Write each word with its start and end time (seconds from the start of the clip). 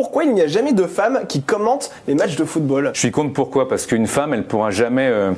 pourquoi 0.00 0.24
il 0.24 0.32
n'y 0.32 0.40
a 0.40 0.46
jamais 0.46 0.72
de 0.72 0.86
femmes 0.86 1.26
qui 1.28 1.42
commentent 1.42 1.90
les 2.08 2.14
matchs 2.14 2.36
de 2.36 2.46
football? 2.46 2.92
Je 2.94 3.00
suis 3.00 3.10
contre 3.10 3.34
pourquoi? 3.34 3.68
Parce 3.68 3.84
qu'une 3.84 4.06
femme, 4.06 4.32
elle 4.32 4.46
pourra 4.46 4.70
jamais 4.70 5.06
euh, 5.06 5.32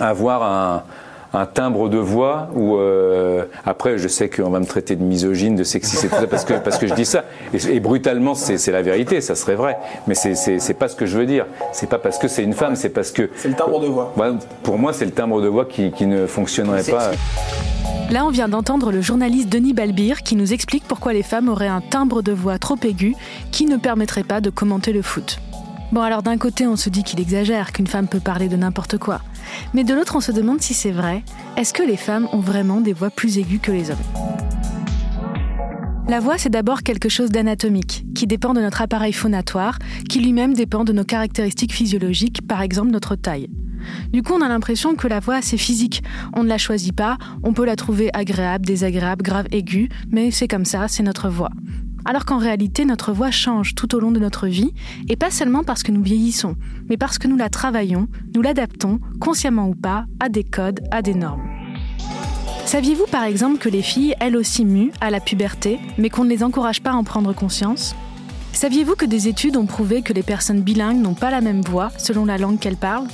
avoir 0.00 0.42
un 0.42 0.84
un 1.34 1.46
timbre 1.46 1.88
de 1.88 1.98
voix 1.98 2.48
ou 2.54 2.76
euh, 2.76 3.44
après 3.64 3.98
je 3.98 4.08
sais 4.08 4.28
qu'on 4.28 4.50
va 4.50 4.60
me 4.60 4.66
traiter 4.66 4.96
de 4.96 5.02
misogyne, 5.02 5.56
de 5.56 5.64
sexiste 5.64 6.08
parce 6.30 6.44
que 6.44 6.54
parce 6.54 6.78
que 6.78 6.86
je 6.86 6.94
dis 6.94 7.06
ça 7.06 7.24
et, 7.54 7.80
brutalement 7.80 8.34
c'est 8.34 8.70
la 8.70 8.82
vérité, 8.82 9.20
ça 9.20 9.34
serait 9.34 9.54
vrai, 9.54 9.78
mais 10.06 10.14
c'est 10.14 10.34
c'est 10.34 10.74
pas 10.74 10.88
ce 10.88 10.96
que 10.96 11.06
je 11.06 11.16
veux 11.18 11.26
dire. 11.26 11.46
C'est 11.72 11.88
pas 11.88 11.98
parce 11.98 12.18
que 12.18 12.28
c'est 12.28 12.42
une 12.42 12.52
femme, 12.52 12.76
c'est 12.76 12.90
parce 12.90 13.10
que 13.10 13.30
c'est 13.36 13.48
le 13.48 13.54
timbre 13.54 13.80
de 13.80 13.86
voix. 13.86 14.12
pour 14.62 14.78
moi 14.78 14.92
c'est 14.92 15.04
le 15.04 15.10
timbre 15.10 15.40
de 15.40 15.48
voix 15.48 15.64
qui, 15.64 15.90
qui 15.92 16.06
ne 16.06 16.26
fonctionnerait 16.26 16.84
pas. 16.84 17.12
Là, 18.10 18.26
on 18.26 18.30
vient 18.30 18.48
d'entendre 18.48 18.92
le 18.92 19.00
journaliste 19.00 19.48
Denis 19.48 19.72
Balbir 19.72 20.22
qui 20.22 20.36
nous 20.36 20.52
explique 20.52 20.84
pourquoi 20.86 21.14
les 21.14 21.22
femmes 21.22 21.48
auraient 21.48 21.66
un 21.66 21.80
timbre 21.80 22.20
de 22.20 22.32
voix 22.32 22.58
trop 22.58 22.76
aigu 22.82 23.14
qui 23.52 23.64
ne 23.64 23.78
permettrait 23.78 24.22
pas 24.22 24.42
de 24.42 24.50
commenter 24.50 24.92
le 24.92 25.00
foot. 25.00 25.38
Bon, 25.92 26.02
alors 26.02 26.22
d'un 26.22 26.36
côté, 26.36 26.66
on 26.66 26.76
se 26.76 26.90
dit 26.90 27.04
qu'il 27.04 27.20
exagère, 27.20 27.72
qu'une 27.72 27.86
femme 27.86 28.08
peut 28.08 28.20
parler 28.20 28.48
de 28.48 28.56
n'importe 28.56 28.98
quoi. 28.98 29.20
Mais 29.74 29.84
de 29.84 29.94
l'autre, 29.94 30.16
on 30.16 30.20
se 30.20 30.32
demande 30.32 30.60
si 30.60 30.74
c'est 30.74 30.90
vrai. 30.90 31.22
Est-ce 31.56 31.72
que 31.72 31.82
les 31.82 31.96
femmes 31.96 32.28
ont 32.32 32.40
vraiment 32.40 32.80
des 32.80 32.92
voix 32.92 33.10
plus 33.10 33.38
aiguës 33.38 33.60
que 33.60 33.72
les 33.72 33.90
hommes? 33.90 33.96
La 36.08 36.20
voix, 36.20 36.36
c'est 36.36 36.50
d'abord 36.50 36.82
quelque 36.82 37.08
chose 37.08 37.30
d'anatomique, 37.30 38.04
qui 38.14 38.26
dépend 38.26 38.54
de 38.54 38.60
notre 38.60 38.82
appareil 38.82 39.12
phonatoire, 39.12 39.78
qui 40.08 40.20
lui-même 40.20 40.52
dépend 40.52 40.84
de 40.84 40.92
nos 40.92 41.04
caractéristiques 41.04 41.72
physiologiques, 41.72 42.46
par 42.46 42.60
exemple 42.60 42.90
notre 42.90 43.14
taille. 43.14 43.48
Du 44.12 44.22
coup, 44.22 44.34
on 44.34 44.42
a 44.42 44.48
l'impression 44.48 44.94
que 44.94 45.08
la 45.08 45.20
voix, 45.20 45.42
c'est 45.42 45.56
physique. 45.56 46.02
On 46.34 46.44
ne 46.44 46.48
la 46.48 46.58
choisit 46.58 46.94
pas, 46.94 47.18
on 47.42 47.52
peut 47.52 47.64
la 47.64 47.76
trouver 47.76 48.10
agréable, 48.12 48.66
désagréable, 48.66 49.22
grave, 49.22 49.46
aiguë, 49.52 49.88
mais 50.10 50.30
c'est 50.30 50.48
comme 50.48 50.64
ça, 50.64 50.88
c'est 50.88 51.02
notre 51.02 51.28
voix 51.28 51.50
alors 52.04 52.24
qu'en 52.24 52.38
réalité 52.38 52.84
notre 52.84 53.12
voix 53.12 53.30
change 53.30 53.74
tout 53.74 53.94
au 53.94 54.00
long 54.00 54.10
de 54.10 54.20
notre 54.20 54.46
vie, 54.46 54.72
et 55.08 55.16
pas 55.16 55.30
seulement 55.30 55.64
parce 55.64 55.82
que 55.82 55.92
nous 55.92 56.02
vieillissons, 56.02 56.56
mais 56.88 56.96
parce 56.96 57.18
que 57.18 57.28
nous 57.28 57.36
la 57.36 57.48
travaillons, 57.48 58.08
nous 58.34 58.42
l'adaptons, 58.42 59.00
consciemment 59.20 59.68
ou 59.68 59.74
pas, 59.74 60.06
à 60.20 60.28
des 60.28 60.44
codes, 60.44 60.80
à 60.90 61.02
des 61.02 61.14
normes. 61.14 61.42
Saviez-vous 62.64 63.06
par 63.10 63.24
exemple 63.24 63.58
que 63.58 63.68
les 63.68 63.82
filles, 63.82 64.14
elles 64.20 64.36
aussi 64.36 64.64
muent 64.64 64.92
à 65.00 65.10
la 65.10 65.20
puberté, 65.20 65.78
mais 65.98 66.10
qu'on 66.10 66.24
ne 66.24 66.30
les 66.30 66.42
encourage 66.42 66.80
pas 66.80 66.92
à 66.92 66.94
en 66.94 67.04
prendre 67.04 67.34
conscience? 67.34 67.94
Saviez-vous 68.52 68.94
que 68.94 69.04
des 69.04 69.28
études 69.28 69.56
ont 69.56 69.66
prouvé 69.66 70.02
que 70.02 70.12
les 70.12 70.22
personnes 70.22 70.60
bilingues 70.60 71.00
n'ont 71.00 71.14
pas 71.14 71.30
la 71.30 71.40
même 71.40 71.62
voix 71.62 71.90
selon 71.98 72.24
la 72.24 72.38
langue 72.38 72.58
qu'elles 72.58 72.76
parlent? 72.76 73.08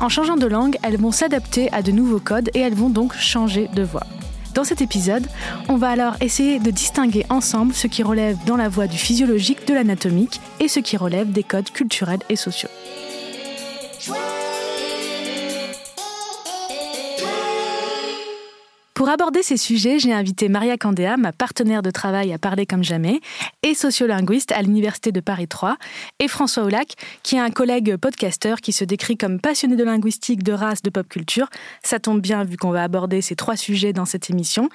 En 0.00 0.08
changeant 0.08 0.36
de 0.36 0.46
langue, 0.46 0.76
elles 0.82 0.96
vont 0.96 1.12
s'adapter 1.12 1.72
à 1.72 1.82
de 1.82 1.92
nouveaux 1.92 2.18
codes 2.18 2.50
et 2.54 2.60
elles 2.60 2.74
vont 2.74 2.90
donc 2.90 3.14
changer 3.14 3.68
de 3.74 3.82
voix. 3.82 4.06
Dans 4.54 4.62
cet 4.62 4.80
épisode, 4.82 5.26
on 5.68 5.76
va 5.76 5.88
alors 5.88 6.14
essayer 6.20 6.60
de 6.60 6.70
distinguer 6.70 7.26
ensemble 7.28 7.74
ce 7.74 7.88
qui 7.88 8.04
relève 8.04 8.36
dans 8.46 8.56
la 8.56 8.68
voie 8.68 8.86
du 8.86 8.96
physiologique, 8.96 9.66
de 9.66 9.74
l'anatomique 9.74 10.40
et 10.60 10.68
ce 10.68 10.78
qui 10.78 10.96
relève 10.96 11.32
des 11.32 11.42
codes 11.42 11.70
culturels 11.70 12.20
et 12.28 12.36
sociaux. 12.36 12.68
Pour 18.94 19.08
aborder 19.08 19.42
ces 19.42 19.56
sujets, 19.56 19.98
j'ai 19.98 20.12
invité 20.12 20.48
Maria 20.48 20.78
Candéa, 20.78 21.16
ma 21.16 21.32
partenaire 21.32 21.82
de 21.82 21.90
travail 21.90 22.32
à 22.32 22.38
Parler 22.38 22.64
comme 22.64 22.84
jamais, 22.84 23.20
et 23.64 23.74
sociolinguiste 23.74 24.52
à 24.52 24.62
l'Université 24.62 25.10
de 25.10 25.18
Paris 25.18 25.48
3, 25.48 25.78
et 26.20 26.28
François 26.28 26.62
Aulac, 26.62 26.94
qui 27.24 27.34
est 27.34 27.40
un 27.40 27.50
collègue 27.50 27.96
podcasteur 27.96 28.60
qui 28.60 28.70
se 28.70 28.84
décrit 28.84 29.16
comme 29.16 29.40
passionné 29.40 29.74
de 29.74 29.82
linguistique, 29.82 30.44
de 30.44 30.52
race, 30.52 30.80
de 30.80 30.90
pop 30.90 31.08
culture. 31.08 31.48
Ça 31.82 31.98
tombe 31.98 32.20
bien 32.20 32.44
vu 32.44 32.56
qu'on 32.56 32.70
va 32.70 32.84
aborder 32.84 33.20
ces 33.20 33.34
trois 33.34 33.56
sujets 33.56 33.92
dans 33.92 34.04
cette 34.04 34.30
émission, 34.30 34.68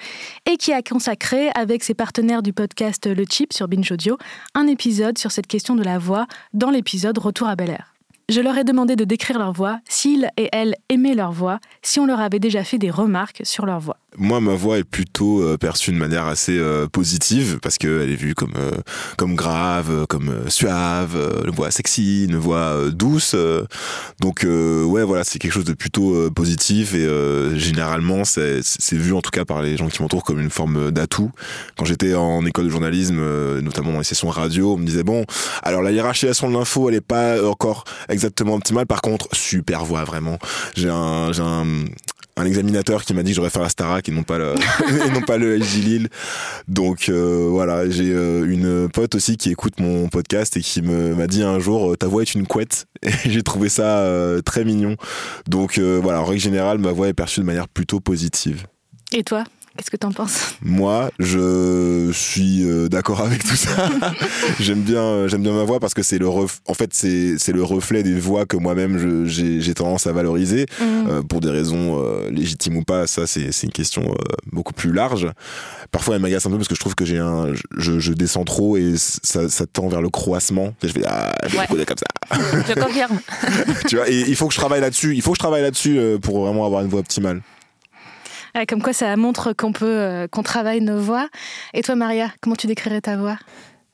et 0.44 0.58
qui 0.58 0.74
a 0.74 0.82
consacré, 0.82 1.48
avec 1.54 1.82
ses 1.82 1.94
partenaires 1.94 2.42
du 2.42 2.52
podcast 2.52 3.06
Le 3.06 3.24
Chip 3.24 3.54
sur 3.54 3.68
Binge 3.68 3.90
Audio, 3.90 4.18
un 4.54 4.66
épisode 4.66 5.16
sur 5.16 5.32
cette 5.32 5.46
question 5.46 5.76
de 5.76 5.82
la 5.82 5.98
voix 5.98 6.26
dans 6.52 6.70
l'épisode 6.70 7.16
Retour 7.16 7.48
à 7.48 7.56
Bel 7.56 7.70
Air. 7.70 7.94
Je 8.30 8.40
leur 8.40 8.56
ai 8.56 8.62
demandé 8.62 8.94
de 8.94 9.02
décrire 9.02 9.40
leur 9.40 9.52
voix, 9.52 9.80
s'ils 9.88 10.30
et 10.36 10.48
elles 10.52 10.76
aimaient 10.88 11.16
leur 11.16 11.32
voix, 11.32 11.58
si 11.82 11.98
on 11.98 12.06
leur 12.06 12.20
avait 12.20 12.38
déjà 12.38 12.62
fait 12.62 12.78
des 12.78 12.88
remarques 12.88 13.40
sur 13.42 13.66
leur 13.66 13.80
voix. 13.80 13.96
Moi, 14.18 14.40
ma 14.40 14.54
voix 14.54 14.78
est 14.78 14.84
plutôt 14.84 15.40
euh, 15.40 15.56
perçue 15.56 15.92
de 15.92 15.96
manière 15.96 16.26
assez 16.26 16.58
euh, 16.58 16.88
positive 16.88 17.58
parce 17.62 17.78
qu'elle 17.78 18.10
est 18.10 18.16
vue 18.16 18.34
comme 18.34 18.54
euh, 18.56 18.72
comme 19.16 19.36
grave, 19.36 20.06
comme 20.08 20.48
suave, 20.48 21.16
une 21.44 21.50
voix 21.50 21.70
sexy, 21.70 22.24
une 22.24 22.36
voix 22.36 22.90
douce. 22.90 23.36
donc 24.20 24.44
ouais, 24.44 25.04
voilà, 25.04 25.24
c'est 25.24 25.38
quelque 25.38 25.52
chose 25.52 25.64
de 25.64 25.74
plutôt 25.74 26.30
positif 26.30 26.94
et 26.94 27.08
généralement 27.54 28.24
c'est 28.24 28.62
vu 28.92 29.12
en 29.12 29.20
tout 29.20 29.30
cas 29.30 29.44
par 29.44 29.62
les 29.62 29.76
gens 29.76 29.88
qui 29.88 30.02
m'entourent 30.02 30.24
comme 30.24 30.40
une 30.40 30.50
forme 30.50 30.90
d'atout. 30.90 31.30
Quand 31.76 31.84
j'étais 31.84 32.14
en 32.14 32.44
école 32.46 32.66
de 32.66 32.70
journalisme, 32.70 33.20
notamment 33.60 33.92
dans 33.92 33.98
les 33.98 34.04
sessions 34.04 34.28
radio, 34.28 34.74
on 34.74 34.76
me 34.76 34.86
disait 34.86 35.02
bon, 35.02 35.24
alors 35.62 35.82
la 35.82 35.92
hiérarchisation 35.92 36.48
de 36.48 36.54
l'info, 36.54 36.88
elle 36.88 36.96
est 36.96 37.00
pas 37.00 37.44
encore 37.44 37.84
exactement 38.20 38.54
optimale. 38.54 38.86
Par 38.86 39.00
contre, 39.00 39.28
super 39.32 39.84
voix 39.84 40.04
vraiment. 40.04 40.38
J'ai 40.76 40.90
un 40.90 41.32
examinateur 42.44 43.04
qui 43.04 43.14
m'a 43.14 43.22
dit 43.22 43.30
que 43.30 43.36
j'aurais 43.36 43.50
faire 43.50 43.62
la 43.62 43.68
Starac 43.68 44.08
et 44.08 44.12
non 44.12 44.22
pas 44.22 44.38
le, 44.38 44.54
et 45.06 45.10
non 45.10 45.22
pas 45.22 45.38
le 45.38 45.56
LG 45.56 45.74
Lille. 45.84 46.08
Donc 46.68 47.08
euh, 47.08 47.46
voilà, 47.50 47.88
j'ai 47.88 48.12
euh, 48.12 48.50
une 48.50 48.88
pote 48.88 49.14
aussi 49.14 49.36
qui 49.36 49.50
écoute 49.50 49.80
mon 49.80 50.08
podcast 50.08 50.56
et 50.56 50.60
qui 50.60 50.82
m'a 50.82 51.26
dit 51.26 51.42
un 51.42 51.58
jour 51.58 51.96
ta 51.98 52.06
voix 52.06 52.22
est 52.22 52.34
une 52.34 52.46
couette 52.46 52.86
et 53.02 53.10
j'ai 53.30 53.42
trouvé 53.42 53.68
ça 53.68 54.00
euh, 54.00 54.40
très 54.42 54.64
mignon. 54.64 54.96
Donc 55.48 55.78
voilà, 55.78 56.20
en 56.20 56.24
règle 56.24 56.42
générale, 56.42 56.78
ma 56.78 56.92
voix 56.92 57.08
est 57.08 57.14
perçue 57.14 57.40
de 57.40 57.46
manière 57.46 57.68
plutôt 57.68 58.00
positive. 58.00 58.66
Et 59.12 59.24
toi? 59.24 59.44
Qu'est-ce 59.80 59.90
que 59.90 59.96
t'en 59.96 60.12
penses 60.12 60.56
Moi, 60.60 61.10
je 61.18 62.10
suis 62.12 62.64
euh, 62.64 62.90
d'accord 62.90 63.22
avec 63.22 63.42
tout 63.42 63.56
ça. 63.56 63.88
j'aime 64.60 64.82
bien, 64.82 65.00
euh, 65.00 65.26
j'aime 65.26 65.42
bien 65.42 65.54
ma 65.54 65.64
voix 65.64 65.80
parce 65.80 65.94
que 65.94 66.02
c'est 66.02 66.18
le, 66.18 66.28
en 66.28 66.74
fait, 66.74 66.92
c'est, 66.92 67.38
c'est 67.38 67.52
le 67.52 67.62
reflet 67.62 68.02
des 68.02 68.20
voix 68.20 68.44
que 68.44 68.58
moi-même 68.58 69.24
j'ai, 69.26 69.72
tendance 69.72 70.06
à 70.06 70.12
valoriser 70.12 70.66
mmh. 70.78 70.84
euh, 70.84 71.22
pour 71.22 71.40
des 71.40 71.48
raisons 71.48 71.98
légitimes 72.28 72.76
ou 72.76 72.82
pas. 72.82 73.06
Ça, 73.06 73.26
c'est, 73.26 73.52
c'est 73.52 73.68
une 73.68 73.72
question 73.72 74.14
beaucoup 74.52 74.74
plus 74.74 74.92
large. 74.92 75.30
Parfois, 75.92 76.16
elle 76.16 76.20
m'agace 76.20 76.44
un 76.44 76.50
peu 76.50 76.58
parce 76.58 76.68
que 76.68 76.74
je 76.74 76.80
trouve 76.80 76.94
que 76.94 77.06
j'ai 77.06 77.18
un, 77.18 77.54
je, 77.74 77.98
je 77.98 78.12
descends 78.12 78.44
trop 78.44 78.76
et 78.76 78.96
ça, 78.98 79.48
ça, 79.48 79.64
tend 79.64 79.88
vers 79.88 80.02
le 80.02 80.10
croissement. 80.10 80.74
je 80.82 80.92
vais, 80.92 81.06
ah, 81.06 81.32
je 81.46 81.56
vais 81.56 81.86
comme 81.86 81.96
ça. 81.96 82.36
je 82.68 82.74
confirme. 82.78 83.18
tu 83.88 83.96
vois, 83.96 84.10
et 84.10 84.24
il 84.28 84.36
faut 84.36 84.46
que 84.46 84.52
je 84.52 84.58
travaille 84.58 84.82
là-dessus. 84.82 85.14
Il 85.14 85.22
faut 85.22 85.30
que 85.30 85.36
je 85.36 85.42
travaille 85.42 85.62
là-dessus 85.62 85.98
pour 86.20 86.44
vraiment 86.44 86.66
avoir 86.66 86.82
une 86.82 86.88
voix 86.88 87.00
optimale 87.00 87.40
comme 88.68 88.82
quoi 88.82 88.92
ça 88.92 89.16
montre 89.16 89.52
qu'on 89.52 89.72
peut, 89.72 89.86
euh, 89.86 90.28
qu'on 90.28 90.42
travaille 90.42 90.80
nos 90.80 91.00
voix. 91.00 91.28
Et 91.74 91.82
toi, 91.82 91.94
Maria, 91.94 92.32
comment 92.40 92.56
tu 92.56 92.66
décrirais 92.66 93.00
ta 93.00 93.16
voix? 93.16 93.36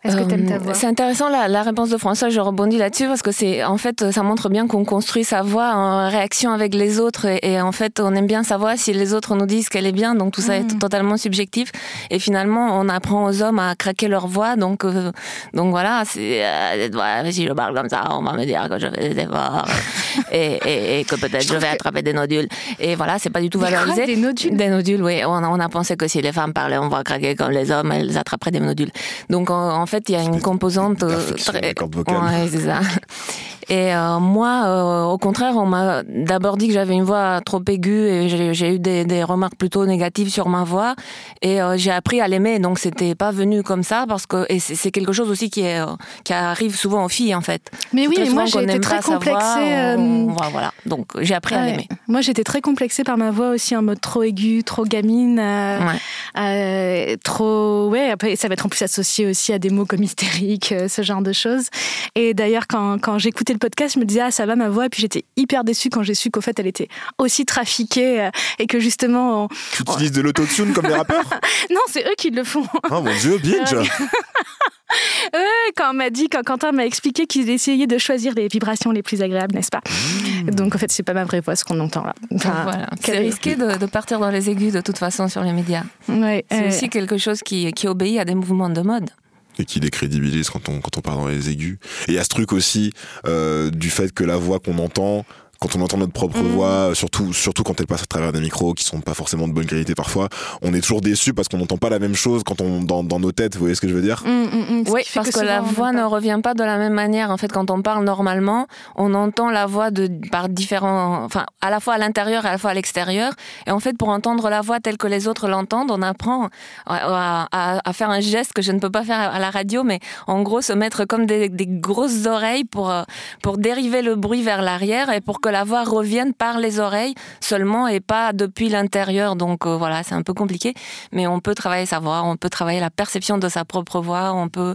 Est-ce 0.05 0.17
que 0.17 0.23
tu 0.25 0.35
aimes 0.35 0.47
ta 0.47 0.55
euh, 0.55 0.59
voix 0.59 0.75
C'est 0.75 0.87
intéressant 0.87 1.29
la, 1.29 1.49
la, 1.49 1.63
réponse 1.63 1.91
de 1.91 1.97
François, 1.97 2.29
je 2.29 2.39
rebondis 2.39 2.79
là-dessus 2.79 3.07
parce 3.07 3.23
que 3.23 3.33
c'est 3.33 3.65
en 3.65 3.79
fait 3.79 4.11
ça 4.13 4.23
montre 4.23 4.49
bien 4.49 4.67
qu'on 4.67 4.85
construit 4.85 5.25
sa 5.25 5.43
voix 5.43 5.75
en 5.75 6.09
réaction 6.09 6.53
avec 6.53 6.75
les 6.75 7.01
autres 7.01 7.27
et, 7.27 7.61
en 7.61 7.73
fait 7.73 7.99
on 8.01 8.15
aime 8.15 8.27
bien 8.27 8.43
sa 8.43 8.57
voix 8.57 8.77
si 8.77 8.93
les 8.93 9.15
autres 9.15 9.35
nous 9.35 9.47
disent 9.47 9.69
qu'elle 9.69 9.87
est 9.87 9.93
bien 9.93 10.15
donc 10.15 10.33
tout 10.33 10.43
ça 10.43 10.57
est 10.57 10.75
mm. 10.75 10.79
totalement 10.79 11.17
subjectif. 11.17 11.73
Et 12.11 12.19
finalement 12.19 12.79
on 12.79 12.89
apprend 12.89 13.25
aux 13.25 13.43
hommes 13.43 13.59
à 13.59 13.75
craquer 13.75 14.09
leur 14.09 14.27
voix 14.27 14.57
donc 14.57 14.85
euh, 14.85 15.11
donc 15.55 15.71
voilà 15.71 16.03
c'est 16.05 16.45
euh, 16.45 17.31
si 17.31 17.47
je 17.47 17.53
parle 17.53 17.75
comme 17.75 17.89
ça 17.89 18.05
on 18.11 18.23
va 18.23 18.33
me 18.35 18.45
dire 18.45 18.69
que 18.69 18.79
je 18.79 18.89
fais 18.89 19.15
des 19.15 19.23
efforts 19.23 19.67
et, 20.33 21.01
et, 21.01 21.05
que 21.05 21.17
peut-être 21.17 21.49
je, 21.49 21.57
vais 21.57 21.69
attraper 21.69 22.03
des 22.03 22.13
nodules. 22.13 22.49
Et 22.79 22.95
voilà 22.95 23.19
c'est 23.19 23.31
pas 23.31 23.41
du 23.41 23.51
tout 23.51 23.59
valorisé. 23.59 24.07
des 24.07 24.17
nodules. 24.17 24.57
Des 24.57 24.69
nodules 24.69 25.03
oui. 25.03 25.23
On 25.25 25.33
a, 25.33 25.49
on 25.49 25.59
a 25.59 25.69
pensé 25.69 25.97
que 25.97 26.07
si 26.07 26.21
les 26.21 26.33
femmes 26.33 26.53
parlaient 26.53 26.79
on 26.79 26.89
va 26.89 27.03
craquer 27.03 27.35
comme 27.35 27.51
les 27.51 27.71
hommes 27.71 27.93
elles 27.93 28.19
attraperaient 28.19 28.51
des 28.51 28.61
nodules. 28.61 28.91
Donc 29.31 29.51
en 29.51 29.86
fait 29.87 29.99
fait, 29.99 30.09
il 30.09 30.13
y 30.13 30.17
a 30.17 30.23
une 30.23 30.41
composante 30.41 31.03
euh, 31.03 31.33
très. 31.33 31.75
Ouais, 31.79 32.49
c'est 32.51 32.61
ça. 32.61 32.81
Et 33.69 33.93
euh, 33.93 34.21
moi, 34.21 34.63
euh, 34.67 35.03
au 35.05 35.19
contraire, 35.19 35.57
on 35.57 35.67
m'a 35.67 36.05
d'abord 36.05 36.57
dit 36.57 36.69
que 36.69 36.75
j'avais 36.75 36.95
une 36.95 37.03
voix 37.03 37.41
trop 37.45 37.61
aiguë 37.67 38.09
et 38.09 38.55
j'ai 38.55 38.75
eu 38.75 38.79
des, 38.79 39.05
des, 39.05 39.25
remarques 39.25 39.57
plutôt 39.57 39.87
négatives 39.87 40.31
sur 40.31 40.49
ma 40.49 40.63
voix. 40.63 40.95
Et 41.43 41.61
euh, 41.61 41.77
j'ai 41.77 41.91
appris 41.91 42.21
à 42.21 42.29
l'aimer, 42.29 42.61
donc 42.61 42.79
c'était 42.79 43.17
pas 43.17 43.33
venu 43.33 43.65
comme 43.65 43.83
ça 43.83 44.05
parce 44.07 44.27
que 44.27 44.47
et 44.49 44.61
c'est 44.61 44.93
quelque 44.93 45.13
chose 45.13 45.31
aussi 45.31 45.51
qui 45.51 45.63
est 45.63 45.81
qui 46.23 46.33
arrive 46.33 46.77
souvent 46.77 47.05
aux 47.05 47.09
filles 47.09 47.35
en 47.35 47.41
fait. 47.41 47.71
Mais 47.93 48.07
oui, 48.07 48.17
moi 48.31 48.45
j'étais 48.45 48.79
très 48.79 49.01
complexée. 49.01 49.97
Voix, 50.29 50.49
voilà, 50.53 50.73
donc 50.85 51.07
j'ai 51.21 51.35
appris 51.35 51.57
à 51.57 51.67
l'aimer. 51.67 51.89
Moi 52.07 52.21
j'étais 52.21 52.45
très 52.45 52.61
complexée 52.61 53.03
par 53.03 53.17
ma 53.17 53.33
voix 53.33 53.51
aussi 53.51 53.75
en 53.75 53.83
mode 53.83 54.01
trop 54.01 54.23
aiguë, 54.23 54.63
trop 54.63 54.85
gamine, 54.85 55.41
ouais. 55.41 57.17
trop 57.25 57.89
ouais. 57.89 58.11
Après, 58.11 58.37
ça 58.37 58.47
va 58.47 58.55
être 58.55 58.67
en 58.67 58.69
plus 58.69 58.83
associé 58.83 59.27
aussi 59.27 59.53
à 59.53 59.59
des 59.59 59.71
mots 59.71 59.87
comme 59.87 60.05
hystérique, 60.05 60.73
ce 60.89 61.03
genre 61.03 61.23
de 61.23 61.33
choses. 61.33 61.67
Et 62.15 62.33
d'ailleurs 62.33 62.69
quand 62.69 62.99
quand 63.01 63.19
j'écoutais 63.19 63.56
le 63.57 63.59
podcast, 63.59 63.95
je 63.95 64.01
me 64.01 64.05
disais, 64.05 64.21
ah, 64.21 64.31
ça 64.31 64.45
va 64.45 64.55
ma 64.55 64.69
voix. 64.69 64.87
Et 64.87 64.89
puis 64.89 65.01
j'étais 65.01 65.25
hyper 65.37 65.65
déçue 65.65 65.89
quand 65.89 66.03
j'ai 66.03 66.15
su 66.15 66.31
qu'au 66.31 66.43
fait, 66.43 66.59
elle 66.59 66.67
était 66.67 66.89
aussi 67.19 67.47
trafiquée 67.47 68.21
euh, 68.21 68.31
et 68.59 68.67
que 68.67 68.79
justement. 68.79 69.49
tu 69.73 69.83
utilises 69.83 70.13
de 70.13 70.21
l'autotune 70.21 70.73
comme 70.73 70.87
les 70.87 70.95
rappeurs 70.95 71.25
Non, 71.71 71.81
c'est 71.89 72.05
eux 72.05 72.15
qui 72.19 72.31
le 72.31 72.45
font. 72.45 72.67
Oh 72.91 73.01
mon 73.01 73.17
dieu, 73.19 73.39
binge 73.39 73.75
Ouais, 73.75 75.41
quand 75.77 75.91
on 75.91 75.95
m'a 75.95 76.11
dit, 76.11 76.29
quand 76.29 76.43
Quentin 76.45 76.73
m'a 76.73 76.85
expliqué 76.85 77.27
qu'ils 77.27 77.49
essayaient 77.51 77.87
de 77.87 77.99
choisir 77.99 78.35
les 78.35 78.49
vibrations 78.49 78.91
les 78.93 79.03
plus 79.03 79.23
agréables, 79.23 79.55
n'est-ce 79.55 79.71
pas 79.71 79.81
mmh. 79.81 80.51
Donc 80.51 80.75
en 80.75 80.79
fait, 80.79 80.93
c'est 80.93 81.03
pas 81.03 81.15
ma 81.15 81.25
vraie 81.25 81.41
voix 81.41 81.57
ce 81.57 81.65
qu'on 81.65 81.81
entend 81.81 82.05
là. 82.05 82.15
voilà. 82.31 82.87
C'est 83.01 83.19
risqué 83.19 83.57
de, 83.57 83.87
partir 83.87 84.21
dans 84.21 84.31
les 84.31 84.51
aigus 84.51 84.73
de 84.73 84.81
toute 84.83 84.99
façon 84.99 85.29
sur 85.29 85.43
les 85.43 85.53
médias. 85.53 85.85
Ouais, 86.09 86.45
c'est 86.51 86.69
aussi 86.69 86.89
quelque 86.91 87.17
chose 87.17 87.41
qui, 87.41 87.73
qui 87.73 87.89
obéit 87.89 88.21
à 88.21 88.25
des 88.25 88.35
mouvements 88.35 88.71
de 88.71 88.83
mode. 88.83 89.11
Et 89.59 89.65
qui 89.65 89.81
décrédibilise 89.81 90.51
quand 90.51 90.69
on 90.69 90.81
quand 90.81 90.97
on 90.99 91.01
parle 91.01 91.19
dans 91.19 91.29
les 91.29 91.51
aigus. 91.51 91.79
Et 92.09 92.13
il 92.13 92.15
y 92.15 92.19
a 92.19 92.25
ce 92.25 92.29
truc 92.29 92.53
aussi 92.53 92.93
euh, 93.27 93.71
du 93.71 93.91
fait 93.91 94.13
que 94.13 94.25
la 94.25 94.37
voix 94.37 94.61
qu'on 94.61 94.79
entend 94.79 95.25
quand 95.61 95.75
on 95.77 95.81
entend 95.83 95.97
notre 95.99 96.13
propre 96.13 96.39
Mhm. 96.39 96.49
voix, 96.53 96.91
surtout 96.95 97.33
surtout 97.33 97.63
quand 97.63 97.81
elle 97.81 97.87
passe 97.87 98.03
à 98.03 98.07
travers 98.07 98.33
des 98.33 98.41
micros 98.41 98.75
qui 98.75 98.85
sont 98.85 99.01
pas 99.01 99.15
forcément 99.15 99.49
de 99.49 99.53
bonne 99.53 99.67
qualité 99.67 99.95
parfois, 99.95 100.29
on 100.63 100.75
est 100.75 100.81
toujours 100.81 101.01
déçu 101.01 101.33
parce 101.35 101.49
qu'on 101.49 101.59
n'entend 101.59 101.79
pas 101.79 101.89
la 101.91 101.99
même 101.99 102.15
chose 102.15 102.43
quand 102.45 102.61
on 102.61 102.83
dans, 102.83 103.03
dans 103.05 103.19
nos 103.21 103.33
têtes. 103.33 103.55
Vous 103.55 103.61
voyez 103.61 103.75
ce 103.75 103.81
que 103.81 103.89
je 103.89 103.95
veux 103.95 104.03
dire 104.03 104.23
hum, 104.27 104.49
hum, 104.71 104.87
ce 104.87 104.91
Oui, 104.93 105.03
parce 105.15 105.31
que, 105.31 105.41
la 105.41 105.61
voix 105.61 105.93
ne 105.93 106.03
revient 106.03 106.41
pas 106.43 106.55
de 106.55 106.63
la 106.65 106.77
même 106.79 106.93
manière. 106.93 107.31
En 107.31 107.37
fait, 107.37 107.51
quand 107.53 107.71
on 107.71 107.83
parle 107.83 108.05
normalement, 108.05 108.67
on 108.97 109.15
entend 109.15 109.51
la 109.51 109.67
voix 109.67 109.91
de, 109.91 110.09
par 110.31 110.49
différents, 110.49 111.25
enfin, 111.25 111.47
à 111.61 111.71
la 111.71 111.81
fois 111.81 111.95
à 111.95 111.99
l'intérieur 111.99 112.45
et 112.45 112.49
à 112.49 112.53
la 112.53 112.59
fois 112.59 112.71
à 112.71 112.75
l'extérieur. 112.75 113.33
Et 113.67 113.71
en 113.71 113.81
fait, 113.81 113.97
pour 113.97 114.09
entendre 114.11 114.49
la 114.51 114.61
voix 114.61 114.81
telle 114.81 114.97
que 114.99 115.07
les 115.07 115.27
autres 115.29 115.49
l'entendent, 115.49 115.91
on 115.91 116.03
apprend 116.03 116.49
à, 116.87 117.47
à- 117.53 117.81
à 117.89 117.93
faire 117.93 118.11
un 118.11 118.21
geste 118.21 118.53
que 118.53 118.63
je 118.63 118.73
ne 118.73 118.79
peux 118.79 118.91
pas 118.91 119.05
faire 119.05 119.19
à 119.19 119.39
la 119.39 119.51
radio, 119.51 119.83
mais 119.85 120.01
en 120.27 120.43
gros, 120.43 120.61
se 120.61 120.73
mettre 120.73 121.05
comme 121.05 121.27
des, 121.27 121.49
des 121.49 121.67
grosses 121.67 122.27
oreilles 122.27 122.65
pour, 122.65 122.91
euh, 122.91 123.03
pour 123.43 123.59
dériver 123.59 124.03
le 124.03 124.15
bruit 124.17 124.43
vers 124.43 124.63
l'arrière 124.63 125.11
et 125.11 125.21
pour 125.21 125.41
que 125.41 125.46
la 125.49 125.65
voix 125.65 125.85
revienne 125.85 126.33
par 126.33 126.59
les 126.59 126.81
oreilles 126.81 127.15
seulement 127.41 127.89
et 127.89 128.01
pas 128.01 128.33
depuis 128.33 128.69
l'intérieur. 128.69 129.37
Donc 129.37 129.67
euh, 129.67 129.77
voilà, 129.77 130.03
c'est 130.03 130.15
un 130.15 130.23
peu 130.23 130.35
compliqué, 130.35 130.75
mais 131.13 131.27
on 131.27 131.41
peut 131.41 131.55
travailler 131.55 131.87
sa 131.87 131.99
voix, 131.99 132.23
on 132.25 132.37
peut 132.37 132.51
travailler 132.51 132.81
la 132.81 132.91
perception 132.91 133.39
de 133.39 133.49
sa 133.49 133.65
propre 133.65 134.01
voix, 134.01 134.33
on 134.35 134.49
peut 134.49 134.75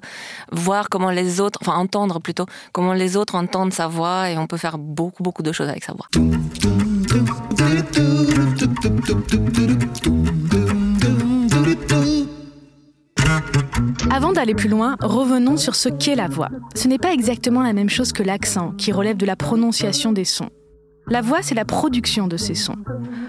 voir 0.51 0.89
comment 0.89 1.11
les 1.11 1.39
autres, 1.39 1.59
enfin 1.61 1.77
entendre 1.77 2.19
plutôt, 2.19 2.45
comment 2.71 2.93
les 2.93 3.17
autres 3.17 3.35
entendent 3.35 3.73
sa 3.73 3.87
voix 3.87 4.29
et 4.29 4.37
on 4.37 4.47
peut 4.47 4.57
faire 4.57 4.77
beaucoup, 4.77 5.23
beaucoup 5.23 5.43
de 5.43 5.51
choses 5.51 5.69
avec 5.69 5.83
sa 5.83 5.93
voix. 5.93 6.07
Avant 14.09 14.33
d'aller 14.33 14.53
plus 14.53 14.69
loin, 14.69 14.97
revenons 15.01 15.57
sur 15.57 15.75
ce 15.75 15.89
qu'est 15.89 16.15
la 16.15 16.27
voix. 16.27 16.49
Ce 16.75 16.87
n'est 16.87 16.97
pas 16.97 17.13
exactement 17.13 17.63
la 17.63 17.73
même 17.73 17.89
chose 17.89 18.11
que 18.11 18.23
l'accent, 18.23 18.71
qui 18.71 18.91
relève 18.91 19.17
de 19.17 19.25
la 19.25 19.35
prononciation 19.35 20.11
des 20.11 20.25
sons. 20.25 20.49
La 21.11 21.19
voix, 21.19 21.39
c'est 21.41 21.55
la 21.55 21.65
production 21.65 22.29
de 22.29 22.37
ces 22.37 22.55
sons. 22.55 22.77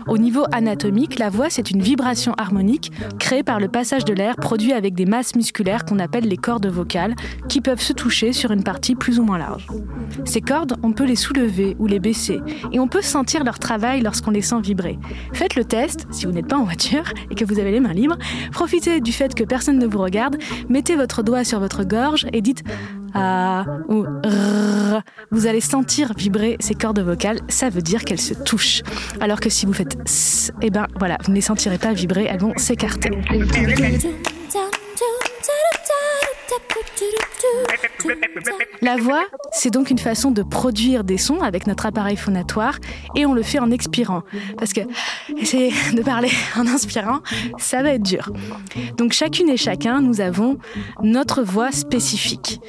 Au 0.06 0.17
niveau 0.17 0.44
anatomique, 0.52 1.19
la 1.19 1.31
voix, 1.31 1.50
c'est 1.50 1.73
une 1.73 1.82
vibration 1.82 2.32
harmonique 2.34 2.93
créée 3.19 3.43
par 3.43 3.58
le 3.58 3.67
passage 3.67 4.05
de 4.05 4.12
l'air 4.12 4.37
produit 4.37 4.73
avec 4.73 4.94
des 4.94 5.05
masses 5.05 5.34
musculaires 5.34 5.84
qu'on 5.84 5.99
appelle 5.99 6.29
les 6.29 6.37
cordes 6.37 6.69
vocales, 6.69 7.17
qui 7.49 7.61
peuvent 7.61 7.81
se 7.81 7.93
toucher 7.93 8.32
sur 8.32 8.52
une 8.52 8.62
partie 8.62 8.94
plus 8.94 9.19
ou 9.19 9.25
moins 9.25 9.38
large. 9.38 9.67
Ces 10.25 10.40
cordes, 10.40 10.76
on 10.84 10.93
peut 10.93 11.06
les 11.06 11.17
soulever 11.17 11.75
ou 11.81 11.88
les 11.88 11.99
baisser, 11.99 12.40
et 12.70 12.79
on 12.79 12.87
peut 12.87 13.02
sentir 13.02 13.43
leur 13.43 13.58
travail 13.58 14.00
lorsqu'on 14.00 14.31
les 14.31 14.43
sent 14.43 14.61
vibrer. 14.62 14.96
Faites 15.32 15.56
le 15.56 15.64
test, 15.64 16.06
si 16.12 16.26
vous 16.26 16.32
n'êtes 16.32 16.46
pas 16.46 16.58
en 16.58 16.64
voiture 16.64 17.12
et 17.32 17.34
que 17.34 17.44
vous 17.44 17.58
avez 17.58 17.73
les 17.73 17.81
mains 17.81 17.94
libres, 17.94 18.17
profitez 18.52 19.00
du 19.00 19.11
fait 19.11 19.34
que 19.34 19.43
personne 19.43 19.81
ne 19.81 19.87
vous 19.87 19.99
regarde, 19.99 20.37
mettez 20.69 20.94
votre 20.94 21.25
doigt 21.25 21.43
sur 21.43 21.58
votre 21.58 21.82
gorge 21.82 22.29
et 22.32 22.43
dites 22.43 22.62
ah 23.14 23.64
ou 23.88 24.03
rrr. 24.03 25.03
Vous 25.31 25.47
allez 25.47 25.61
sentir 25.61 26.12
vibrer 26.17 26.56
ces 26.61 26.75
cordes 26.75 27.00
vocales, 27.00 27.41
ça 27.49 27.69
veut 27.70 27.82
dire 27.82 28.05
qu'elles 28.05 28.20
se 28.20 28.35
touchent. 28.35 28.82
Alors 29.20 29.41
que 29.41 29.50
si 29.50 29.67
vous 29.67 29.73
faites 29.73 29.97
s, 30.06 30.53
eh 30.61 30.70
ben 30.70 30.87
voilà, 30.99 31.19
vous 31.25 31.31
ne 31.31 31.37
les 31.37 31.43
sentirez 31.43 31.79
pas 31.79 31.93
vibrer, 31.93 32.26
elles 32.29 32.41
vont 32.41 32.55
s'écarter. 32.56 33.11
La 38.81 38.97
voix, 38.97 39.25
c'est 39.53 39.71
donc 39.71 39.91
une 39.91 39.99
façon 39.99 40.31
de 40.31 40.43
produire 40.43 41.05
des 41.05 41.19
sons 41.19 41.41
avec 41.41 41.67
notre 41.67 41.87
appareil 41.87 42.17
phonatoire 42.17 42.79
et 43.15 43.27
on 43.27 43.35
le 43.35 43.43
fait 43.43 43.59
en 43.59 43.71
expirant. 43.71 44.23
Parce 44.59 44.73
que 44.73 44.81
essayer 45.37 45.73
de 45.95 46.03
parler 46.03 46.31
en 46.57 46.67
inspirant, 46.67 47.21
ça 47.59 47.83
va 47.83 47.91
être 47.91 48.03
dur. 48.03 48.31
Donc 48.97 49.13
chacune 49.13 49.49
et 49.49 49.57
chacun, 49.57 50.01
nous 50.01 50.21
avons 50.21 50.59
notre 51.03 51.43
voix 51.43 51.73
spécifique, 51.73 52.61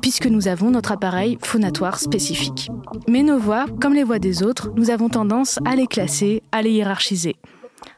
puisque 0.00 0.26
nous 0.26 0.48
avons 0.48 0.70
notre 0.70 0.92
appareil 0.92 1.38
phonatoire 1.42 1.98
spécifique. 1.98 2.70
Mais 3.08 3.22
nos 3.22 3.38
voix, 3.38 3.66
comme 3.80 3.94
les 3.94 4.04
voix 4.04 4.18
des 4.18 4.42
autres, 4.42 4.70
nous 4.76 4.90
avons 4.90 5.08
tendance 5.08 5.58
à 5.64 5.76
les 5.76 5.86
classer, 5.86 6.42
à 6.52 6.62
les 6.62 6.70
hiérarchiser. 6.70 7.36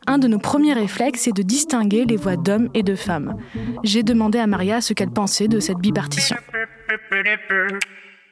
Un 0.06 0.18
de 0.18 0.28
nos 0.28 0.38
premiers 0.38 0.74
réflexes 0.74 1.28
est 1.28 1.32
de 1.32 1.42
distinguer 1.42 2.04
les 2.04 2.16
voix 2.16 2.36
d'hommes 2.36 2.68
et 2.74 2.82
de 2.82 2.94
femmes. 2.94 3.36
J'ai 3.82 4.02
demandé 4.02 4.38
à 4.38 4.46
Maria 4.46 4.80
ce 4.80 4.92
qu'elle 4.92 5.10
pensait 5.10 5.48
de 5.48 5.60
cette 5.60 5.78
bipartition. 5.78 6.36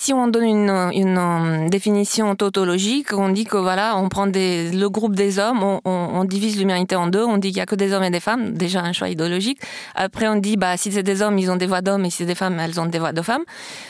Si 0.02 0.12
on 0.12 0.26
donne 0.26 0.42
une, 0.42 1.16
euh, 1.16 1.68
définition 1.68 2.34
tautologique, 2.34 3.12
on 3.12 3.28
dit 3.28 3.44
que 3.44 3.56
voilà, 3.56 3.96
on 3.96 4.08
prend 4.08 4.26
des, 4.26 4.72
le 4.72 4.90
groupe 4.90 5.14
des 5.14 5.38
hommes, 5.38 5.62
on, 5.62 6.24
divise 6.24 6.58
l'humanité 6.58 6.96
en 6.96 7.06
deux, 7.06 7.22
on 7.22 7.38
dit 7.38 7.50
qu'il 7.50 7.58
y 7.58 7.60
a 7.60 7.66
que 7.66 7.76
des 7.76 7.92
hommes 7.92 8.02
et 8.02 8.10
des 8.10 8.18
femmes, 8.18 8.52
déjà 8.52 8.80
un 8.82 8.92
choix 8.92 9.08
idéologique. 9.08 9.60
Après, 9.94 10.26
on 10.26 10.34
dit 10.34 10.56
bah 10.56 10.76
si 10.76 10.90
c'est 10.90 11.04
des 11.04 11.22
hommes, 11.22 11.38
ils 11.38 11.52
ont 11.52 11.56
des 11.56 11.68
voix 11.68 11.82
d'hommes, 11.82 12.04
et 12.04 12.10
si 12.10 12.16
c'est 12.18 12.26
des 12.26 12.34
femmes, 12.34 12.58
elles 12.58 12.80
ont 12.80 12.86
des 12.86 12.98
voix 12.98 13.12
de 13.12 13.22
femmes. 13.22 13.44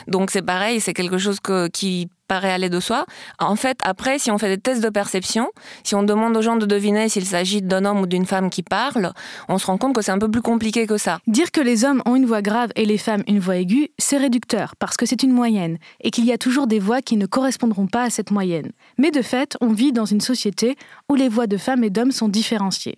Donc 0.07 0.29
c'est 0.29 0.43
pareil, 0.43 0.79
c'est 0.81 0.93
quelque 0.93 1.17
chose 1.17 1.39
qui 1.73 2.09
paraît 2.27 2.51
aller 2.51 2.69
de 2.69 2.79
soi. 2.79 3.05
En 3.39 3.55
fait, 3.55 3.79
après, 3.83 4.19
si 4.19 4.31
on 4.31 4.37
fait 4.37 4.49
des 4.49 4.61
tests 4.61 4.83
de 4.83 4.89
perception, 4.89 5.49
si 5.83 5.95
on 5.95 6.03
demande 6.03 6.35
aux 6.35 6.41
gens 6.41 6.55
de 6.55 6.65
deviner 6.65 7.09
s'il 7.09 7.25
s'agit 7.25 7.61
d'un 7.61 7.85
homme 7.85 8.01
ou 8.01 8.05
d'une 8.05 8.25
femme 8.25 8.49
qui 8.49 8.63
parle, 8.63 9.13
on 9.49 9.57
se 9.57 9.65
rend 9.65 9.77
compte 9.77 9.95
que 9.95 10.01
c'est 10.01 10.11
un 10.11 10.19
peu 10.19 10.29
plus 10.29 10.41
compliqué 10.41 10.87
que 10.87 10.97
ça. 10.97 11.19
Dire 11.27 11.51
que 11.51 11.61
les 11.61 11.85
hommes 11.85 12.01
ont 12.05 12.15
une 12.15 12.25
voix 12.25 12.41
grave 12.41 12.71
et 12.75 12.85
les 12.85 12.97
femmes 12.97 13.23
une 13.27 13.39
voix 13.39 13.57
aiguë, 13.57 13.89
c'est 13.97 14.17
réducteur, 14.17 14.75
parce 14.77 14.97
que 14.97 15.05
c'est 15.05 15.23
une 15.23 15.31
moyenne, 15.31 15.77
et 16.01 16.11
qu'il 16.11 16.25
y 16.25 16.31
a 16.31 16.37
toujours 16.37 16.67
des 16.67 16.79
voix 16.79 17.01
qui 17.01 17.17
ne 17.17 17.25
correspondront 17.25 17.87
pas 17.87 18.03
à 18.03 18.09
cette 18.09 18.31
moyenne. 18.31 18.71
Mais 18.97 19.11
de 19.11 19.21
fait, 19.21 19.57
on 19.61 19.73
vit 19.73 19.91
dans 19.91 20.05
une 20.05 20.21
société 20.21 20.77
où 21.09 21.15
les 21.15 21.29
voix 21.29 21.47
de 21.47 21.57
femmes 21.57 21.83
et 21.83 21.89
d'hommes 21.89 22.11
sont 22.11 22.29
différenciées. 22.29 22.97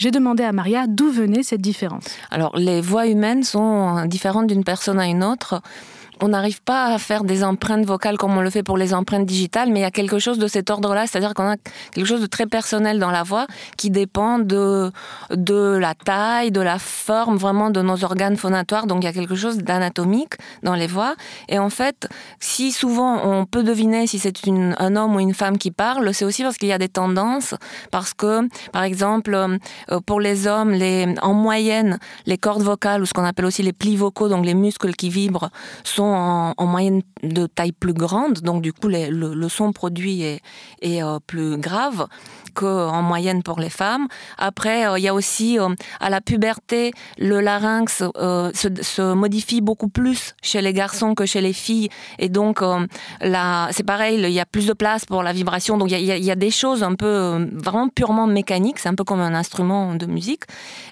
J'ai 0.00 0.10
demandé 0.10 0.42
à 0.42 0.52
Maria 0.52 0.86
d'où 0.88 1.10
venait 1.10 1.42
cette 1.42 1.60
différence. 1.60 2.04
Alors, 2.30 2.56
les 2.56 2.80
voix 2.80 3.06
humaines 3.06 3.42
sont 3.42 4.06
différentes 4.06 4.46
d'une 4.46 4.64
personne 4.64 4.98
à 4.98 5.06
une 5.06 5.22
autre. 5.22 5.60
On 6.22 6.28
n'arrive 6.28 6.62
pas 6.62 6.92
à 6.92 6.98
faire 6.98 7.24
des 7.24 7.42
empreintes 7.42 7.86
vocales 7.86 8.18
comme 8.18 8.36
on 8.36 8.42
le 8.42 8.50
fait 8.50 8.62
pour 8.62 8.76
les 8.76 8.92
empreintes 8.92 9.24
digitales, 9.24 9.70
mais 9.70 9.80
il 9.80 9.82
y 9.82 9.86
a 9.86 9.90
quelque 9.90 10.18
chose 10.18 10.38
de 10.38 10.46
cet 10.46 10.68
ordre-là, 10.68 11.06
c'est-à-dire 11.06 11.32
qu'on 11.32 11.52
a 11.52 11.56
quelque 11.92 12.06
chose 12.06 12.20
de 12.20 12.26
très 12.26 12.46
personnel 12.46 12.98
dans 12.98 13.10
la 13.10 13.22
voix 13.22 13.46
qui 13.78 13.88
dépend 13.88 14.38
de, 14.38 14.92
de 15.30 15.78
la 15.78 15.94
taille, 15.94 16.50
de 16.50 16.60
la 16.60 16.78
forme, 16.78 17.36
vraiment 17.38 17.70
de 17.70 17.80
nos 17.80 18.04
organes 18.04 18.36
phonatoires. 18.36 18.86
Donc 18.86 19.02
il 19.02 19.06
y 19.06 19.08
a 19.08 19.14
quelque 19.14 19.34
chose 19.34 19.58
d'anatomique 19.58 20.34
dans 20.62 20.74
les 20.74 20.86
voix. 20.86 21.14
Et 21.48 21.58
en 21.58 21.70
fait, 21.70 22.06
si 22.38 22.70
souvent 22.70 23.24
on 23.24 23.46
peut 23.46 23.62
deviner 23.62 24.06
si 24.06 24.18
c'est 24.18 24.46
un 24.46 24.96
homme 24.96 25.16
ou 25.16 25.20
une 25.20 25.34
femme 25.34 25.56
qui 25.56 25.70
parle, 25.70 26.12
c'est 26.12 26.26
aussi 26.26 26.42
parce 26.42 26.58
qu'il 26.58 26.68
y 26.68 26.72
a 26.72 26.78
des 26.78 26.88
tendances, 26.88 27.54
parce 27.90 28.12
que, 28.12 28.46
par 28.72 28.82
exemple, 28.82 29.34
euh, 29.34 30.00
pour 30.04 30.20
les 30.20 30.46
hommes, 30.46 30.72
les, 30.72 31.14
en 31.22 31.32
moyenne, 31.32 31.98
les 32.26 32.36
cordes 32.36 32.62
vocales, 32.62 33.02
ou 33.02 33.06
ce 33.06 33.14
qu'on 33.14 33.24
appelle 33.24 33.46
aussi 33.46 33.62
les 33.62 33.72
plis 33.72 33.96
vocaux, 33.96 34.28
donc 34.28 34.44
les 34.44 34.54
muscles 34.54 34.92
qui 34.92 35.08
vibrent, 35.08 35.50
sont 35.84 36.09
en, 36.14 36.54
en 36.56 36.66
moyenne 36.66 37.02
de 37.22 37.46
taille 37.46 37.72
plus 37.72 37.94
grande. 37.94 38.40
Donc 38.40 38.62
du 38.62 38.72
coup, 38.72 38.88
le, 38.88 39.48
son 39.48 39.72
produit 39.72 40.22
est, 40.22 40.40
est 40.82 41.02
euh, 41.02 41.18
plus 41.26 41.56
grave 41.56 42.06
qu'en 42.50 43.02
moyenne 43.02 43.42
pour 43.42 43.60
les 43.60 43.70
femmes. 43.70 44.08
Après, 44.38 44.86
euh, 44.86 44.98
il 44.98 45.02
y 45.02 45.08
a 45.08 45.14
aussi 45.14 45.58
euh, 45.58 45.68
à 46.00 46.10
la 46.10 46.20
puberté, 46.20 46.92
le 47.18 47.40
larynx 47.40 48.02
euh, 48.16 48.50
se, 48.54 49.14
modifie 49.14 49.60
beaucoup 49.60 49.88
plus 49.88 50.34
chez 50.42 50.60
les 50.60 50.72
garçons 50.72 51.14
que 51.14 51.26
chez 51.26 51.40
les 51.40 51.52
filles. 51.52 51.88
Et 52.18 52.28
donc, 52.28 52.62
là, 53.20 53.68
c'est 53.72 53.82
pareil, 53.82 54.20
il 54.22 54.30
y 54.30 54.40
a 54.40 54.46
plus 54.46 54.66
de 54.66 54.72
place 54.72 55.04
pour 55.04 55.22
la 55.22 55.32
vibration. 55.32 55.78
Donc, 55.78 55.90
il 55.90 56.00
y 56.00 56.30
a, 56.30 56.36
des 56.36 56.50
choses 56.50 56.82
un 56.82 56.94
peu 56.94 57.48
vraiment 57.52 57.88
purement 57.88 58.26
mécaniques. 58.26 58.78
C'est 58.78 58.88
un 58.88 58.94
peu 58.94 59.04
comme 59.04 59.20
un 59.20 59.34
instrument 59.34 59.94
de 59.94 60.06
musique. 60.06 60.44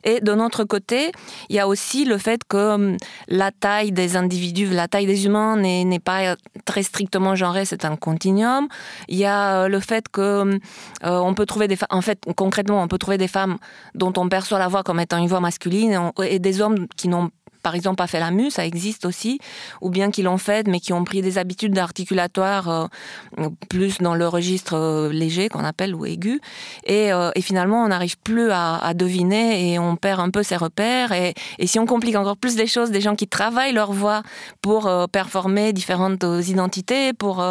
Et 0.05 0.21
de 0.21 0.33
notre 0.35 0.65
côté, 0.65 1.13
il 1.49 1.57
y 1.57 1.59
a 1.59 1.69
aussi 1.69 2.05
le 2.05 2.19
fait 2.19 2.43
que 2.49 2.97
la 3.29 3.51
taille 3.51 3.93
des 3.93 4.17
individus, 4.17 4.69
la 4.69 4.89
taille 4.89 5.07
des 5.07 5.27
humains 5.27 5.57
n'est 5.57 5.99
pas 6.01 6.37
très 6.65 6.83
strictement 6.83 7.35
genrée, 7.35 7.65
c'est 7.65 7.85
un 7.85 7.97
continuum. 7.97 8.69
Il 9.09 9.19
y 9.19 9.27
a 9.27 9.69
le 9.69 9.81
fait 9.81 10.09
que 10.09 10.59
on 11.03 11.35
peut 11.35 11.47
trouver 11.49 11.67
des 11.67 11.77
en 11.91 12.01
fait, 12.01 12.21
concrètement, 12.37 12.81
on 12.83 12.87
peut 12.87 12.99
trouver 12.99 13.19
des 13.19 13.27
femmes 13.27 13.59
dont 13.95 14.13
on 14.17 14.29
perçoit 14.29 14.61
la 14.61 14.69
voix 14.69 14.85
comme 14.85 15.01
étant 15.01 15.19
une 15.19 15.27
voix 15.27 15.41
masculine 15.41 16.13
et 16.25 16.39
des 16.39 16.61
hommes 16.61 16.87
qui 16.97 17.09
n'ont 17.09 17.31
par 17.69 17.75
exemple 17.75 17.99
la 18.19 18.31
mue, 18.31 18.51
ça 18.51 18.65
existe 18.65 19.05
aussi, 19.05 19.39
ou 19.83 19.91
bien 19.91 20.11
qui 20.11 20.23
l'ont 20.23 20.39
fait 20.39 20.67
mais 20.67 20.81
qui 20.81 20.95
ont 20.95 21.05
pris 21.05 21.21
des 21.21 21.37
habitudes 21.37 21.77
articulatoires 21.77 22.69
euh, 22.71 23.49
plus 23.69 23.99
dans 23.99 24.15
le 24.15 24.27
registre 24.27 24.75
euh, 24.75 25.13
léger 25.13 25.51
qu'on 25.51 25.65
appelle 25.65 25.95
ou 25.95 26.07
aigu, 26.07 26.41
et, 26.87 27.13
euh, 27.13 27.31
finalement 27.41 27.85
on 27.85 27.89
n'arrive 27.89 28.19
plus 28.19 28.51
à, 28.51 28.77
à 28.77 28.95
deviner 28.95 29.73
et 29.73 29.79
on 29.79 29.97
perd 29.97 30.21
un 30.21 30.31
peu 30.31 30.43
ses 30.43 30.57
repères. 30.57 31.13
Et, 31.13 31.35
si 31.65 31.79
on 31.79 31.87
complique 31.87 32.17
encore 32.17 32.37
plus 32.37 32.57
les 32.57 32.67
choses, 32.67 32.91
des 32.91 33.01
gens 33.01 33.15
qui 33.15 33.27
travaillent 33.27 33.73
leur 33.73 33.93
voix 33.93 34.23
pour 34.63 34.91
performer 35.13 35.73
différentes 35.73 36.25
identités, 36.47 37.13
pour 37.13 37.45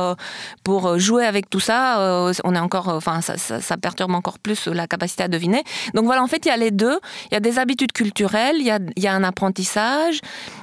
pour 0.64 1.00
jouer 1.00 1.26
avec 1.26 1.50
tout 1.50 1.60
ça, 1.60 2.32
on 2.44 2.56
est 2.56 2.60
encore, 2.60 2.88
enfin 2.90 3.22
ça, 3.22 3.38
ça, 3.38 3.62
ça 3.62 3.78
perturbe 3.78 4.14
encore 4.14 4.40
plus 4.40 4.68
la 4.68 4.88
capacité 4.88 5.24
à 5.24 5.28
deviner. 5.28 5.64
Donc 5.94 6.06
voilà, 6.06 6.24
en 6.24 6.28
fait 6.28 6.46
il 6.46 6.50
y 6.50 6.52
a 6.52 6.58
les 6.58 6.72
deux, 6.72 7.00
il 7.32 7.34
y 7.34 7.38
a 7.38 7.40
des 7.40 7.60
habitudes 7.60 7.92
culturelles, 7.92 8.58
il 8.60 9.04
y 9.04 9.08
a 9.08 9.14
un 9.14 9.24
apprentissage, 9.24 10.07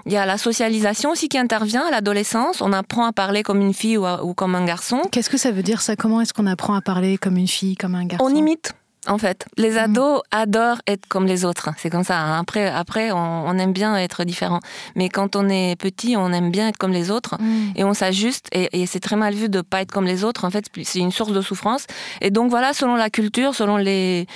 il 0.07 0.13
y 0.13 0.17
a 0.17 0.27
la 0.27 0.39
socialisation 0.39 1.11
aussi 1.11 1.29
qui 1.29 1.39
intervient 1.39 1.87
à 1.87 1.91
l'adolescence. 1.91 2.61
On 2.61 2.73
apprend 2.73 3.05
à 3.07 3.13
parler 3.13 3.43
comme 3.43 3.61
une 3.61 3.75
fille 3.75 3.97
ou, 3.99 4.07
à- 4.07 4.25
ou 4.25 4.35
comme 4.35 4.55
un 4.55 4.65
garçon. 4.65 5.03
Qu'est-ce 5.11 5.31
que 5.31 5.37
ça 5.39 5.51
veut 5.51 5.63
dire 5.63 5.81
ça? 5.83 5.97
Comment 5.97 6.21
est-ce 6.21 6.33
qu'on 6.35 6.47
apprend 6.47 6.75
à 6.75 6.81
parler 6.81 7.19
comme 7.19 7.37
une 7.37 7.49
fille, 7.49 7.77
comme 7.77 7.95
un 7.95 8.05
garçon? 8.07 8.25
On 8.27 8.35
imite. 8.35 8.73
en 9.07 9.19
fait. 9.19 9.45
Les 9.59 9.73
Mhm. 9.73 9.79
ados 9.81 10.23
adorent 10.31 10.81
être 10.87 11.07
comme 11.09 11.27
les 11.27 11.45
autres. 11.45 11.69
C'est 11.77 11.91
comme 11.91 12.05
ça. 12.05 12.19
hein. 12.19 12.39
Après, 12.41 12.69
après 12.69 13.13
on, 13.13 13.19
on 13.47 13.59
aime 13.59 13.75
bien 13.75 13.95
être 13.99 14.25
différent. 14.25 14.61
Mais 14.97 15.11
quand 15.11 15.37
on 15.37 15.47
est 15.51 15.77
petit, 15.79 16.17
on 16.17 16.33
aime 16.33 16.51
bien 16.51 16.69
être 16.69 16.79
comme 16.79 16.93
les 16.93 17.11
autres. 17.11 17.35
Mm. 17.39 17.73
Et 17.77 17.85
on 17.85 17.93
s'ajuste. 17.93 18.47
Et, 18.53 18.81
et 18.81 18.87
c'est 18.87 19.01
très 19.01 19.17
mal 19.17 19.35
vu 19.35 19.51
de 19.51 19.61
pas 19.61 19.83
être 19.83 19.93
comme 19.93 20.07
les 20.07 20.25
autres. 20.25 20.47
En 20.47 20.51
fait, 20.51 20.65
c'est 20.85 21.01
une 21.01 21.13
source 21.13 21.33
de 21.33 21.43
souffrance. 21.43 21.85
Et 22.23 22.31
donc 22.31 22.49
voilà, 22.49 22.73
selon 22.73 22.95
la 22.97 23.11
culture, 23.11 23.55
selon 23.55 23.77
les 23.77 24.27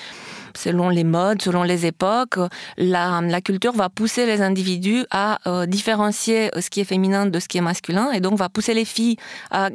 selon 0.54 0.88
les 0.88 1.04
modes, 1.04 1.42
selon 1.42 1.62
les 1.62 1.86
époques, 1.86 2.38
la, 2.76 3.20
culture 3.44 3.72
va 3.72 3.88
pousser 3.88 4.26
les 4.26 4.42
individus 4.42 5.04
à 5.10 5.38
euh, 5.46 5.66
différencier 5.66 6.50
ce 6.58 6.68
qui 6.70 6.80
est 6.80 6.84
féminin 6.84 7.26
de 7.26 7.38
ce 7.38 7.48
qui 7.48 7.58
est 7.58 7.62
masculin, 7.62 8.10
et 8.12 8.20
donc 8.20 8.38
va 8.38 8.48
pousser 8.48 8.74
les 8.74 8.84
filles 8.84 9.16
à, 9.50 9.70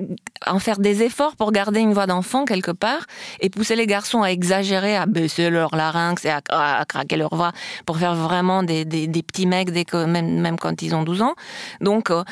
en 0.45 0.59
faire 0.59 0.79
des 0.79 1.01
efforts 1.03 1.35
pour 1.35 1.51
garder 1.51 1.79
une 1.79 1.93
voix 1.93 2.07
d'enfant 2.07 2.45
quelque 2.45 2.71
part, 2.71 3.05
et 3.39 3.49
pousser 3.49 3.75
les 3.75 3.87
garçons 3.87 4.21
à 4.21 4.27
exagérer, 4.27 4.95
à 4.95 5.05
baisser 5.05 5.49
leur 5.49 5.75
larynx 5.75 6.25
et 6.25 6.29
à, 6.29 6.85
craquer 6.87 7.17
leur 7.17 7.33
voix 7.33 7.51
pour 7.85 7.97
faire 7.97 8.15
vraiment 8.15 8.63
des, 8.63 8.85
petits 8.85 9.45
mecs 9.45 9.71
dès 9.71 9.85
que, 9.85 10.05
même, 10.05 10.39
même 10.39 10.57
quand 10.57 10.81
ils 10.81 10.93
ont 10.95 11.03
12 11.03 11.21
ans. 11.21 11.35
Donc 11.81 12.11
euh, 12.11 12.23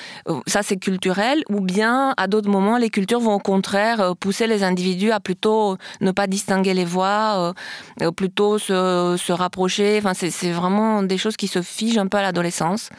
ça 0.47 0.63
c'est 0.63 0.77
culturel, 0.77 1.43
ou 1.49 1.61
bien 1.61 2.13
à 2.17 2.27
d'autres 2.27 2.49
moments 2.49 2.77
les 2.77 2.89
cultures 2.89 3.19
vont 3.19 3.35
au 3.35 3.39
contraire 3.39 4.01
euh, 4.01 4.13
pousser 4.13 4.47
les 4.47 4.63
individus 4.63 5.11
à 5.11 5.19
plutôt 5.19 5.77
ne 6.01 6.11
pas 6.11 6.27
distinguer 6.27 6.73
les 6.73 6.85
voix, 6.85 7.53
euh, 8.01 8.11
plutôt 8.11 8.30
se, 8.37 9.15
se 9.17 9.31
rapprocher. 9.31 9.97
Enfin, 9.99 10.13
c'est 10.13 10.31
c'est 10.31 10.51
vraiment 10.51 11.03
des 11.03 11.17
choses 11.17 11.37
qui 11.37 11.47
se 11.47 11.61
figent 11.61 11.97
un 11.97 12.07
peu 12.07 12.17
à 12.17 12.21
l'adolescence. 12.21 12.89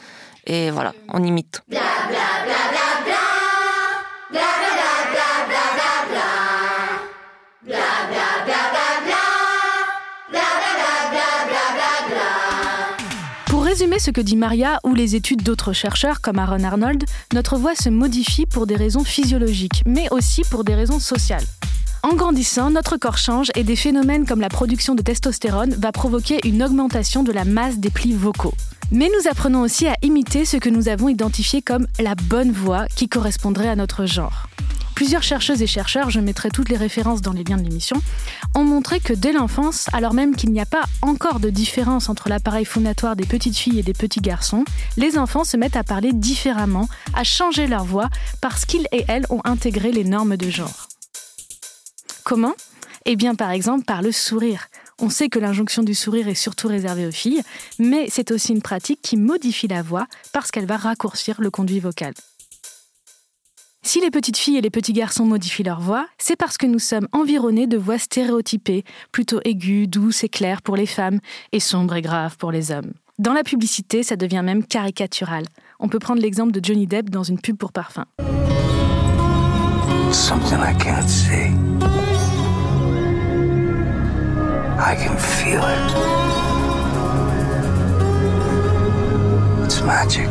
Et 0.45 0.71
voilà, 0.71 0.93
on 1.09 1.23
imite. 1.23 1.61
Pour 13.47 13.63
résumer 13.63 13.99
ce 13.99 14.11
que 14.11 14.19
dit 14.19 14.35
Maria 14.35 14.79
ou 14.83 14.93
les 14.93 15.15
études 15.15 15.43
d'autres 15.43 15.73
chercheurs 15.73 16.19
comme 16.21 16.39
Aaron 16.39 16.63
Arnold, 16.63 17.05
notre 17.33 17.57
voix 17.57 17.75
se 17.75 17.89
modifie 17.89 18.45
pour 18.45 18.67
des 18.67 18.75
raisons 18.75 19.03
physiologiques, 19.03 19.83
mais 19.85 20.07
aussi 20.11 20.41
pour 20.49 20.63
des 20.63 20.75
raisons 20.75 20.99
sociales. 20.99 21.45
En 22.05 22.15
grandissant, 22.15 22.69
notre 22.69 22.97
corps 22.97 23.17
change 23.17 23.49
et 23.55 23.63
des 23.63 23.77
phénomènes 23.77 24.25
comme 24.25 24.41
la 24.41 24.49
production 24.49 24.93
de 24.93 25.01
testostérone 25.01 25.73
va 25.75 25.93
provoquer 25.93 26.37
une 26.43 26.61
augmentation 26.61 27.23
de 27.23 27.31
la 27.31 27.45
masse 27.45 27.77
des 27.77 27.89
plis 27.89 28.11
vocaux. 28.11 28.53
Mais 28.91 29.07
nous 29.07 29.29
apprenons 29.29 29.61
aussi 29.61 29.87
à 29.87 29.95
imiter 30.01 30.43
ce 30.43 30.57
que 30.57 30.69
nous 30.69 30.89
avons 30.89 31.07
identifié 31.07 31.61
comme 31.61 31.87
la 31.99 32.15
bonne 32.15 32.51
voix 32.51 32.87
qui 32.93 33.07
correspondrait 33.07 33.69
à 33.69 33.77
notre 33.77 34.05
genre. 34.05 34.47
Plusieurs 34.95 35.23
chercheuses 35.23 35.61
et 35.61 35.67
chercheurs, 35.67 36.09
je 36.09 36.19
mettrai 36.19 36.49
toutes 36.49 36.67
les 36.67 36.75
références 36.75 37.21
dans 37.21 37.31
les 37.31 37.45
liens 37.45 37.57
de 37.57 37.63
l'émission, 37.63 37.95
ont 38.53 38.65
montré 38.65 38.99
que 38.99 39.13
dès 39.13 39.31
l'enfance, 39.31 39.87
alors 39.93 40.13
même 40.13 40.35
qu'il 40.35 40.51
n'y 40.51 40.61
a 40.61 40.65
pas 40.65 40.83
encore 41.01 41.39
de 41.39 41.49
différence 41.49 42.09
entre 42.09 42.27
l'appareil 42.27 42.65
phonatoire 42.65 43.15
des 43.15 43.25
petites 43.25 43.57
filles 43.57 43.79
et 43.79 43.83
des 43.83 43.93
petits 43.93 44.21
garçons, 44.21 44.65
les 44.97 45.17
enfants 45.17 45.45
se 45.45 45.55
mettent 45.55 45.77
à 45.77 45.83
parler 45.83 46.11
différemment, 46.11 46.89
à 47.15 47.23
changer 47.23 47.65
leur 47.65 47.85
voix, 47.85 48.09
parce 48.41 48.65
qu'ils 48.65 48.87
et 48.91 49.05
elles 49.07 49.25
ont 49.29 49.41
intégré 49.45 49.93
les 49.93 50.03
normes 50.03 50.35
de 50.35 50.49
genre. 50.49 50.89
Comment 52.25 52.53
Eh 53.05 53.15
bien 53.15 53.35
par 53.35 53.51
exemple 53.51 53.85
par 53.85 54.01
le 54.01 54.11
sourire. 54.11 54.67
On 54.99 55.09
sait 55.09 55.29
que 55.29 55.39
l'injonction 55.39 55.83
du 55.83 55.93
sourire 55.93 56.27
est 56.27 56.35
surtout 56.35 56.67
réservée 56.67 57.05
aux 57.05 57.11
filles, 57.11 57.41
mais 57.79 58.07
c'est 58.09 58.31
aussi 58.31 58.53
une 58.53 58.61
pratique 58.61 59.01
qui 59.01 59.17
modifie 59.17 59.67
la 59.67 59.81
voix 59.81 60.07
parce 60.31 60.51
qu'elle 60.51 60.65
va 60.65 60.77
raccourcir 60.77 61.41
le 61.41 61.49
conduit 61.49 61.79
vocal. 61.79 62.13
Si 63.85 63.99
les 63.99 64.11
petites 64.11 64.37
filles 64.37 64.57
et 64.57 64.61
les 64.61 64.69
petits 64.69 64.93
garçons 64.93 65.25
modifient 65.25 65.63
leur 65.63 65.81
voix, 65.81 66.07
c'est 66.17 66.37
parce 66.37 66.57
que 66.57 66.65
nous 66.65 66.79
sommes 66.79 67.09
environnés 67.11 67.67
de 67.67 67.77
voix 67.77 67.97
stéréotypées, 67.97 68.85
plutôt 69.11 69.41
aiguës, 69.43 69.89
douces 69.89 70.23
et 70.23 70.29
claires 70.29 70.61
pour 70.61 70.77
les 70.77 70.85
femmes, 70.85 71.19
et 71.51 71.59
sombres 71.59 71.95
et 71.95 72.01
graves 72.01 72.37
pour 72.37 72.53
les 72.53 72.71
hommes. 72.71 72.93
Dans 73.19 73.33
la 73.33 73.43
publicité, 73.43 74.01
ça 74.01 74.15
devient 74.15 74.41
même 74.43 74.63
caricatural. 74.63 75.45
On 75.79 75.89
peut 75.89 75.99
prendre 75.99 76.21
l'exemple 76.21 76.53
de 76.53 76.63
Johnny 76.63 76.87
Depp 76.87 77.09
dans 77.09 77.23
une 77.23 77.39
pub 77.39 77.57
pour 77.57 77.73
parfum. 77.73 78.05
I 84.79 84.95
can 84.95 85.15
feel 85.17 85.61
it. 85.61 85.93
It's 89.63 89.81
magic. 89.83 90.27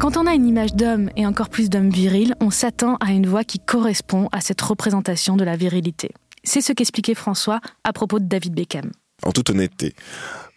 Quand 0.00 0.16
on 0.16 0.26
a 0.26 0.34
une 0.34 0.46
image 0.46 0.74
d'homme 0.74 1.10
et 1.16 1.26
encore 1.26 1.48
plus 1.48 1.70
d'homme 1.70 1.90
viril, 1.90 2.34
on 2.40 2.50
s'attend 2.50 2.96
à 2.96 3.12
une 3.12 3.26
voix 3.26 3.44
qui 3.44 3.60
correspond 3.60 4.28
à 4.32 4.40
cette 4.40 4.60
représentation 4.60 5.36
de 5.36 5.44
la 5.44 5.56
virilité. 5.56 6.10
C'est 6.42 6.60
ce 6.60 6.72
qu'expliquait 6.72 7.14
François 7.14 7.60
à 7.84 7.92
propos 7.92 8.18
de 8.18 8.24
David 8.24 8.54
Beckham. 8.54 8.90
En 9.24 9.30
toute 9.30 9.50
honnêteté, 9.50 9.94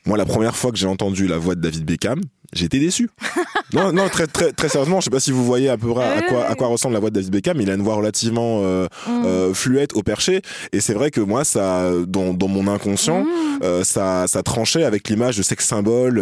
moi, 0.06 0.18
la 0.18 0.26
première 0.26 0.56
fois 0.56 0.72
que 0.72 0.78
j'ai 0.78 0.88
entendu 0.88 1.28
la 1.28 1.38
voix 1.38 1.56
de 1.56 1.62
David 1.62 1.86
Beckham, 1.86 2.22
été 2.60 2.80
déçu. 2.80 3.10
non, 3.74 3.94
non, 3.94 4.10
très, 4.10 4.28
très, 4.28 4.52
très 4.52 4.68
sérieusement, 4.68 5.00
je 5.00 5.06
sais 5.06 5.10
pas 5.10 5.20
si 5.20 5.32
vous 5.32 5.46
voyez 5.46 5.70
à 5.70 5.78
peu 5.78 5.90
près 5.94 6.04
à 6.04 6.22
quoi, 6.22 6.46
à 6.46 6.56
quoi 6.56 6.68
ressemble 6.68 6.94
la 6.94 7.00
voix 7.00 7.10
de 7.10 7.16
David 7.16 7.32
Beckham. 7.32 7.62
Il 7.62 7.70
a 7.70 7.76
une 7.76 7.82
voix 7.82 7.96
relativement 7.96 8.62
euh, 8.64 8.88
euh, 9.08 9.54
fluette 9.54 9.94
au 9.94 10.04
perché, 10.04 10.42
et 10.74 10.82
c'est 10.82 10.94
vrai 10.94 11.12
que 11.12 11.22
moi, 11.22 11.44
ça, 11.44 11.90
dans, 12.08 12.34
dans 12.34 12.48
mon 12.48 12.68
inconscient, 12.68 13.26
euh, 13.64 13.84
ça, 13.84 14.28
ça 14.28 14.44
tranchait 14.44 14.84
avec 14.84 15.08
l'image 15.08 15.38
de 15.38 15.44
sex 15.44 15.66
symbole, 15.66 16.20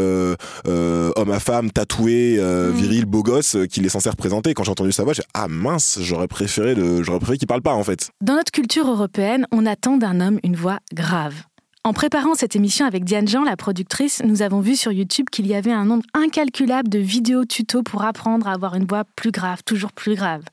homme 0.65 1.31
à 1.31 1.39
femme, 1.39 1.71
tatoué, 1.71 2.37
euh, 2.39 2.71
viril, 2.73 3.05
beau 3.05 3.23
gosse, 3.23 3.57
qu'il 3.71 3.85
est 3.85 3.89
censé 3.89 4.09
représenter. 4.09 4.53
Quand 4.53 4.63
j'ai 4.63 4.71
entendu 4.71 4.91
sa 4.91 5.03
voix, 5.03 5.13
j'ai 5.13 5.23
ah 5.33 5.47
mince, 5.47 5.99
j'aurais 6.01 6.27
préféré 6.27 6.75
le, 6.75 7.03
j'aurais 7.03 7.19
préféré 7.19 7.37
qu'il 7.37 7.47
parle 7.47 7.61
pas 7.61 7.73
en 7.73 7.83
fait. 7.83 8.11
Dans 8.21 8.35
notre 8.35 8.51
culture 8.51 8.89
européenne, 8.89 9.45
on 9.51 9.65
attend 9.65 9.97
d'un 9.97 10.21
homme 10.21 10.39
une 10.43 10.55
voix 10.55 10.79
grave. 10.93 11.33
En 11.85 11.93
préparant 11.93 12.35
cette 12.35 12.57
émission 12.57 12.85
avec 12.85 13.05
Diane 13.05 13.27
Jean, 13.27 13.45
la 13.45 13.55
productrice, 13.55 14.21
nous 14.25 14.41
avons 14.41 14.59
vu 14.59 14.75
sur 14.75 14.91
YouTube 14.91 15.29
qu'il 15.31 15.47
y 15.47 15.55
avait 15.55 15.71
un 15.71 15.85
nombre 15.85 16.03
incalculable 16.13 16.89
de 16.89 16.99
vidéos 16.99 17.45
tutos 17.45 17.83
pour 17.83 18.03
apprendre 18.03 18.49
à 18.49 18.51
avoir 18.51 18.75
une 18.75 18.85
voix 18.85 19.05
plus 19.15 19.31
grave, 19.31 19.63
toujours 19.63 19.93
plus 19.93 20.15
grave. 20.15 20.43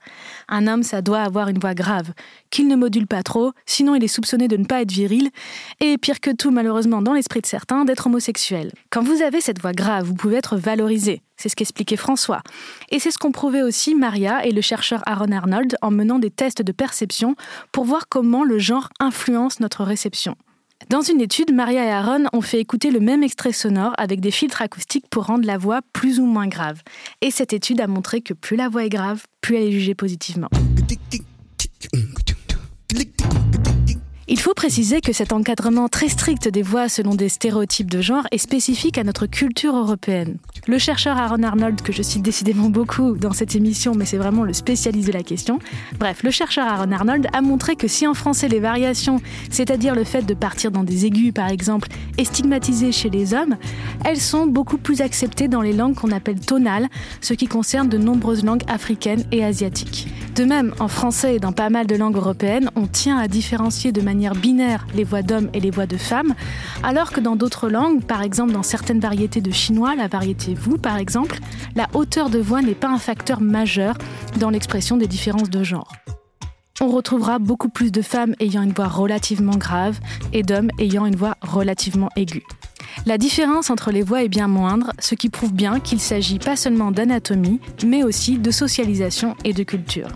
Un 0.49 0.69
homme, 0.69 0.85
ça 0.85 1.03
doit 1.03 1.23
avoir 1.23 1.49
une 1.49 1.59
voix 1.59 1.75
grave, 1.75 2.13
qu'il 2.51 2.69
ne 2.69 2.77
module 2.77 3.09
pas 3.09 3.25
trop, 3.25 3.51
sinon 3.67 3.97
il 3.97 4.05
est 4.05 4.09
soupçonné 4.09 4.47
de 4.47 4.57
ne 4.57 4.67
pas 4.67 4.83
être 4.83 4.93
viril, 4.93 5.31
et 5.81 5.99
pire 5.99 6.21
que 6.21 6.31
tout, 6.31 6.53
malheureusement, 6.53 7.03
dans 7.03 7.13
l'esprit 7.13 7.41
de 7.41 7.47
certains, 7.47 7.85
d'être 7.85 8.07
homosexuel. 8.07 8.71
Quand 8.91 9.03
vous 9.03 9.21
avez 9.21 9.41
cette 9.41 9.61
voix 9.61 9.73
grave, 9.73 10.07
vous 10.07 10.15
pouvez 10.15 10.37
être 10.37 10.57
valorisé. 10.57 11.23
C'est 11.37 11.49
ce 11.49 11.57
qu'expliquait 11.57 11.97
François. 11.97 12.43
Et 12.91 13.01
c'est 13.01 13.11
ce 13.11 13.19
qu'ont 13.19 13.33
prouvé 13.33 13.65
aussi 13.65 13.97
Maria 13.97 14.47
et 14.47 14.53
le 14.53 14.61
chercheur 14.61 15.03
Aaron 15.07 15.33
Arnold 15.33 15.77
en 15.83 15.91
menant 15.91 16.21
des 16.21 16.31
tests 16.31 16.63
de 16.63 16.73
perception 16.73 17.35
pour 17.73 17.85
voir 17.85 18.09
comment 18.09 18.45
le 18.45 18.61
genre 18.61 18.91
influence 19.01 19.59
notre 19.59 19.83
réception. 19.83 20.37
Dans 20.89 21.01
une 21.01 21.21
étude, 21.21 21.53
Maria 21.53 21.85
et 21.85 21.91
Aaron 21.91 22.27
ont 22.33 22.41
fait 22.41 22.61
écouter 22.61 22.93
le 22.93 23.01
même 23.01 23.25
extrait 23.25 23.51
sonore 23.51 23.93
avec 23.99 24.21
des 24.21 24.31
filtres 24.31 24.63
acoustiques 24.63 25.07
pour 25.11 25.27
rendre 25.27 25.45
la 25.45 25.59
voix 25.59 25.81
plus 25.93 26.21
ou 26.21 26.27
moins 26.27 26.47
grave. 26.47 26.81
Et 27.23 27.33
cette 27.33 27.53
étude 27.53 27.81
a 27.81 27.89
montré 27.89 28.21
que 28.21 28.35
plus 28.35 28.57
la 28.57 28.69
voix 28.69 28.85
est 28.85 28.89
grave, 28.89 29.25
plus 29.41 29.57
elle 29.57 29.65
est 29.65 29.73
jugée 29.73 29.97
positivement. 29.97 30.49
Il 34.29 34.41
faut 34.41 34.55
préciser 34.55 35.01
que 35.01 35.13
cet 35.13 35.33
encadrement 35.33 35.89
très 35.89 36.09
strict 36.09 36.49
des 36.49 36.63
voix 36.63 36.89
selon 36.89 37.15
des 37.15 37.29
stéréotypes 37.29 37.89
de 37.89 38.01
genre 38.01 38.27
est 38.33 38.39
spécifique 38.39 38.99
à 38.99 39.05
notre 39.05 39.27
culture 39.27 39.77
européenne. 39.77 40.39
Le 40.67 40.79
chercheur 40.79 41.17
Aaron 41.17 41.45
Arnold, 41.45 41.81
que 41.81 41.93
je 41.93 42.03
cite 42.03 42.23
décidément 42.23 42.69
beaucoup 42.69 43.17
dans 43.17 43.33
cette 43.33 43.55
émission, 43.55 43.95
mais 43.95 44.05
c'est 44.05 44.17
vraiment 44.17 44.43
le 44.43 44.53
spécialiste 44.53 45.07
de 45.07 45.13
la 45.13 45.23
question, 45.23 45.61
bref, 46.01 46.25
le 46.25 46.33
chercheur 46.33 46.67
Aaron 46.67 46.91
Arnold 46.91 47.29
a 47.33 47.41
montré 47.41 47.77
que 47.77 47.87
si 47.87 48.05
en 48.05 48.15
français 48.15 48.49
les 48.49 48.59
variations, 48.59 49.21
c'est-à-dire 49.49 49.95
le 49.95 50.03
fait 50.03 50.23
de 50.23 50.35
partir 50.35 50.73
dans 50.73 50.83
des 50.83 51.07
aigus 51.07 51.33
par 51.33 51.49
exemple, 51.49 51.89
est 52.19 52.25
stigmatisé 52.25 52.91
chez 52.91 53.11
les 53.11 53.33
hommes, 53.33 53.57
elles 54.05 54.21
sont 54.21 54.49
beaucoup 54.49 54.79
plus 54.79 55.03
acceptées 55.03 55.47
dans 55.47 55.63
les 55.63 55.73
langues 55.73 55.95
qu'on 55.95 56.11
appelle 56.11 56.41
tonales, 56.41 56.89
ce 57.21 57.33
qui 57.33 57.47
concerne 57.47 57.89
de 57.89 57.97
nombreuses 57.97 58.45
langues 58.45 58.65
africaines 58.67 59.23
et 59.31 59.45
asiatiques. 59.45 60.09
De 60.35 60.45
même, 60.45 60.75
en 60.81 60.89
français 60.89 61.37
et 61.37 61.39
dans 61.39 61.53
pas 61.53 61.71
mal 61.71 61.87
de 61.87 61.95
langues 61.95 62.17
européennes, 62.17 62.71
on 62.75 62.89
tient 62.89 63.19
à 63.19 63.29
différencier 63.29 63.93
de 63.93 64.01
manière 64.01 64.16
binaire 64.17 64.87
les 64.95 65.05
voix 65.05 65.23
d'hommes 65.23 65.49
et 65.53 65.61
les 65.61 65.71
voix 65.71 65.87
de 65.87 65.97
femmes, 65.97 66.35
alors 66.83 67.13
que 67.13 67.21
dans 67.21 67.37
d'autres 67.37 67.69
langues, 67.69 68.03
par 68.03 68.23
exemple 68.23 68.53
dans 68.53 68.63
certaines 68.63 69.01
variétés 69.01 69.41
de 69.41 69.51
chinois, 69.51 69.95
la 69.95 70.09
variété 70.09 70.55
vous 70.55 70.79
par 70.79 70.97
exemple, 70.97 71.39
la 71.75 71.89
hauteur 71.95 72.31
de 72.31 72.39
voix 72.39 72.63
n'est 72.63 72.75
pas 72.75 72.89
un 72.89 72.99
facteur 72.99 73.41
majeur 73.41 73.97
dans 74.39 74.51
l'expression 74.51 74.97
des 74.97 75.07
différences 75.07 75.51
de 75.51 75.63
genre. 75.63 75.93
On 76.81 76.89
retrouvera 76.89 77.39
beaucoup 77.39 77.71
plus 77.71 77.91
de 77.91 78.03
femmes 78.03 78.35
ayant 78.39 78.63
une 78.63 78.73
voix 78.73 78.89
relativement 78.89 79.57
grave 79.57 79.99
et 80.33 80.43
d'hommes 80.43 80.71
ayant 80.79 81.07
une 81.07 81.17
voix 81.17 81.37
relativement 81.41 82.11
aiguë. 82.17 82.45
La 83.07 83.19
différence 83.19 83.71
entre 83.71 83.91
les 83.91 84.03
voix 84.03 84.23
est 84.23 84.29
bien 84.29 84.49
moindre, 84.49 84.93
ce 84.99 85.15
qui 85.15 85.31
prouve 85.31 85.53
bien 85.53 85.81
qu'il 85.81 86.01
s'agit 86.01 86.39
pas 86.39 86.57
seulement 86.57 86.91
d'anatomie, 86.91 87.61
mais 87.87 88.03
aussi 88.03 88.39
de 88.39 88.51
socialisation 88.51 89.37
et 89.45 89.53
de 89.53 89.63
culture. 89.63 90.09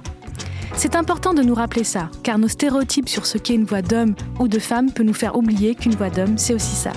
C'est 0.83 0.97
important 0.97 1.35
de 1.35 1.43
nous 1.43 1.53
rappeler 1.53 1.85
ça, 1.85 2.09
car 2.23 2.39
nos 2.39 2.49
stéréotypes 2.49 3.11
sur 3.11 3.27
ce 3.27 3.37
qu'est 3.37 3.55
une 3.55 3.67
voix 3.67 3.83
d'homme 3.83 4.15
ou 4.39 4.49
de 4.49 4.59
femme 4.59 4.91
peut 4.91 5.03
nous 5.03 5.13
faire 5.13 5.37
oublier 5.37 5.75
qu'une 5.75 5.95
voix 5.95 6.09
d'homme, 6.09 6.39
c'est 6.39 6.55
aussi 6.55 6.75
ça. 6.75 6.95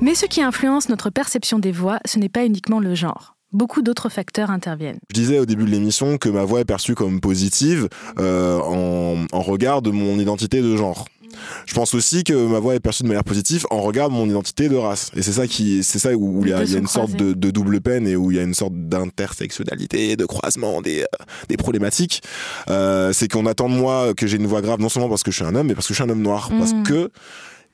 Mais 0.00 0.16
ce 0.16 0.26
qui 0.26 0.42
influence 0.42 0.88
notre 0.88 1.10
perception 1.10 1.60
des 1.60 1.70
voix, 1.70 2.00
ce 2.04 2.18
n'est 2.18 2.28
pas 2.28 2.44
uniquement 2.44 2.80
le 2.80 2.96
genre. 2.96 3.34
Beaucoup 3.54 3.80
d'autres 3.82 4.08
facteurs 4.08 4.50
interviennent. 4.50 4.98
Je 5.10 5.14
disais 5.14 5.38
au 5.38 5.46
début 5.46 5.64
de 5.64 5.70
l'émission 5.70 6.18
que 6.18 6.28
ma 6.28 6.44
voix 6.44 6.60
est 6.60 6.64
perçue 6.64 6.94
comme 6.94 7.20
positive 7.20 7.88
euh, 8.18 8.58
en, 8.60 9.24
en 9.32 9.40
regard 9.42 9.80
de 9.80 9.90
mon 9.90 10.18
identité 10.18 10.60
de 10.60 10.76
genre. 10.76 11.06
Je 11.66 11.74
pense 11.74 11.94
aussi 11.94 12.22
que 12.22 12.32
ma 12.32 12.60
voix 12.60 12.76
est 12.76 12.80
perçue 12.80 13.02
de 13.02 13.08
manière 13.08 13.24
positive 13.24 13.66
en 13.70 13.80
regard 13.80 14.08
de 14.08 14.14
mon 14.14 14.26
identité 14.28 14.68
de 14.68 14.76
race. 14.76 15.10
Et 15.16 15.22
c'est 15.22 15.32
ça 15.32 15.48
qui, 15.48 15.82
c'est 15.82 15.98
ça 15.98 16.12
où 16.14 16.42
il 16.44 16.50
y 16.50 16.52
a, 16.52 16.58
peut 16.58 16.64
il 16.64 16.68
y 16.68 16.72
a 16.72 16.74
se 16.74 16.78
une 16.80 16.86
sorte 16.86 17.12
de, 17.16 17.32
de 17.32 17.50
double 17.50 17.80
peine 17.80 18.06
et 18.06 18.14
où 18.14 18.30
il 18.30 18.36
y 18.36 18.40
a 18.40 18.44
une 18.44 18.54
sorte 18.54 18.74
d'intersectionnalité, 18.74 20.16
de 20.16 20.26
croisement 20.26 20.80
des, 20.82 21.00
euh, 21.02 21.24
des 21.48 21.56
problématiques. 21.56 22.22
Euh, 22.70 23.12
c'est 23.12 23.28
qu'on 23.28 23.46
attend 23.46 23.68
de 23.68 23.74
moi 23.74 24.14
que 24.16 24.26
j'ai 24.28 24.36
une 24.36 24.46
voix 24.46 24.62
grave, 24.62 24.80
non 24.80 24.88
seulement 24.88 25.08
parce 25.08 25.22
que 25.22 25.30
je 25.30 25.36
suis 25.36 25.44
un 25.44 25.54
homme, 25.54 25.66
mais 25.66 25.74
parce 25.74 25.88
que 25.88 25.94
je 25.94 26.00
suis 26.02 26.08
un 26.08 26.12
homme 26.12 26.22
noir. 26.22 26.50
Parce 26.56 26.72
Mhm. 26.72 26.82
que 26.84 27.10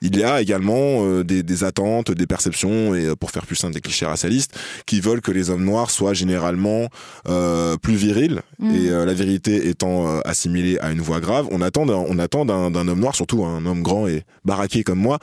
il 0.02 0.16
y 0.16 0.25
a 0.25 0.40
également 0.40 1.04
euh, 1.04 1.25
des, 1.25 1.42
des 1.42 1.64
attentes, 1.64 2.11
des 2.11 2.26
perceptions, 2.26 2.95
et 2.95 3.07
euh, 3.07 3.16
pour 3.16 3.30
faire 3.30 3.45
plus 3.47 3.57
simple, 3.57 3.75
des 3.75 3.80
clichés 3.80 4.07
racialistes, 4.07 4.59
qui 4.87 5.00
veulent 5.00 5.21
que 5.21 5.30
les 5.30 5.50
hommes 5.50 5.64
noirs 5.64 5.90
soient 5.90 6.14
généralement 6.14 6.88
euh, 7.28 7.76
plus 7.76 7.95
virils, 7.95 8.40
Mhm. 8.59 8.75
et 8.76 8.90
euh, 8.90 9.04
la 9.07 9.14
vérité 9.14 9.69
étant 9.69 10.07
euh, 10.09 10.21
assimilée 10.26 10.78
à 10.80 10.90
une 10.92 11.00
voix 11.00 11.21
grave, 11.21 11.47
on 11.50 11.62
attend 11.62 11.87
d'un, 11.87 11.95
on 11.95 12.19
attend 12.19 12.45
d'un, 12.45 12.71
d'un 12.71 12.87
homme 12.88 13.00
noir, 13.00 13.14
surtout 13.14 13.45
un 13.45 13.64
homme 13.64 13.83
grand 13.83 14.07
et 14.07 14.25
baraqué 14.45 14.83
comme 14.85 14.99
moi, 14.99 15.19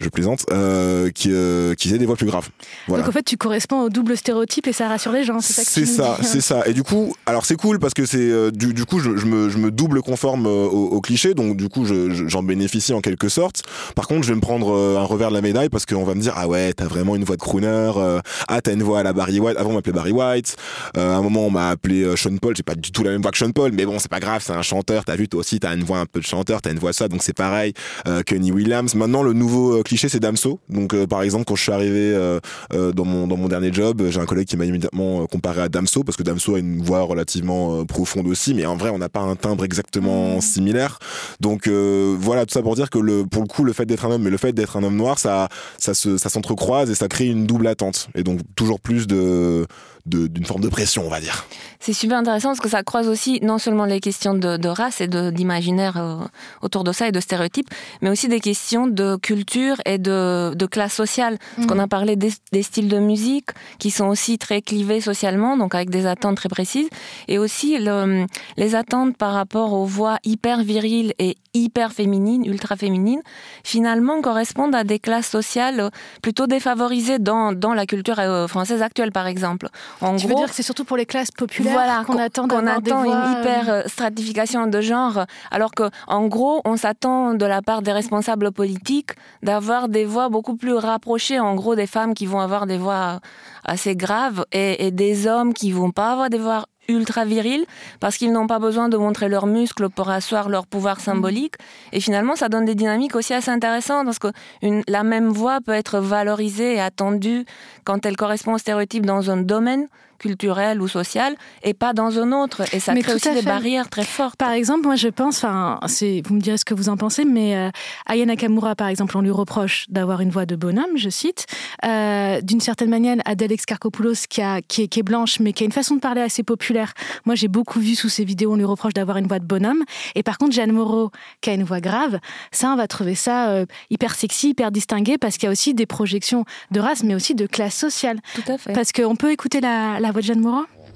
je 0.00 0.08
plaisante, 0.08 0.44
euh, 0.50 1.10
qui, 1.10 1.28
euh, 1.32 1.74
qui 1.74 1.94
ait 1.94 1.98
des 1.98 2.06
voix 2.06 2.16
plus 2.16 2.26
graves. 2.26 2.48
Voilà. 2.88 3.02
Donc 3.04 3.10
en 3.10 3.12
fait, 3.12 3.22
tu 3.22 3.36
corresponds 3.36 3.82
au 3.82 3.88
double 3.90 4.16
stéréotype 4.16 4.66
et 4.66 4.72
ça 4.72 4.88
rassure 4.88 5.12
les 5.12 5.22
gens. 5.24 5.40
C'est 5.40 5.52
ça 5.52 5.62
que 5.62 5.68
C'est 5.70 5.86
ça, 5.86 6.18
dis. 6.20 6.26
c'est 6.26 6.40
ça. 6.40 6.66
Et 6.66 6.72
du 6.72 6.82
coup, 6.82 7.14
alors 7.26 7.46
c'est 7.46 7.56
cool 7.56 7.78
parce 7.78 7.94
que 7.94 8.06
c'est 8.06 8.18
euh, 8.18 8.50
du, 8.50 8.74
du 8.74 8.84
coup 8.84 8.98
je, 8.98 9.16
je 9.16 9.26
me, 9.26 9.48
je 9.48 9.58
me 9.58 9.70
double 9.70 10.02
conforme 10.02 10.46
euh, 10.46 10.50
au, 10.66 10.86
au 10.88 11.00
cliché, 11.00 11.34
donc 11.34 11.56
du 11.56 11.68
coup 11.68 11.84
je- 11.84 12.10
je- 12.10 12.26
j'en 12.28 12.42
bénéficie 12.42 12.92
en 12.92 13.00
quelque 13.00 13.28
sorte. 13.28 13.62
Par 13.94 14.08
contre, 14.08 14.19
je 14.22 14.28
vais 14.28 14.34
me 14.34 14.40
prendre 14.40 14.74
euh, 14.74 14.98
un 14.98 15.04
revers 15.04 15.30
de 15.30 15.34
la 15.34 15.40
médaille 15.40 15.68
parce 15.68 15.86
qu'on 15.86 16.04
va 16.04 16.14
me 16.14 16.20
dire 16.20 16.34
ah 16.36 16.48
ouais 16.48 16.72
t'as 16.72 16.86
vraiment 16.86 17.16
une 17.16 17.24
voix 17.24 17.36
de 17.36 17.40
crooner, 17.40 17.92
euh, 17.96 18.20
ah 18.48 18.60
t'as 18.60 18.72
une 18.72 18.82
voix 18.82 19.00
à 19.00 19.02
la 19.02 19.12
Barry 19.12 19.40
White. 19.40 19.56
Avant 19.56 19.70
on 19.70 19.74
m'appelait 19.74 19.92
Barry 19.92 20.12
White. 20.12 20.56
Euh, 20.96 21.14
à 21.14 21.16
un 21.16 21.22
moment 21.22 21.46
on 21.46 21.50
m'a 21.50 21.70
appelé 21.70 22.16
Sean 22.16 22.36
Paul. 22.36 22.56
J'ai 22.56 22.62
pas 22.62 22.74
du 22.74 22.92
tout 22.92 23.02
la 23.02 23.10
même 23.10 23.22
voix 23.22 23.30
que 23.30 23.38
Sean 23.38 23.50
Paul, 23.52 23.72
mais 23.72 23.86
bon 23.86 23.98
c'est 23.98 24.10
pas 24.10 24.20
grave, 24.20 24.42
c'est 24.44 24.52
un 24.52 24.62
chanteur. 24.62 25.04
T'as 25.04 25.16
vu 25.16 25.28
toi 25.28 25.40
aussi 25.40 25.60
t'as 25.60 25.74
une 25.74 25.84
voix 25.84 25.98
un 25.98 26.06
peu 26.06 26.20
de 26.20 26.24
chanteur, 26.24 26.62
t'as 26.62 26.72
une 26.72 26.78
voix 26.78 26.92
ça, 26.92 27.08
donc 27.08 27.22
c'est 27.22 27.36
pareil. 27.36 27.72
Euh, 28.06 28.22
Kenny 28.22 28.52
Williams. 28.52 28.94
Maintenant 28.94 29.22
le 29.22 29.32
nouveau 29.32 29.82
cliché 29.82 30.08
c'est 30.08 30.20
Damso. 30.20 30.60
Donc 30.68 30.94
euh, 30.94 31.06
par 31.06 31.22
exemple 31.22 31.44
quand 31.46 31.56
je 31.56 31.62
suis 31.62 31.72
arrivé 31.72 32.38
dans 32.70 33.04
mon 33.04 33.26
dans 33.26 33.36
mon 33.36 33.48
dernier 33.48 33.72
job, 33.72 34.02
j'ai 34.08 34.20
un 34.20 34.26
collègue 34.26 34.46
qui 34.46 34.56
m'a 34.56 34.64
immédiatement 34.64 35.26
comparé 35.26 35.62
à 35.62 35.68
Damso 35.68 36.04
parce 36.04 36.16
que 36.16 36.22
Damso 36.22 36.54
a 36.54 36.58
une 36.58 36.82
voix 36.82 37.02
relativement 37.02 37.84
profonde 37.84 38.26
aussi, 38.26 38.54
mais 38.54 38.66
en 38.66 38.76
vrai 38.76 38.90
on 38.90 38.98
n'a 38.98 39.08
pas 39.08 39.20
un 39.20 39.36
timbre 39.36 39.64
exactement 39.64 40.40
similaire. 40.40 40.98
Donc 41.40 41.66
euh, 41.66 42.16
voilà 42.18 42.46
tout 42.46 42.52
ça 42.52 42.62
pour 42.62 42.74
dire 42.76 42.90
que 42.90 42.98
le 42.98 43.24
pour 43.24 43.42
le 43.42 43.48
coup 43.48 43.64
le 43.64 43.72
fait 43.72 43.86
d'être 43.86 44.04
mais 44.18 44.30
le 44.30 44.36
fait 44.36 44.52
d'être 44.52 44.76
un 44.76 44.82
homme 44.82 44.96
noir, 44.96 45.18
ça 45.18 45.48
ça 45.78 45.94
se 45.94 46.16
ça 46.18 46.28
s'entrecroise 46.28 46.90
et 46.90 46.94
ça 46.94 47.08
crée 47.08 47.26
une 47.26 47.46
double 47.46 47.66
attente. 47.66 48.08
Et 48.14 48.22
donc 48.22 48.40
toujours 48.56 48.80
plus 48.80 49.06
de- 49.06 49.66
d'une 50.06 50.44
forme 50.44 50.62
de 50.62 50.68
pression 50.68 51.04
on 51.06 51.10
va 51.10 51.20
dire. 51.20 51.46
C'est 51.78 51.92
super 51.94 52.18
intéressant 52.18 52.48
parce 52.50 52.60
que 52.60 52.68
ça 52.68 52.82
croise 52.82 53.08
aussi 53.08 53.38
non 53.42 53.58
seulement 53.58 53.86
les 53.86 54.00
questions 54.00 54.34
de, 54.34 54.56
de 54.58 54.68
race 54.68 55.00
et 55.00 55.08
d'imaginaire 55.08 55.96
euh, 55.96 56.16
autour 56.62 56.84
de 56.84 56.92
ça 56.92 57.08
et 57.08 57.12
de 57.12 57.20
stéréotypes, 57.20 57.68
mais 58.02 58.10
aussi 58.10 58.28
des 58.28 58.40
questions 58.40 58.86
de 58.86 59.16
culture 59.16 59.76
et 59.86 59.96
de, 59.98 60.52
de 60.54 60.66
classe 60.66 60.92
sociale. 60.94 61.38
Parce 61.56 61.66
qu'on 61.68 61.78
a 61.78 61.88
parlé 61.88 62.16
des, 62.16 62.32
des 62.52 62.62
styles 62.62 62.88
de 62.88 62.98
musique 62.98 63.48
qui 63.78 63.90
sont 63.90 64.06
aussi 64.08 64.36
très 64.36 64.60
clivés 64.60 65.00
socialement, 65.00 65.56
donc 65.56 65.74
avec 65.74 65.88
des 65.88 66.04
attentes 66.06 66.36
très 66.36 66.50
précises, 66.50 66.88
et 67.28 67.38
aussi 67.38 67.78
le- 67.78 68.26
les 68.58 68.74
attentes 68.74 69.16
par 69.16 69.32
rapport 69.32 69.72
aux 69.72 69.86
voix 69.86 70.18
hyper 70.24 70.62
viriles 70.62 71.14
et 71.18 71.36
hyper 71.54 71.92
féminines, 71.92 72.44
ultra 72.44 72.76
féminines, 72.76 73.22
finalement 73.64 74.20
correspondent 74.20 74.74
à 74.74 74.84
des 74.84 74.98
classes 74.98 75.28
sociales 75.28 75.90
plutôt 76.22 76.46
défavorisées 76.46 77.18
dans, 77.18 77.52
dans 77.52 77.72
la 77.74 77.86
culture 77.86 78.18
euh, 78.18 78.46
française 78.46 78.82
actuelle, 78.82 79.12
par 79.12 79.26
exemple. 79.26 79.68
En 80.00 80.16
Tu 80.16 80.26
veux 80.26 80.32
gros, 80.34 80.40
dire 80.40 80.48
que 80.48 80.54
c'est 80.54 80.62
surtout 80.62 80.84
pour 80.84 80.96
les 80.96 81.06
classes 81.06 81.30
populaires 81.30 81.72
voilà, 81.72 82.04
qu'on 82.06 82.18
attend 82.18 82.46
des 82.46 82.56
attend 82.56 83.04
une 83.04 83.12
euh, 83.12 83.40
hyper 83.40 83.68
euh, 83.68 83.82
stratification 83.86 84.66
de 84.66 84.80
genre, 84.80 85.24
alors 85.50 85.72
que 85.72 85.90
en 86.06 86.26
gros, 86.26 86.60
on 86.64 86.76
s'attend 86.76 87.34
de 87.34 87.44
la 87.46 87.62
part 87.62 87.82
des 87.82 87.92
responsables 87.92 88.52
politiques 88.52 89.10
d'avoir 89.42 89.88
des 89.88 90.04
voix 90.04 90.28
beaucoup 90.28 90.56
plus 90.56 90.74
rapprochées, 90.74 91.40
en 91.40 91.54
gros, 91.54 91.74
des 91.74 91.86
femmes 91.86 92.14
qui 92.14 92.26
vont 92.26 92.40
avoir 92.40 92.66
des 92.66 92.78
voix 92.78 93.20
assez 93.64 93.96
graves 93.96 94.44
et, 94.52 94.86
et 94.86 94.90
des 94.90 95.26
hommes 95.26 95.52
qui 95.52 95.72
vont 95.72 95.90
pas 95.90 96.12
avoir 96.12 96.30
des 96.30 96.38
voix 96.38 96.66
ultra 96.90 97.24
viriles 97.24 97.64
parce 98.00 98.16
qu'ils 98.16 98.32
n'ont 98.32 98.46
pas 98.46 98.58
besoin 98.58 98.88
de 98.88 98.96
montrer 98.96 99.28
leurs 99.28 99.46
muscles 99.46 99.88
pour 99.90 100.10
asseoir 100.10 100.48
leur 100.48 100.66
pouvoir 100.66 101.00
symbolique. 101.00 101.54
Et 101.92 102.00
finalement 102.00 102.36
ça 102.36 102.48
donne 102.48 102.64
des 102.64 102.74
dynamiques 102.74 103.16
aussi 103.16 103.34
assez 103.34 103.50
intéressantes 103.50 104.04
parce 104.04 104.18
que 104.18 104.28
une- 104.62 104.82
la 104.88 105.02
même 105.02 105.28
voix 105.28 105.60
peut 105.64 105.72
être 105.72 105.98
valorisée 106.00 106.74
et 106.74 106.80
attendue 106.80 107.44
quand 107.84 108.04
elle 108.06 108.16
correspond 108.16 108.54
au 108.54 108.58
stéréotype 108.58 109.06
dans 109.06 109.30
un 109.30 109.38
domaine 109.38 109.86
culturel 110.20 110.80
ou 110.80 110.86
social 110.86 111.34
et 111.64 111.74
pas 111.74 111.92
dans 111.92 112.18
un 112.18 112.30
autre 112.32 112.62
et 112.72 112.78
ça 112.78 112.92
Mais 112.92 113.02
crée 113.02 113.14
aussi 113.14 113.32
des 113.32 113.42
barrières 113.42 113.88
très 113.88 114.04
fortes 114.04 114.36
Par 114.36 114.52
exemple, 114.52 114.86
moi 114.86 114.94
je 114.94 115.08
pense, 115.08 115.38
enfin, 115.38 115.80
vous 115.82 116.34
me 116.34 116.40
direz 116.40 116.58
ce 116.58 116.64
que 116.64 116.74
vous 116.74 116.88
en 116.88 116.96
pensez, 116.96 117.24
mais 117.24 117.56
euh, 117.56 117.70
Aya 118.06 118.26
Nakamura, 118.26 118.76
par 118.76 118.88
exemple, 118.88 119.16
on 119.16 119.22
lui 119.22 119.30
reproche 119.30 119.86
d'avoir 119.88 120.20
une 120.20 120.30
voix 120.30 120.46
de 120.46 120.56
bonhomme, 120.56 120.96
je 120.96 121.08
cite. 121.08 121.46
Euh, 121.84 122.40
d'une 122.42 122.60
certaine 122.60 122.90
manière, 122.90 123.16
Adèle 123.24 123.52
Excarcopoulos, 123.52 124.26
qui, 124.28 124.42
a, 124.42 124.60
qui, 124.60 124.82
est, 124.82 124.88
qui 124.88 125.00
est 125.00 125.02
blanche, 125.02 125.40
mais 125.40 125.52
qui 125.52 125.64
a 125.64 125.66
une 125.66 125.72
façon 125.72 125.94
de 125.94 126.00
parler 126.00 126.20
assez 126.20 126.42
populaire. 126.42 126.92
Moi, 127.24 127.34
j'ai 127.34 127.48
beaucoup 127.48 127.80
vu 127.80 127.94
sous 127.94 128.10
ses 128.10 128.24
vidéos, 128.24 128.52
on 128.52 128.56
lui 128.56 128.64
reproche 128.64 128.92
d'avoir 128.92 129.16
une 129.16 129.26
voix 129.26 129.38
de 129.38 129.46
bonhomme. 129.46 129.84
Et 130.14 130.22
par 130.22 130.36
contre, 130.36 130.52
Jeanne 130.52 130.72
Moreau, 130.72 131.10
qui 131.40 131.48
a 131.48 131.54
une 131.54 131.64
voix 131.64 131.80
grave, 131.80 132.18
ça, 132.52 132.68
on 132.68 132.76
va 132.76 132.86
trouver 132.86 133.14
ça 133.14 133.48
euh, 133.50 133.66
hyper 133.88 134.14
sexy, 134.14 134.50
hyper 134.50 134.70
distingué, 134.70 135.16
parce 135.16 135.38
qu'il 135.38 135.46
y 135.46 135.48
a 135.48 135.52
aussi 135.52 135.72
des 135.72 135.86
projections 135.86 136.44
de 136.70 136.80
race, 136.80 137.02
mais 137.02 137.14
aussi 137.14 137.34
de 137.34 137.46
classe 137.46 137.74
sociale. 137.74 138.18
tout 138.34 138.52
à 138.52 138.58
fait 138.58 138.72
Parce 138.74 138.92
qu'on 138.92 139.16
peut 139.16 139.32
écouter 139.32 139.60
la, 139.60 139.98
la 139.98 140.09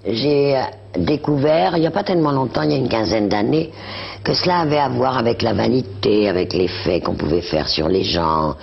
J'ai 0.06 0.56
euh, 0.56 0.60
découvert, 0.98 1.76
il 1.76 1.80
n'y 1.80 1.86
a 1.86 1.90
pas 1.90 2.04
tellement 2.04 2.32
longtemps, 2.32 2.62
il 2.62 2.72
y 2.72 2.74
a 2.74 2.78
une 2.78 2.88
quinzaine 2.88 3.28
d'années, 3.28 3.70
que 4.22 4.34
cela 4.34 4.60
avait 4.60 4.78
à 4.78 4.88
voir 4.88 5.16
avec 5.16 5.40
la 5.42 5.54
vanité, 5.54 6.28
avec 6.28 6.52
l'effet 6.52 7.00
qu'on 7.00 7.14
pouvait 7.14 7.40
faire 7.40 7.68
sur 7.68 7.88
les 7.88 8.04
gens, 8.04 8.54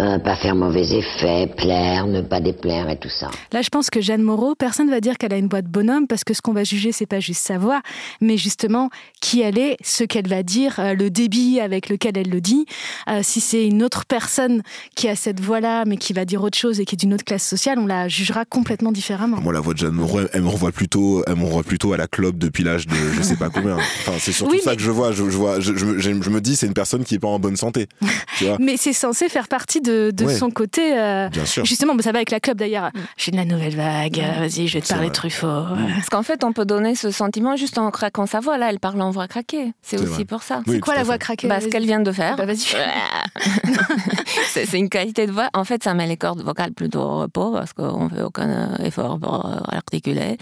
euh, 0.00 0.18
pas 0.18 0.36
faire 0.36 0.54
mauvais 0.54 0.86
effet, 0.92 1.46
plaire, 1.56 2.06
ne 2.06 2.20
pas 2.20 2.40
déplaire 2.40 2.88
et 2.90 2.98
tout 2.98 3.08
ça. 3.08 3.30
Là, 3.52 3.62
je 3.62 3.68
pense 3.70 3.88
que 3.90 4.00
Jeanne 4.00 4.22
Moreau, 4.22 4.54
personne 4.54 4.86
ne 4.86 4.90
va 4.92 5.00
dire 5.00 5.16
qu'elle 5.18 5.32
a 5.32 5.38
une 5.38 5.48
voix 5.48 5.62
de 5.62 5.68
bonhomme 5.68 6.06
parce 6.06 6.22
que 6.24 6.34
ce 6.34 6.42
qu'on 6.42 6.52
va 6.52 6.64
juger, 6.64 6.92
c'est 6.92 7.06
pas 7.06 7.20
juste 7.20 7.46
sa 7.46 7.58
voix, 7.58 7.80
mais 8.20 8.36
justement 8.36 8.90
qui 9.20 9.40
elle 9.40 9.58
est, 9.58 9.76
ce 9.82 10.04
qu'elle 10.04 10.28
va 10.28 10.42
dire, 10.42 10.76
euh, 10.78 10.94
le 10.94 11.10
débit 11.10 11.60
avec 11.60 11.88
lequel 11.88 12.18
elle 12.18 12.28
le 12.30 12.40
dit. 12.40 12.66
Euh, 13.08 13.20
si 13.22 13.40
c'est 13.40 13.66
une 13.66 13.82
autre 13.82 14.04
personne 14.06 14.62
qui 14.94 15.08
a 15.08 15.16
cette 15.16 15.40
voix-là, 15.40 15.84
mais 15.86 15.96
qui 15.96 16.12
va 16.12 16.24
dire 16.24 16.42
autre 16.42 16.58
chose 16.58 16.80
et 16.80 16.84
qui 16.84 16.94
est 16.94 16.98
d'une 16.98 17.14
autre 17.14 17.24
classe 17.24 17.46
sociale, 17.46 17.78
on 17.78 17.86
la 17.86 18.08
jugera 18.08 18.44
complètement 18.44 18.92
différemment. 18.92 19.38
Moi 19.40 19.52
la 19.52 19.60
voix 19.60 19.72
de 19.74 19.78
Jeanne 19.78 19.92
Moreau, 19.92 20.20
elle, 20.20 20.28
elle 20.32 20.42
me 20.42 20.48
renvoie 20.48 20.72
plutôt, 20.72 21.22
elle 21.26 21.36
me 21.36 21.44
renvoie 21.44 21.62
plutôt 21.62 21.92
à 21.92 21.96
la 21.96 22.06
clope 22.06 22.36
depuis 22.38 22.64
l'âge 22.64 22.86
de 22.86 22.94
je 23.16 23.22
sais 23.22 23.36
pas 23.36 23.48
combien. 23.50 23.76
Enfin 24.06 24.12
c'est 24.18 24.32
surtout 24.32 24.52
Oui, 24.52 24.60
ça 24.62 24.70
mais- 24.70 24.76
que 24.76 24.82
je 24.82 24.90
vois. 24.90 25.12
Je, 25.12 25.24
je 25.30 25.36
vois, 25.36 25.60
je, 25.60 25.74
je- 25.76 25.98
je- 25.98 26.22
je 26.22 26.30
me 26.30 26.40
dis 26.40 26.56
c'est 26.56 26.66
une 26.66 26.74
personne 26.74 27.04
qui 27.04 27.14
est 27.14 27.18
pas 27.18 27.28
en 27.28 27.38
bonne 27.38 27.56
santé. 27.56 27.86
Tu 28.38 28.44
vois 28.44 28.56
Mais 28.60 28.76
c'est 28.76 28.92
censé 28.92 29.28
faire 29.28 29.48
partie 29.48 29.80
de, 29.80 29.85
de 29.86 30.24
Ouais. 30.24 30.34
son 30.34 30.50
côté. 30.50 30.98
euh, 30.98 31.28
Bien 31.28 31.44
sûr. 31.44 31.64
Justement, 31.64 31.94
bah, 31.94 32.02
ça 32.02 32.12
va 32.12 32.18
avec 32.18 32.30
la 32.30 32.40
club 32.40 32.58
d'ailleurs. 32.58 32.90
J'ai 33.16 33.30
de 33.30 33.36
la 33.36 33.44
nouvelle 33.44 33.74
vague, 33.76 34.18
vas-y, 34.38 34.66
je 34.68 34.74
vais 34.74 34.80
te 34.82 34.88
parler 34.88 35.04
vrai. 35.04 35.10
de 35.10 35.14
Truffaut. 35.14 35.46
euh. 35.46 35.66
parce 35.96 36.08
qu'en 36.08 36.22
fait 36.22 36.44
on 36.44 36.52
peut 36.52 36.64
donner 36.64 36.94
ce 36.94 37.10
sentiment 37.10 37.56
juste 37.56 37.78
en 37.78 37.90
craquant 37.90 38.26
sa 38.26 38.40
voix 38.40 38.58
là 38.58 38.68
elle 38.70 38.80
parle 38.80 39.00
en 39.02 39.10
voix 39.10 39.28
craquée 39.28 39.72
c'est 39.82 39.98
aussi 40.00 40.12
vrai. 40.14 40.24
pour 40.24 40.42
ça 40.42 40.62
Oui, 40.66 40.74
C'est 40.74 40.80
quoi 40.80 40.94
la 40.94 41.02
voix 41.02 41.18
craquée 41.18 41.48
bah, 41.48 41.60
ce 41.60 41.66
qu'elle 41.68 41.84
vient 41.84 42.00
de 42.00 42.12
faire 42.12 42.36
Bah, 42.36 42.46
vas-y. 42.46 42.66
c'est 44.52 44.78
une 44.78 44.88
qualité 44.88 45.26
de 45.26 45.32
voix. 45.32 45.48
En 45.54 45.64
fait, 45.64 45.82
ça 45.82 45.94
met 45.94 46.06
les 46.06 46.16
cordes 46.16 46.42
vocales 46.42 46.72
plutôt 46.72 47.00
au 47.00 47.18
repos 47.20 47.52
parce 47.52 47.72
qu'on 47.72 48.08
fait 48.08 48.22
aucun 48.22 48.74
effort 48.82 49.18
pour 49.18 49.46
articuler. 49.68 50.36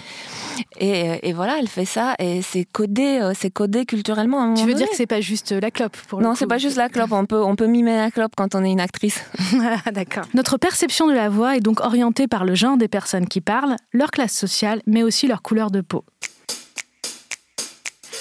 Et, 0.79 1.29
et 1.29 1.33
voilà, 1.33 1.57
elle 1.59 1.69
fait 1.69 1.85
ça 1.85 2.15
et 2.19 2.43
c'est 2.43 2.65
codé, 2.65 3.19
euh, 3.23 3.33
c'est 3.39 3.51
codé 3.51 3.85
culturellement. 3.87 4.41
À 4.41 4.45
un 4.45 4.55
Tu 4.55 4.65
veux 4.67 4.75
dire 4.75 4.89
que 4.89 4.97
c'est 4.97 5.07
pas 5.07 5.21
juste 5.21 5.53
la 5.53 5.71
clope 5.71 5.97
pour 6.09 6.21
non, 6.21 6.35
c'est 6.35 6.47
pas 6.47 6.59
juste 6.59 6.77
la 6.77 6.89
clope. 6.89 7.13
On 7.13 7.27
peut, 7.27 7.43
on 7.43 7.57
peut 7.57 7.67
mimer 7.67 7.97
la 7.97 8.11
clope 8.11 8.33
quand 8.37 8.55
on 8.55 8.65
est 8.65 8.71
une 8.71 8.81
actrice. 8.81 9.21
Notre 10.35 10.57
perception 10.59 11.07
de 11.07 11.13
la 11.13 11.29
voix 11.29 11.57
est 11.57 11.61
donc 11.61 11.81
orientée 11.81 12.27
par 12.29 12.45
le 12.45 12.55
genre 12.55 12.77
des 12.77 12.89
personnes 12.89 13.27
qui 13.27 13.41
parlent, 13.41 13.77
leur 13.93 14.11
classe 14.11 14.33
sociale, 14.33 14.83
mais 14.87 15.03
aussi 15.03 15.27
leur 15.27 15.43
couleur 15.43 15.71
de 15.71 15.81
peau. 15.81 16.05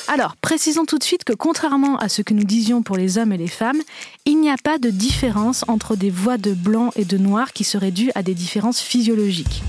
Alors, 0.10 0.36
précisons 0.36 0.86
tout 0.86 0.98
de 0.98 1.04
suite 1.04 1.24
que 1.24 1.34
contrairement 1.34 1.98
à 1.98 2.10
ce 2.10 2.22
que 2.22 2.34
nous 2.34 2.44
disions 2.44 2.84
pour 2.84 2.98
les 2.98 3.18
hommes 3.18 3.32
et 3.32 3.38
les 3.38 3.48
femmes, 3.48 3.82
il 4.26 4.40
n'y 4.40 4.52
a 4.52 4.58
pas 4.62 4.78
de 4.78 4.90
différence 4.90 5.64
entre 5.68 5.96
des 5.96 6.10
voix 6.10 6.38
de 6.38 6.54
blanc 6.54 6.92
et 6.96 7.06
de 7.06 7.18
noir 7.18 7.54
qui 7.54 7.64
seraient 7.64 7.92
dues 7.92 8.12
à 8.14 8.22
des 8.22 8.34
différences 8.34 8.82
physiologiques. 8.82 9.64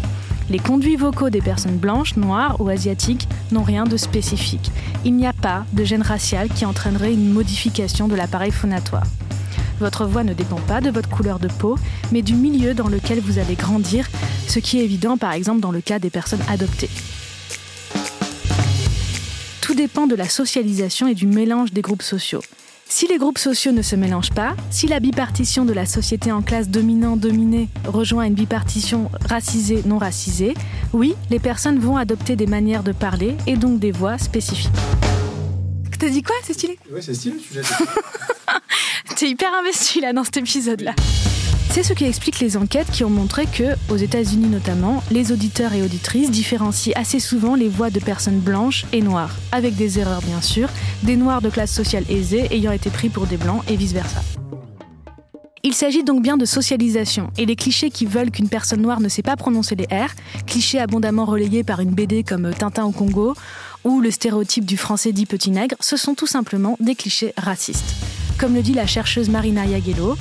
Les 0.51 0.59
conduits 0.59 0.97
vocaux 0.97 1.31
des 1.31 1.41
personnes 1.41 1.79
blanches, 1.79 2.17
noires 2.17 2.61
ou 2.61 2.69
asiatiques 2.69 3.27
n'ont 3.53 3.63
rien 3.63 3.85
de 3.85 3.97
spécifique. 3.97 4.71
Il 5.05 5.15
n'y 5.15 5.27
a 5.27 5.33
pas 5.33 5.65
de 5.73 5.85
gène 5.85 6.03
racial 6.03 6.49
qui 6.51 6.67
entraînerait 6.67 7.15
une 7.15 7.33
modification 7.33 8.09
de 8.09 8.15
l'appareil 8.15 8.51
phonatoire. 8.51 9.07
Votre 9.81 10.07
voix 10.07 10.25
ne 10.25 10.35
dépend 10.35 10.61
pas 10.61 10.81
de 10.81 10.91
votre 10.91 11.09
couleur 11.09 11.39
de 11.39 11.49
peau, 11.49 11.77
mais 12.13 12.23
du 12.23 12.35
milieu 12.35 12.75
dans 12.75 12.89
lequel 12.89 13.21
vous 13.21 13.39
allez 13.39 13.55
grandir, 13.55 14.09
ce 14.49 14.59
qui 14.59 14.79
est 14.79 14.85
évident 14.85 15.17
par 15.17 15.33
exemple 15.33 15.61
dans 15.61 15.73
le 15.73 15.81
cas 15.81 15.99
des 15.99 16.11
personnes 16.11 16.43
adoptées. 16.49 16.91
Tout 19.61 19.75
dépend 19.75 20.07
de 20.07 20.15
la 20.15 20.29
socialisation 20.29 21.07
et 21.07 21.15
du 21.15 21.27
mélange 21.27 21.73
des 21.73 21.83
groupes 21.83 22.03
sociaux. 22.03 22.43
Si 22.87 23.07
les 23.09 23.17
groupes 23.19 23.39
sociaux 23.39 23.73
ne 23.73 23.83
se 23.83 23.97
mélangent 23.97 24.31
pas, 24.31 24.55
si 24.71 24.87
la 24.87 25.01
bipartition 25.01 25.65
de 25.65 25.73
la 25.73 25.87
société 25.87 26.31
en 26.31 26.43
classe 26.43 26.69
dominant-dominée 26.69 27.69
rejoint 27.87 28.25
une 28.25 28.35
bipartition 28.35 29.11
racisée-non 29.29 29.99
racisée, 29.99 30.55
oui, 30.93 31.15
les 31.31 31.39
personnes 31.41 31.79
vont 31.79 31.97
adopter 31.97 32.37
des 32.37 32.47
manières 32.47 32.83
de 32.83 32.93
parler 32.93 33.37
et 33.47 33.57
donc 33.57 33.81
des 33.81 33.91
voix 33.91 34.19
spécifiques. 34.19 34.71
T'as 35.99 36.11
dit 36.11 36.23
quoi 36.23 36.37
C'est 36.43 36.53
stylé 36.53 36.79
Oui, 36.93 37.01
c'est 37.03 37.15
stylé 37.15 37.37
le 37.37 37.41
sujet. 37.41 37.63
T'es 39.17 39.29
hyper 39.29 39.55
investi 39.55 40.01
là 40.01 40.13
dans 40.13 40.25
cet 40.25 40.39
épisode-là. 40.39 40.93
C'est 41.71 41.85
ce 41.85 41.93
qui 41.93 42.05
explique 42.05 42.41
les 42.41 42.57
enquêtes 42.57 42.91
qui 42.91 43.05
ont 43.05 43.11
montré 43.11 43.47
que, 43.47 43.77
aux 43.89 43.97
États-Unis 43.97 44.49
notamment, 44.49 45.05
les 45.13 45.31
auditeurs 45.31 45.73
et 45.73 45.83
auditrices 45.83 46.33
différencient 46.33 46.93
assez 46.97 47.21
souvent 47.21 47.55
les 47.55 47.69
voix 47.69 47.91
de 47.91 48.01
personnes 48.01 48.41
blanches 48.41 48.87
et 48.93 49.03
noires, 49.03 49.37
avec 49.53 49.77
des 49.77 50.01
erreurs 50.01 50.23
bien 50.23 50.41
sûr, 50.41 50.69
des 51.05 51.17
noirs 51.17 51.43
de 51.43 51.49
classe 51.49 51.73
sociale 51.73 52.05
aisée 52.11 52.49
ayant 52.51 52.73
été 52.73 52.91
pris 52.91 53.09
pour 53.09 53.29
des 53.29 53.37
blancs 53.37 53.63
et 53.69 53.77
vice-versa. 53.77 54.21
Il 55.63 55.75
s'agit 55.75 56.03
donc 56.03 56.21
bien 56.21 56.37
de 56.37 56.45
socialisation, 56.45 57.31
et 57.39 57.47
les 57.47 57.57
clichés 57.57 57.91
qui 57.91 58.07
veulent 58.07 58.33
qu'une 58.33 58.49
personne 58.49 58.83
noire 58.83 59.01
ne 59.01 59.09
sait 59.09 59.23
pas 59.23 59.37
prononcer 59.37 59.77
les 59.77 59.87
R, 59.87 60.11
clichés 60.45 60.81
abondamment 60.81 61.25
relayés 61.25 61.63
par 61.63 61.79
une 61.79 61.95
BD 61.95 62.25
comme 62.25 62.53
Tintin 62.53 62.85
au 62.85 62.91
Congo, 62.91 63.35
ou 63.85 64.01
le 64.01 64.11
stéréotype 64.11 64.65
du 64.65 64.77
français 64.77 65.13
dit 65.13 65.27
petit 65.27 65.53
nègre, 65.53 65.77
ce 65.79 65.97
sont 65.97 66.15
tout 66.15 66.27
simplement 66.27 66.77
des 66.81 66.97
clichés 66.97 67.33
racistes. 67.37 67.95
Comme 68.45 68.57
le 68.57 68.61
dit 68.61 68.75
la 68.75 68.87
chercheuse 68.87 69.31
Marina 69.31 69.65
Yagello, 69.65 70.19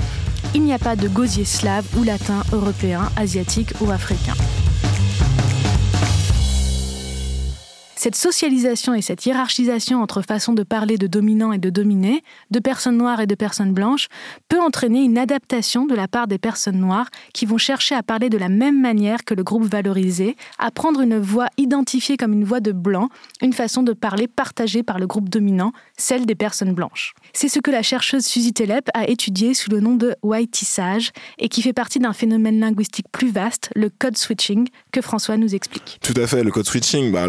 il 0.56 0.64
n'y 0.64 0.72
a 0.72 0.80
pas 0.80 0.96
de 0.96 1.10
gosier 1.10 1.44
slave 1.44 1.84
ou 1.98 2.06
latin, 2.06 2.42
européen, 2.54 3.10
asiatique 3.18 3.74
ou 3.82 3.92
africain. 3.92 4.32
Cette 7.96 8.16
socialisation 8.16 8.94
et 8.94 9.02
cette 9.02 9.26
hiérarchisation 9.26 10.02
entre 10.02 10.22
façons 10.22 10.54
de 10.54 10.64
parler 10.64 10.98
de 10.98 11.08
dominants 11.08 11.54
et 11.54 11.58
de 11.58 11.70
dominés, 11.70 12.24
de 12.52 12.60
personnes 12.60 12.98
noires 12.98 13.22
et 13.22 13.28
de 13.28 13.36
personnes 13.36 13.74
blanches, 13.74 14.08
peut 14.50 14.60
entraîner 14.60 15.04
une 15.04 15.18
adaptation 15.18 15.86
de 15.86 15.96
la 15.96 16.08
part 16.08 16.28
des 16.28 16.38
personnes 16.38 16.80
noires 16.80 17.10
qui 17.34 17.46
vont 17.46 17.58
chercher 17.58 17.96
à 17.96 18.04
parler 18.04 18.30
de 18.30 18.38
la 18.38 18.50
même 18.50 18.82
manière 18.82 19.24
que 19.24 19.34
le 19.34 19.44
groupe 19.44 19.64
valorisé, 19.64 20.36
à 20.60 20.72
prendre 20.72 21.02
une 21.02 21.20
voix 21.20 21.48
identifiée 21.58 22.18
comme 22.18 22.34
une 22.34 22.44
voix 22.44 22.60
de 22.60 22.72
blanc, 22.72 23.10
une 23.42 23.54
façon 23.54 23.84
de 23.84 23.94
parler 23.94 24.28
partagée 24.28 24.84
par 24.84 25.00
le 25.00 25.08
groupe 25.08 25.30
dominant, 25.30 25.72
celle 25.98 26.26
des 26.26 26.36
personnes 26.36 26.74
blanches. 26.74 27.14
C'est 27.34 27.50
ce 27.50 27.60
que 27.60 27.72
la 27.72 27.84
chercheuse 27.84 28.26
Suzy 28.26 28.54
Telep 28.54 28.90
a 28.94 29.08
étudié 29.08 29.54
sous 29.54 29.70
le 29.70 29.80
nom 29.80 29.96
de 29.96 30.16
whiteissage 30.24 31.12
et 31.38 31.50
qui 31.50 31.62
fait 31.62 31.74
partie 31.74 32.00
d'un 32.00 32.14
phénomène 32.14 32.60
linguistique 32.60 33.08
plus 33.12 33.32
vaste, 33.32 33.70
le 33.76 33.90
code 33.90 34.18
switching, 34.18 34.68
que 34.92 35.02
François 35.02 35.38
nous 35.38 35.56
explique. 35.56 36.00
Tout 36.02 36.20
à 36.20 36.28
fait, 36.28 36.44
le 36.44 36.52
code 36.52 36.66
switching, 36.66 37.12
bah, 37.12 37.28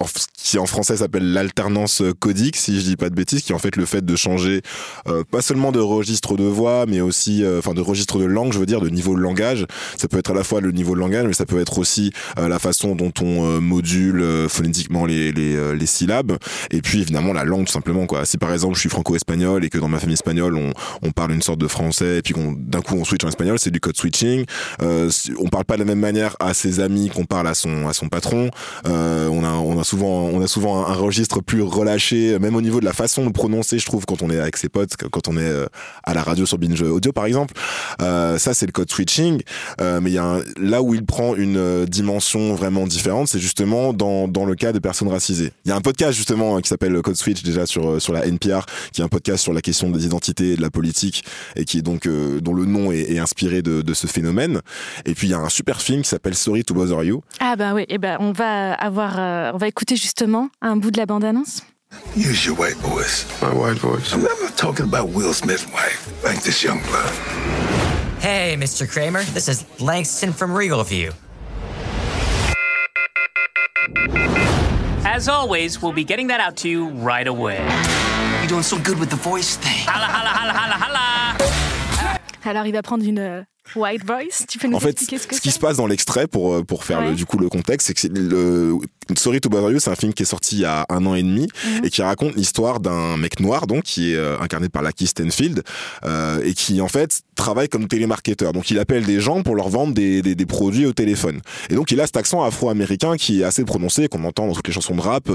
enfin, 0.00 0.20
qui 0.36 0.58
en 0.58 0.66
français 0.66 0.98
s'appelle 0.98 1.32
l'alternance 1.32 2.02
codique, 2.18 2.56
si 2.56 2.80
je 2.80 2.84
dis 2.84 2.96
pas 2.96 3.10
de 3.10 3.14
bêtises, 3.14 3.42
qui 3.42 3.52
est 3.52 3.54
en 3.54 3.58
fait 3.58 3.76
le 3.76 3.86
fait 3.86 4.04
de 4.04 4.16
changer 4.16 4.62
euh, 5.08 5.24
pas 5.24 5.42
seulement 5.42 5.72
de 5.72 5.80
registre 5.80 6.36
de 6.36 6.44
voix, 6.44 6.86
mais 6.86 7.00
aussi, 7.00 7.44
euh, 7.44 7.58
enfin, 7.58 7.74
de 7.74 7.80
registre 7.80 8.18
de 8.18 8.24
langue, 8.24 8.52
je 8.52 8.58
veux 8.58 8.66
dire, 8.66 8.80
de 8.80 8.88
niveau 8.88 9.14
de 9.14 9.20
langage. 9.20 9.66
Ça 9.96 10.08
peut 10.08 10.18
être 10.18 10.30
à 10.30 10.34
la 10.34 10.44
fois 10.44 10.60
le 10.60 10.72
niveau 10.72 10.94
de 10.94 11.00
langage, 11.00 11.26
mais 11.26 11.32
ça 11.32 11.46
peut 11.46 11.60
être 11.60 11.78
aussi 11.78 12.12
euh, 12.38 12.48
la 12.48 12.58
façon 12.58 12.94
dont 12.94 13.12
on 13.20 13.60
module 13.60 14.24
phonétiquement 14.48 15.06
les, 15.06 15.32
les, 15.32 15.74
les, 15.74 15.86
syllabes, 15.86 16.36
et 16.70 16.80
puis 16.80 17.00
évidemment 17.00 17.32
la 17.32 17.44
langue 17.44 17.66
tout 17.66 17.72
simplement 17.72 18.06
quoi. 18.06 18.24
Si 18.24 18.38
par 18.38 18.52
exemple 18.52 18.74
je 18.74 18.80
suis 18.80 18.88
franco-espagnol 18.88 19.64
et 19.64 19.68
que 19.68 19.78
dans 19.78 19.88
ma 19.88 19.98
famille 19.98 20.14
espagnole 20.14 20.56
on, 20.56 20.72
on 21.02 21.10
parle 21.12 21.32
une 21.32 21.42
sorte 21.42 21.58
de 21.58 21.66
français, 21.66 22.18
et 22.18 22.22
puis 22.22 22.34
d'un 22.58 22.80
coup 22.80 22.94
on 22.94 23.04
switch 23.04 23.24
en 23.24 23.28
espagnol, 23.28 23.58
c'est 23.58 23.70
du 23.70 23.80
code 23.80 23.96
switching. 23.96 24.44
on 24.80 25.48
parle 25.50 25.64
pas 25.64 25.74
de 25.74 25.80
la 25.80 25.84
même 25.84 26.00
manière 26.00 26.36
à 26.40 26.54
ses 26.54 26.80
amis 26.80 27.08
qu'on 27.08 27.24
parle 27.24 27.48
à 27.48 27.54
son 27.54 27.88
à 27.88 27.92
son 27.92 28.08
patron. 28.08 28.50
on 28.84 29.44
a 29.44 29.50
on 29.50 29.71
a 29.78 29.84
souvent 29.84 30.24
on 30.32 30.40
a 30.42 30.46
souvent 30.46 30.86
un, 30.86 30.94
registre 30.94 31.40
plus 31.40 31.62
relâché, 31.62 32.38
même 32.38 32.56
au 32.56 32.60
niveau 32.60 32.80
de 32.80 32.84
la 32.84 32.92
façon 32.92 33.26
de 33.26 33.32
prononcer, 33.32 33.78
je 33.78 33.86
trouve, 33.86 34.04
quand 34.06 34.22
on 34.22 34.30
est 34.30 34.38
avec 34.38 34.56
ses 34.56 34.68
potes, 34.68 34.96
quand 34.96 35.28
on 35.28 35.36
est 35.36 35.42
euh, 35.42 35.66
à 36.04 36.14
la 36.14 36.22
radio 36.22 36.46
sur 36.46 36.58
Binge 36.58 36.82
Audio, 36.82 37.12
par 37.12 37.26
exemple. 37.26 37.54
Euh, 38.00 38.38
ça, 38.38 38.54
c'est 38.54 38.66
le 38.66 38.72
code 38.72 38.90
switching. 38.90 39.42
Euh, 39.80 40.00
mais 40.00 40.10
il 40.10 40.14
y 40.14 40.18
a 40.18 40.38
là 40.56 40.82
où 40.82 40.94
il 40.94 41.04
prend 41.04 41.34
une 41.34 41.84
dimension 41.86 42.54
vraiment 42.54 42.86
différente, 42.86 43.28
c'est 43.28 43.38
justement 43.38 43.92
dans, 43.92 44.28
dans 44.28 44.44
le 44.44 44.54
cas 44.54 44.72
de 44.72 44.78
personnes 44.78 45.08
racisées. 45.08 45.52
Il 45.64 45.68
y 45.68 45.72
a 45.72 45.76
un 45.76 45.80
podcast 45.80 46.12
justement 46.12 46.60
qui 46.60 46.68
s'appelle 46.68 47.00
Code 47.02 47.16
Switch 47.16 47.42
déjà 47.42 47.66
sur 47.66 48.00
sur 48.00 48.12
la 48.12 48.26
NPR, 48.26 48.66
qui 48.92 49.00
est 49.00 49.04
un 49.04 49.08
podcast 49.08 49.42
sur 49.42 49.52
la 49.52 49.60
question 49.60 49.90
des 49.90 50.06
identités 50.06 50.52
et 50.52 50.56
de 50.56 50.62
la 50.62 50.70
politique 50.70 51.24
et 51.56 51.64
qui 51.64 51.78
est 51.78 51.82
donc 51.82 52.08
dont 52.08 52.54
le 52.54 52.64
nom 52.64 52.92
est, 52.92 53.18
inspiré 53.18 53.62
de, 53.62 53.94
ce 53.94 54.06
phénomène. 54.06 54.60
Et 55.04 55.14
puis 55.14 55.28
il 55.28 55.30
y 55.30 55.34
a 55.34 55.38
un 55.38 55.48
super 55.48 55.80
film 55.80 56.02
qui 56.02 56.08
s'appelle 56.08 56.34
Sorry 56.34 56.64
to 56.64 56.74
Bother 56.74 57.04
You. 57.04 57.22
Ah 57.40 57.56
bah 57.56 57.74
oui, 57.74 57.84
et 57.88 57.98
ben 57.98 58.16
on 58.20 58.32
va 58.32 58.72
avoir, 58.74 59.54
on 59.54 59.58
écouter 59.68 59.96
justement 59.96 60.48
un 60.60 60.76
bout 60.76 60.90
de 60.90 60.98
la 60.98 61.06
bande-annonce 61.06 61.62
Use 62.16 62.46
your 62.46 62.56
white 62.56 62.76
voice. 62.76 63.26
My 63.42 63.52
white 63.52 63.78
voice? 63.78 64.12
I'm 64.12 64.22
not 64.22 64.56
talking 64.56 64.86
about 64.86 65.10
Will 65.10 65.32
Smith's 65.32 65.66
wife, 65.72 66.08
like 66.24 66.42
this 66.42 66.62
young 66.62 66.80
blood. 66.82 67.12
Hey, 68.20 68.56
Mr. 68.56 68.88
Kramer, 68.88 69.22
this 69.34 69.48
is 69.48 69.64
Langston 69.80 70.32
from 70.32 70.54
Regal 70.54 70.82
View. 70.84 71.12
As 75.04 75.28
always, 75.28 75.82
we'll 75.82 75.92
be 75.92 76.04
getting 76.04 76.28
that 76.28 76.40
out 76.40 76.56
to 76.58 76.68
you 76.68 76.88
right 76.88 77.26
away. 77.26 77.58
You're 78.40 78.48
doing 78.48 78.62
so 78.62 78.78
good 78.78 78.98
with 78.98 79.10
the 79.10 79.16
voice 79.16 79.56
thing. 79.56 79.86
Holla, 79.86 80.06
holla, 80.06 80.30
holla, 80.30 80.52
holla, 80.52 80.76
holla! 80.78 82.18
Alors, 82.44 82.66
il 82.66 82.72
va 82.72 82.82
prendre 82.82 83.04
une 83.04 83.44
White 83.76 84.04
Voice, 84.04 84.44
tu 84.48 84.58
peux 84.58 84.68
nous 84.68 84.76
en 84.76 84.80
fait, 84.80 84.90
expliquer 84.90 85.18
ce 85.18 85.26
que 85.26 85.34
ce 85.36 85.40
qui 85.40 85.50
se 85.50 85.58
passe 85.58 85.76
dans 85.76 85.86
l'extrait 85.86 86.26
pour 86.26 86.52
euh, 86.54 86.62
pour 86.62 86.84
faire 86.84 86.98
Ouais. 87.00 87.10
le, 87.10 87.14
du 87.14 87.24
coup 87.26 87.38
le 87.38 87.48
contexte, 87.48 87.86
c'est 87.86 87.94
que 87.94 88.06
le 88.12 88.76
Sorry 89.16 89.40
to 89.40 89.48
Bother 89.48 89.70
You, 89.72 89.78
c'est 89.80 89.90
un 89.90 89.94
film 89.96 90.12
qui 90.14 90.22
est 90.22 90.26
sorti 90.26 90.56
il 90.56 90.60
y 90.62 90.64
a 90.64 90.84
un 90.88 91.04
an 91.06 91.14
et 91.14 91.22
demi 91.22 91.48
Mhm. 91.64 91.84
et 91.84 91.90
qui 91.90 92.02
raconte 92.02 92.34
l'histoire 92.36 92.80
d'un 92.80 93.16
mec 93.16 93.40
noir 93.40 93.66
donc 93.66 93.84
qui 93.84 94.12
est 94.12 94.16
euh, 94.16 94.38
incarné 94.40 94.68
par 94.68 94.82
Lakeith 94.82 95.08
Stanfield 95.08 95.62
euh, 96.04 96.40
et 96.44 96.54
qui 96.54 96.80
en 96.80 96.88
fait 96.88 97.22
travaille 97.34 97.68
comme 97.68 97.88
télémarketeur. 97.88 98.52
Donc 98.52 98.70
il 98.70 98.78
appelle 98.78 99.04
des 99.04 99.20
gens 99.20 99.42
pour 99.42 99.54
leur 99.54 99.68
vendre 99.68 99.94
des, 99.94 100.22
des, 100.22 100.34
des 100.34 100.46
produits 100.46 100.86
au 100.86 100.92
téléphone. 100.92 101.40
Et 101.70 101.74
donc 101.74 101.90
il 101.92 102.00
a 102.00 102.06
cet 102.06 102.16
accent 102.16 102.42
afro-américain 102.44 103.16
qui 103.16 103.40
est 103.40 103.44
assez 103.44 103.64
prononcé 103.64 104.08
qu'on 104.08 104.24
entend 104.24 104.46
dans 104.46 104.54
toutes 104.54 104.66
les 104.68 104.74
chansons 104.74 104.94
de 104.96 105.00
rap 105.00 105.28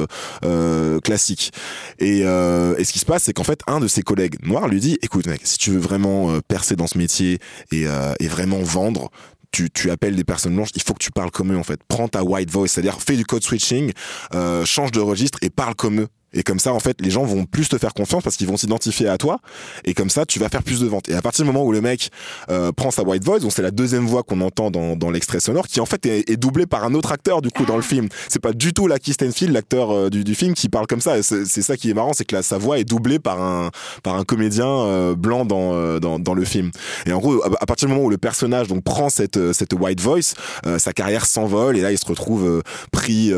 euh, 0.46 1.00
classiques. 1.00 1.52
Et, 2.00 2.22
euh, 2.24 2.76
et 2.78 2.84
ce 2.84 2.94
qui 2.94 3.00
se 3.00 3.06
passe, 3.06 3.24
c'est 3.24 3.34
qu'en 3.34 3.44
fait 3.44 3.62
un 3.68 3.80
de 3.80 3.88
ses 3.88 4.02
collègues 4.02 4.36
noirs 4.46 4.68
lui 4.68 4.80
dit 4.80 4.98
"Écoute 5.02 5.26
mec, 5.28 5.42
si 5.44 5.58
tu 5.58 5.72
veux 5.72 5.80
vraiment 5.80 6.30
euh, 6.32 6.40
percer 6.48 6.76
dans 6.76 6.88
ce 6.88 6.98
métier 6.98 7.40
et, 7.72 7.88
euh, 7.88 8.14
et 8.20 8.28
vraiment 8.28 8.60
vendre." 8.60 9.10
Tu, 9.52 9.70
tu 9.72 9.90
appelles 9.92 10.16
des 10.16 10.26
personnes 10.26 10.56
blanches, 10.56 10.72
il 10.76 10.84
faut 10.84 10.94
que 10.94 11.04
tu 11.04 11.10
parles 11.10 11.32
comme 11.32 11.54
eux 11.54 11.58
en 11.58 11.64
fait. 11.64 11.80
Prends 11.88 12.10
ta 12.10 12.22
white 12.22 12.52
voice, 12.52 12.68
c'est-à-dire 12.68 13.02
fais 13.02 13.16
du 13.16 13.26
code 13.26 13.44
switching, 13.44 13.94
euh, 14.36 14.66
change 14.66 14.92
de 14.92 15.00
registre 15.00 15.40
et 15.42 15.50
parle 15.50 15.74
comme 15.74 16.02
eux. 16.02 16.08
Et 16.38 16.44
comme 16.44 16.60
ça, 16.60 16.74
en 16.74 16.80
fait, 16.80 17.02
les 17.02 17.10
gens 17.10 17.24
vont 17.24 17.46
plus 17.46 17.68
te 17.68 17.78
faire 17.78 17.94
confiance 17.94 18.24
parce 18.24 18.38
qu'ils 18.38 18.48
vont 18.48 18.58
s'identifier 18.58 19.10
à 19.10 19.18
toi. 19.18 19.40
Et 19.84 19.94
comme 19.94 20.10
ça, 20.10 20.26
tu 20.26 20.40
vas 20.40 20.48
faire 20.50 20.64
plus 20.64 20.80
de 20.80 20.88
ventes. 20.88 21.10
Et 21.10 21.16
à 21.16 21.22
partir 21.22 21.44
du 21.44 21.52
moment 21.52 21.66
où 21.66 21.72
le 21.72 21.82
mec 21.82 22.10
euh, 22.50 22.72
prend 22.72 22.92
sa 22.92 23.04
white 23.04 23.24
voice, 23.24 23.40
donc 23.40 23.52
c'est 23.52 23.62
la 23.62 23.72
deuxième 23.72 24.06
voix 24.06 24.24
qu'on 24.24 24.42
entend 24.42 24.72
dans, 24.72 24.96
dans 24.96 25.10
l'extrait 25.10 25.40
sonore, 25.40 25.68
qui 25.68 25.80
en 25.80 25.86
fait 25.86 26.06
est, 26.06 26.30
est 26.30 26.38
doublé 26.38 26.66
par 26.66 26.84
un 26.86 26.94
autre 26.94 27.12
acteur 27.12 27.42
du 27.42 27.50
coup 27.50 27.66
dans 27.66 27.76
le 27.76 27.82
film. 27.82 28.08
C'est 28.30 28.42
pas 28.42 28.54
du 28.54 28.74
tout 28.74 28.88
Lakeith 28.88 29.16
Stanfield, 29.16 29.54
l'acteur 29.54 29.92
euh, 29.92 30.10
du, 30.10 30.24
du 30.24 30.36
film, 30.36 30.54
qui 30.54 30.70
parle 30.70 30.88
comme 30.88 31.02
ça. 31.02 31.22
C'est 31.24 31.62
ça 31.62 31.76
qui 31.76 31.90
est 31.90 31.94
marrant, 31.94 32.14
c'est 32.14 32.26
que 32.26 32.36
là, 32.36 32.44
sa 32.44 32.58
voix 32.58 32.80
est 32.80 32.84
doublée 32.84 33.20
par 33.20 33.42
un 33.42 33.72
par 34.04 34.16
un 34.16 34.24
comédien 34.24 34.68
euh, 34.68 35.16
blanc 35.16 35.46
dans, 35.46 35.74
euh, 35.74 36.00
dans 36.00 36.20
dans 36.20 36.34
le 36.34 36.46
film. 36.46 36.72
Et 37.06 37.14
en 37.14 37.20
gros, 37.20 37.42
à, 37.44 37.50
à 37.62 37.66
partir 37.66 37.88
du 37.88 37.94
moment 37.94 38.06
où 38.06 38.10
le 38.10 38.18
personnage 38.18 38.68
donc 38.68 38.84
prend 38.84 39.10
cette 39.10 39.38
euh, 39.38 39.54
cette 39.54 39.74
white 39.74 40.02
voice, 40.02 40.36
sa 40.78 40.94
carrière 40.94 41.26
s'envole 41.26 41.78
et 41.78 41.82
là, 41.82 41.92
il 41.92 41.98
se 41.98 42.06
retrouve 42.06 42.62
pris 42.92 43.32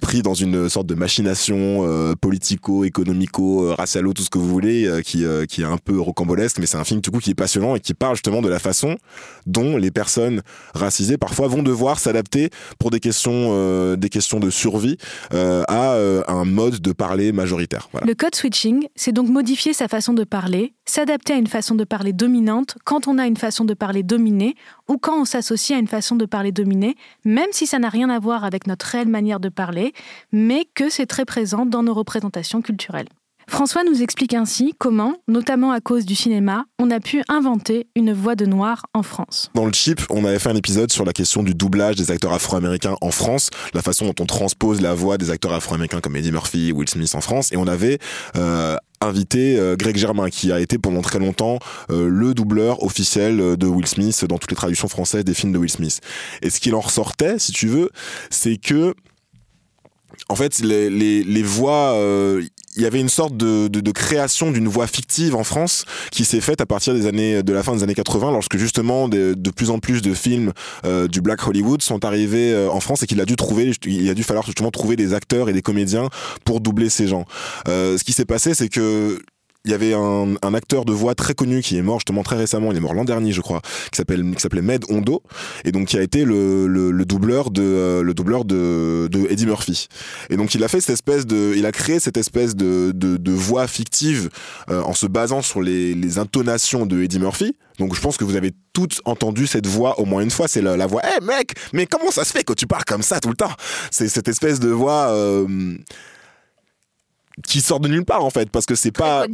pris 0.00 0.22
dans 0.22 0.34
une 0.34 0.68
sorte 0.68 0.86
de 0.86 0.94
machination 0.94 1.84
politico, 2.24 2.84
économico, 2.84 3.66
euh, 3.66 3.74
racialo, 3.74 4.14
tout 4.14 4.22
ce 4.22 4.30
que 4.30 4.38
vous 4.38 4.48
voulez, 4.48 4.86
euh, 4.86 5.02
qui, 5.02 5.26
euh, 5.26 5.44
qui 5.44 5.60
est 5.60 5.66
un 5.66 5.76
peu 5.76 6.00
rocambolesque, 6.00 6.58
mais 6.58 6.64
c'est 6.64 6.78
un 6.78 6.84
film 6.84 7.02
du 7.02 7.10
coup 7.10 7.18
qui 7.18 7.32
est 7.32 7.34
passionnant 7.34 7.76
et 7.76 7.80
qui 7.80 7.92
parle 7.92 8.14
justement 8.14 8.40
de 8.40 8.48
la 8.48 8.58
façon 8.58 8.96
dont 9.44 9.76
les 9.76 9.90
personnes 9.90 10.40
racisées 10.72 11.18
parfois 11.18 11.48
vont 11.48 11.62
devoir 11.62 11.98
s'adapter 11.98 12.48
pour 12.78 12.90
des 12.90 12.98
questions, 12.98 13.94
des 13.96 14.08
questions 14.08 14.40
de 14.40 14.48
survie 14.48 14.96
à 15.32 15.98
un 16.28 16.44
mode 16.46 16.80
de 16.80 16.92
parler 16.92 17.32
majoritaire. 17.32 17.90
Le 18.06 18.14
code 18.14 18.34
switching, 18.34 18.86
c'est 18.96 19.12
donc 19.12 19.28
modifier 19.28 19.74
sa 19.74 19.86
façon 19.88 20.14
de 20.14 20.24
parler, 20.24 20.72
s'adapter 20.86 21.34
à 21.34 21.36
une 21.36 21.46
façon 21.46 21.74
de 21.74 21.84
parler 21.84 22.14
dominante 22.14 22.76
quand 22.84 23.06
on 23.06 23.18
a 23.18 23.26
une 23.26 23.36
façon 23.36 23.66
de 23.66 23.74
parler 23.74 24.02
dominée 24.02 24.54
ou 24.88 24.96
quand 24.96 25.20
on 25.20 25.24
s'associe 25.24 25.76
à 25.76 25.80
une 25.80 25.88
façon 25.88 26.16
de 26.16 26.24
parler 26.24 26.52
dominée, 26.52 26.96
même 27.24 27.48
si 27.52 27.66
ça 27.66 27.78
n'a 27.78 27.88
rien 27.88 28.08
à 28.08 28.18
voir 28.18 28.44
avec 28.44 28.66
notre 28.66 28.86
réelle 28.86 29.08
manière 29.08 29.40
de 29.40 29.48
parler, 29.48 29.92
mais 30.32 30.66
que 30.74 30.88
c'est 30.88 31.06
très 31.06 31.24
présent 31.24 31.66
dans 31.66 31.82
nos 31.82 31.94
représentations 32.04 32.62
culturelles. 32.62 33.08
François 33.46 33.82
nous 33.84 34.02
explique 34.02 34.34
ainsi 34.34 34.74
comment, 34.78 35.16
notamment 35.28 35.72
à 35.72 35.80
cause 35.80 36.06
du 36.06 36.14
cinéma, 36.14 36.64
on 36.78 36.90
a 36.90 37.00
pu 37.00 37.22
inventer 37.28 37.86
une 37.94 38.12
voix 38.12 38.36
de 38.36 38.46
noir 38.46 38.86
en 38.94 39.02
France. 39.02 39.50
Dans 39.54 39.66
le 39.66 39.72
chip, 39.72 40.00
on 40.10 40.24
avait 40.24 40.38
fait 40.38 40.48
un 40.48 40.56
épisode 40.56 40.90
sur 40.90 41.04
la 41.04 41.12
question 41.12 41.42
du 41.42 41.54
doublage 41.54 41.96
des 41.96 42.10
acteurs 42.10 42.32
afro-américains 42.32 42.96
en 43.00 43.10
France, 43.10 43.50
la 43.74 43.82
façon 43.82 44.06
dont 44.06 44.14
on 44.20 44.26
transpose 44.26 44.80
la 44.80 44.94
voix 44.94 45.18
des 45.18 45.30
acteurs 45.30 45.52
afro-américains 45.52 46.00
comme 46.00 46.16
Eddie 46.16 46.32
Murphy, 46.32 46.72
Will 46.72 46.88
Smith 46.88 47.14
en 47.14 47.20
France, 47.20 47.52
et 47.52 47.56
on 47.56 47.66
avait 47.66 47.98
euh, 48.36 48.76
invité 49.02 49.58
euh, 49.58 49.76
Greg 49.76 49.96
Germain, 49.96 50.30
qui 50.30 50.50
a 50.50 50.58
été 50.58 50.78
pendant 50.78 51.02
très 51.02 51.18
longtemps 51.18 51.58
euh, 51.90 52.08
le 52.08 52.32
doubleur 52.32 52.82
officiel 52.82 53.58
de 53.58 53.66
Will 53.66 53.86
Smith 53.86 54.24
dans 54.24 54.38
toutes 54.38 54.50
les 54.50 54.56
traductions 54.56 54.88
françaises 54.88 55.24
des 55.24 55.34
films 55.34 55.52
de 55.52 55.58
Will 55.58 55.70
Smith. 55.70 56.00
Et 56.40 56.48
ce 56.48 56.60
qu'il 56.60 56.74
en 56.74 56.80
ressortait, 56.80 57.38
si 57.38 57.52
tu 57.52 57.68
veux, 57.68 57.90
c'est 58.30 58.56
que 58.56 58.94
en 60.28 60.36
fait, 60.36 60.60
les, 60.60 60.88
les, 60.90 61.22
les 61.22 61.42
voix, 61.42 61.92
euh, 61.94 62.42
il 62.76 62.82
y 62.82 62.86
avait 62.86 63.00
une 63.00 63.08
sorte 63.08 63.36
de, 63.36 63.68
de, 63.68 63.80
de 63.80 63.90
création 63.92 64.50
d'une 64.50 64.68
voix 64.68 64.86
fictive 64.86 65.36
en 65.36 65.44
France 65.44 65.84
qui 66.10 66.24
s'est 66.24 66.40
faite 66.40 66.60
à 66.60 66.66
partir 66.66 66.94
des 66.94 67.06
années 67.06 67.42
de 67.42 67.52
la 67.52 67.62
fin 67.62 67.74
des 67.74 67.82
années 67.82 67.94
80 67.94 68.32
lorsque 68.32 68.56
justement 68.56 69.08
de, 69.08 69.34
de 69.34 69.50
plus 69.50 69.70
en 69.70 69.78
plus 69.78 70.02
de 70.02 70.14
films 70.14 70.52
euh, 70.84 71.06
du 71.06 71.20
Black 71.20 71.46
Hollywood 71.46 71.82
sont 71.82 72.04
arrivés 72.04 72.52
euh, 72.52 72.70
en 72.70 72.80
France 72.80 73.02
et 73.02 73.06
qu'il 73.06 73.20
a 73.20 73.24
dû 73.24 73.36
trouver 73.36 73.70
il 73.86 74.10
a 74.10 74.14
dû 74.14 74.24
falloir 74.24 74.44
justement 74.44 74.70
trouver 74.70 74.96
des 74.96 75.14
acteurs 75.14 75.48
et 75.48 75.52
des 75.52 75.62
comédiens 75.62 76.08
pour 76.44 76.60
doubler 76.60 76.88
ces 76.88 77.06
gens. 77.06 77.24
Euh, 77.68 77.96
ce 77.96 78.04
qui 78.04 78.12
s'est 78.12 78.24
passé 78.24 78.54
c'est 78.54 78.68
que 78.68 79.20
il 79.64 79.70
y 79.70 79.74
avait 79.74 79.94
un, 79.94 80.34
un, 80.42 80.54
acteur 80.54 80.84
de 80.84 80.92
voix 80.92 81.14
très 81.14 81.34
connu 81.34 81.62
qui 81.62 81.78
est 81.78 81.82
mort 81.82 81.98
justement 81.98 82.22
très 82.22 82.36
récemment, 82.36 82.70
il 82.70 82.76
est 82.76 82.80
mort 82.80 82.92
l'an 82.92 83.04
dernier 83.04 83.32
je 83.32 83.40
crois, 83.40 83.62
qui 83.90 83.96
s'appelle 83.96 84.22
qui 84.34 84.40
s'appelait 84.42 84.60
Med 84.62 84.84
Hondo 84.90 85.22
et 85.64 85.72
donc 85.72 85.88
qui 85.88 85.96
a 85.96 86.02
été 86.02 86.24
le, 86.24 86.66
le, 86.66 86.90
le 86.90 87.04
doubleur 87.06 87.50
de 87.50 87.62
euh, 87.62 88.02
le 88.02 88.12
doubleur 88.12 88.44
de, 88.44 89.08
de 89.10 89.26
Eddie 89.30 89.46
Murphy. 89.46 89.88
Et 90.28 90.36
donc 90.36 90.54
il 90.54 90.62
a 90.62 90.68
fait 90.68 90.80
cette 90.80 90.94
espèce 90.94 91.26
de 91.26 91.54
il 91.56 91.64
a 91.64 91.72
créé 91.72 91.98
cette 91.98 92.16
espèce 92.18 92.54
de 92.54 92.92
de, 92.94 93.16
de 93.16 93.32
voix 93.32 93.66
fictive 93.66 94.28
euh, 94.70 94.82
en 94.82 94.92
se 94.92 95.06
basant 95.06 95.40
sur 95.40 95.62
les, 95.62 95.94
les 95.94 96.18
intonations 96.18 96.84
de 96.84 97.02
Eddie 97.02 97.18
Murphy. 97.18 97.56
Donc 97.78 97.94
je 97.94 98.00
pense 98.00 98.16
que 98.16 98.24
vous 98.24 98.36
avez 98.36 98.52
toutes 98.72 99.00
entendu 99.04 99.46
cette 99.46 99.66
voix 99.66 99.98
au 99.98 100.04
moins 100.04 100.22
une 100.22 100.30
fois, 100.30 100.46
c'est 100.46 100.62
la, 100.62 100.76
la 100.76 100.86
voix 100.86 101.00
"Eh 101.04 101.20
hey, 101.22 101.26
mec, 101.26 101.54
mais 101.72 101.86
comment 101.86 102.10
ça 102.10 102.24
se 102.24 102.32
fait 102.32 102.44
que 102.44 102.52
tu 102.52 102.66
parles 102.66 102.84
comme 102.84 103.02
ça 103.02 103.18
tout 103.18 103.30
le 103.30 103.34
temps? 103.36 103.50
C'est 103.90 104.08
cette 104.08 104.28
espèce 104.28 104.60
de 104.60 104.68
voix 104.68 105.08
euh, 105.08 105.46
qui 107.46 107.60
sort 107.60 107.80
de 107.80 107.88
nulle 107.88 108.04
part 108.04 108.24
en 108.24 108.30
fait 108.30 108.50
parce 108.50 108.66
que 108.66 108.74
c'est 108.74 108.92
pas 108.92 109.26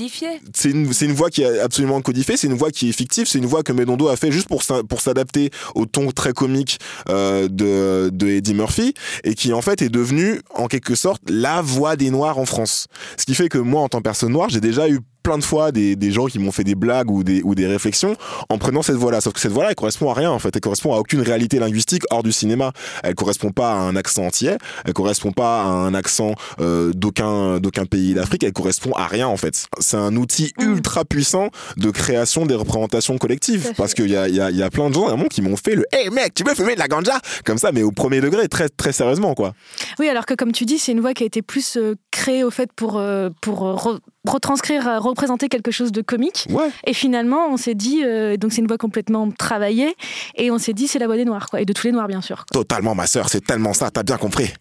c'est 0.54 0.70
une 0.70 0.92
c'est 0.92 1.04
une 1.04 1.12
voix 1.12 1.30
qui 1.30 1.42
est 1.42 1.60
absolument 1.60 2.00
codifiée 2.00 2.36
c'est 2.36 2.46
une 2.46 2.54
voix 2.54 2.70
qui 2.70 2.88
est 2.88 2.92
fictive 2.92 3.26
c'est 3.26 3.38
une 3.38 3.46
voix 3.46 3.62
que 3.62 3.72
Medondo 3.72 4.08
a 4.08 4.16
fait 4.16 4.32
juste 4.32 4.48
pour 4.48 4.62
pour 4.88 5.00
s'adapter 5.00 5.50
au 5.74 5.86
ton 5.86 6.10
très 6.10 6.32
comique 6.32 6.78
euh, 7.08 7.48
de 7.48 8.10
de 8.10 8.28
Eddie 8.28 8.54
Murphy 8.54 8.94
et 9.24 9.34
qui 9.34 9.52
en 9.52 9.62
fait 9.62 9.82
est 9.82 9.88
devenu 9.88 10.40
en 10.54 10.66
quelque 10.66 10.94
sorte 10.94 11.22
la 11.28 11.60
voix 11.60 11.96
des 11.96 12.10
noirs 12.10 12.38
en 12.38 12.46
France. 12.46 12.86
Ce 13.16 13.24
qui 13.24 13.34
fait 13.34 13.48
que 13.48 13.58
moi 13.58 13.82
en 13.82 13.88
tant 13.88 13.98
que 13.98 14.04
personne 14.04 14.32
noire 14.32 14.48
j'ai 14.48 14.60
déjà 14.60 14.88
eu 14.88 15.00
plein 15.22 15.38
de 15.38 15.44
fois 15.44 15.72
des, 15.72 15.96
des 15.96 16.12
gens 16.12 16.26
qui 16.26 16.38
m'ont 16.38 16.52
fait 16.52 16.64
des 16.64 16.74
blagues 16.74 17.10
ou 17.10 17.22
des, 17.22 17.42
ou 17.42 17.54
des 17.54 17.66
réflexions 17.66 18.16
en 18.48 18.58
prenant 18.58 18.82
cette 18.82 18.96
voix-là. 18.96 19.20
Sauf 19.20 19.34
que 19.34 19.40
cette 19.40 19.52
voix-là, 19.52 19.70
elle 19.70 19.76
correspond 19.76 20.10
à 20.10 20.14
rien, 20.14 20.30
en 20.30 20.38
fait. 20.38 20.54
Elle 20.54 20.60
correspond 20.60 20.94
à 20.94 20.98
aucune 20.98 21.20
réalité 21.20 21.58
linguistique 21.58 22.02
hors 22.10 22.22
du 22.22 22.32
cinéma. 22.32 22.72
Elle 23.02 23.14
correspond 23.14 23.50
pas 23.50 23.72
à 23.72 23.76
un 23.76 23.96
accent 23.96 24.26
entier. 24.26 24.52
Elle 24.84 24.92
correspond 24.92 25.32
pas 25.32 25.62
à 25.62 25.66
un 25.66 25.94
accent 25.94 26.34
euh, 26.60 26.92
d'aucun, 26.94 27.60
d'aucun 27.60 27.86
pays 27.86 28.14
d'Afrique. 28.14 28.44
Elle 28.44 28.52
correspond 28.52 28.92
à 28.92 29.06
rien, 29.06 29.28
en 29.28 29.36
fait. 29.36 29.66
C'est 29.78 29.96
un 29.96 30.16
outil 30.16 30.52
mmh. 30.58 30.62
ultra 30.62 31.04
puissant 31.04 31.50
de 31.76 31.90
création 31.90 32.46
des 32.46 32.54
représentations 32.54 33.18
collectives. 33.18 33.72
Parce 33.76 33.94
qu'il 33.94 34.10
y 34.10 34.16
a, 34.16 34.28
y, 34.28 34.40
a, 34.40 34.50
y 34.50 34.62
a 34.62 34.70
plein 34.70 34.88
de 34.88 34.94
gens, 34.94 35.06
vraiment, 35.06 35.26
qui 35.26 35.42
m'ont 35.42 35.56
fait 35.56 35.74
le 35.74 35.84
Hey 35.92 36.10
mec, 36.10 36.34
tu 36.34 36.44
veux 36.44 36.54
fumer 36.54 36.74
de 36.74 36.78
la 36.78 36.88
ganja? 36.88 37.18
Comme 37.44 37.58
ça, 37.58 37.72
mais 37.72 37.82
au 37.82 37.92
premier 37.92 38.20
degré, 38.20 38.48
très, 38.48 38.68
très 38.68 38.92
sérieusement, 38.92 39.34
quoi. 39.34 39.54
Oui, 39.98 40.08
alors 40.08 40.26
que 40.26 40.34
comme 40.34 40.52
tu 40.52 40.64
dis, 40.64 40.78
c'est 40.78 40.92
une 40.92 41.00
voix 41.00 41.14
qui 41.14 41.22
a 41.22 41.26
été 41.26 41.42
plus 41.42 41.76
euh, 41.76 41.94
créée, 42.10 42.44
au 42.44 42.50
fait, 42.50 42.72
pour, 42.72 42.98
euh, 42.98 43.30
pour 43.40 44.00
retranscrire, 44.26 45.02
représenter 45.02 45.48
quelque 45.48 45.70
chose 45.70 45.92
de 45.92 46.02
comique. 46.02 46.46
Ouais. 46.50 46.70
Et 46.86 46.92
finalement, 46.92 47.48
on 47.48 47.56
s'est 47.56 47.74
dit, 47.74 48.02
euh, 48.04 48.36
donc 48.36 48.52
c'est 48.52 48.60
une 48.60 48.66
voix 48.66 48.78
complètement 48.78 49.30
travaillée, 49.30 49.94
et 50.36 50.50
on 50.50 50.58
s'est 50.58 50.72
dit, 50.72 50.88
c'est 50.88 50.98
la 50.98 51.06
voix 51.06 51.16
des 51.16 51.24
Noirs, 51.24 51.48
quoi, 51.48 51.60
et 51.60 51.64
de 51.64 51.72
tous 51.72 51.86
les 51.86 51.92
Noirs, 51.92 52.08
bien 52.08 52.20
sûr. 52.20 52.36
Quoi. 52.36 52.62
Totalement, 52.62 52.94
ma 52.94 53.06
sœur, 53.06 53.28
c'est 53.28 53.44
tellement 53.44 53.72
ça, 53.72 53.90
t'as 53.90 54.02
bien 54.02 54.18
compris. 54.18 54.52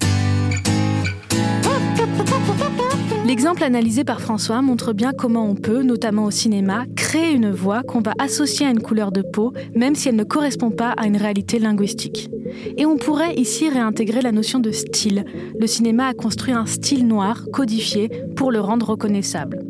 L'exemple 3.40 3.64
analysé 3.64 4.04
par 4.04 4.20
François 4.20 4.62
montre 4.62 4.92
bien 4.92 5.14
comment 5.14 5.50
on 5.50 5.56
peut, 5.56 5.82
notamment 5.82 6.26
au 6.26 6.30
cinéma, 6.30 6.84
créer 6.98 7.32
une 7.32 7.52
voix 7.52 7.84
qu'on 7.84 8.02
va 8.02 8.12
associer 8.20 8.66
à 8.66 8.70
une 8.70 8.82
couleur 8.82 9.14
de 9.14 9.22
peau, 9.22 9.54
même 9.74 9.96
si 9.96 10.10
elle 10.10 10.18
ne 10.18 10.26
correspond 10.26 10.72
pas 10.72 10.90
à 10.90 11.08
une 11.08 11.16
réalité 11.16 11.58
linguistique. 11.58 12.30
Et 12.76 12.86
on 12.86 12.98
pourrait 12.98 13.36
ici 13.36 13.70
réintégrer 13.70 14.22
la 14.22 14.34
notion 14.34 14.60
de 14.60 14.72
style. 14.72 15.24
Le 15.58 15.68
cinéma 15.68 16.08
a 16.08 16.14
construit 16.14 16.52
un 16.52 16.66
style 16.66 17.08
noir 17.08 17.46
codifié 17.54 18.12
pour 18.36 18.52
le 18.52 18.60
rendre 18.60 18.90
reconnaissable. 18.90 19.64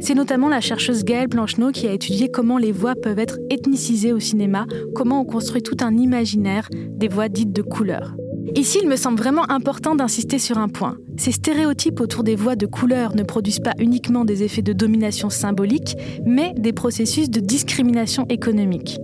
C'est 0.00 0.14
notamment 0.14 0.48
la 0.48 0.62
chercheuse 0.62 1.04
Gaëlle 1.04 1.28
Blancheneau 1.28 1.72
qui 1.72 1.86
a 1.86 1.92
étudié 1.92 2.30
comment 2.30 2.56
les 2.56 2.72
voix 2.72 2.94
peuvent 2.94 3.18
être 3.18 3.38
ethnicisées 3.50 4.14
au 4.14 4.18
cinéma, 4.18 4.64
comment 4.94 5.20
on 5.20 5.24
construit 5.26 5.62
tout 5.62 5.76
un 5.82 5.94
imaginaire 5.98 6.70
des 6.72 7.08
voix 7.08 7.28
dites 7.28 7.52
de 7.52 7.60
couleur. 7.60 8.14
Ici, 8.54 8.78
il 8.82 8.88
me 8.88 8.96
semble 8.96 9.18
vraiment 9.18 9.50
important 9.50 9.94
d'insister 9.94 10.38
sur 10.38 10.58
un 10.58 10.68
point. 10.68 10.96
Ces 11.16 11.32
stéréotypes 11.32 12.00
autour 12.00 12.22
des 12.22 12.36
voix 12.36 12.56
de 12.56 12.66
couleur 12.66 13.16
ne 13.16 13.22
produisent 13.22 13.60
pas 13.60 13.74
uniquement 13.78 14.24
des 14.24 14.42
effets 14.42 14.62
de 14.62 14.72
domination 14.72 15.30
symbolique, 15.30 15.96
mais 16.24 16.52
des 16.56 16.72
processus 16.72 17.30
de 17.30 17.40
discrimination 17.40 18.26
économique. 18.28 18.98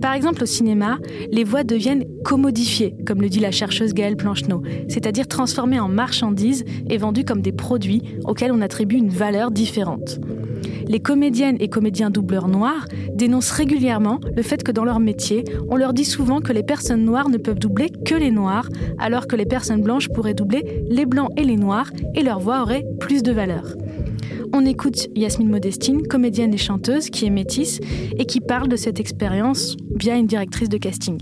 Par 0.00 0.14
exemple, 0.14 0.42
au 0.42 0.46
cinéma, 0.46 0.98
les 1.30 1.44
voix 1.44 1.64
deviennent 1.64 2.04
commodifiées, 2.24 2.94
comme 3.06 3.20
le 3.20 3.28
dit 3.28 3.40
la 3.40 3.50
chercheuse 3.50 3.94
Gaëlle 3.94 4.16
Plancheneau, 4.16 4.62
c'est-à-dire 4.88 5.28
transformées 5.28 5.80
en 5.80 5.88
marchandises 5.88 6.64
et 6.88 6.98
vendues 6.98 7.24
comme 7.24 7.42
des 7.42 7.52
produits 7.52 8.02
auxquels 8.24 8.52
on 8.52 8.60
attribue 8.60 8.96
une 8.96 9.08
valeur 9.08 9.50
différente. 9.50 10.20
Les 10.86 11.00
comédiennes 11.00 11.56
et 11.60 11.68
comédiens 11.68 12.10
doubleurs 12.10 12.48
noirs 12.48 12.86
dénoncent 13.14 13.52
régulièrement 13.52 14.18
le 14.36 14.42
fait 14.42 14.62
que 14.64 14.72
dans 14.72 14.84
leur 14.84 14.98
métier, 14.98 15.44
on 15.68 15.76
leur 15.76 15.92
dit 15.92 16.04
souvent 16.04 16.40
que 16.40 16.52
les 16.52 16.64
personnes 16.64 17.04
noires 17.04 17.28
ne 17.28 17.38
peuvent 17.38 17.60
doubler 17.60 17.90
que 17.90 18.14
les 18.16 18.32
noirs, 18.32 18.68
alors 18.98 19.26
que 19.28 19.36
les 19.36 19.46
personnes 19.46 19.82
blanches 19.82 20.08
pourraient 20.08 20.34
doubler 20.34 20.84
les 20.90 21.06
blancs 21.06 21.30
et 21.36 21.44
les 21.44 21.56
noirs, 21.56 21.90
et 22.14 22.22
leur 22.22 22.40
voix 22.40 22.62
aurait 22.62 22.84
plus 22.98 23.22
de 23.22 23.30
valeur. 23.30 23.76
On 24.52 24.64
écoute 24.66 25.08
Yasmine 25.14 25.48
Modestine, 25.48 26.06
comédienne 26.06 26.54
et 26.54 26.58
chanteuse 26.58 27.10
qui 27.10 27.26
est 27.26 27.30
métisse 27.30 27.80
et 28.18 28.24
qui 28.24 28.40
parle 28.40 28.68
de 28.68 28.76
cette 28.76 29.00
expérience 29.00 29.76
via 29.94 30.16
une 30.16 30.26
directrice 30.26 30.68
de 30.68 30.78
casting. 30.78 31.18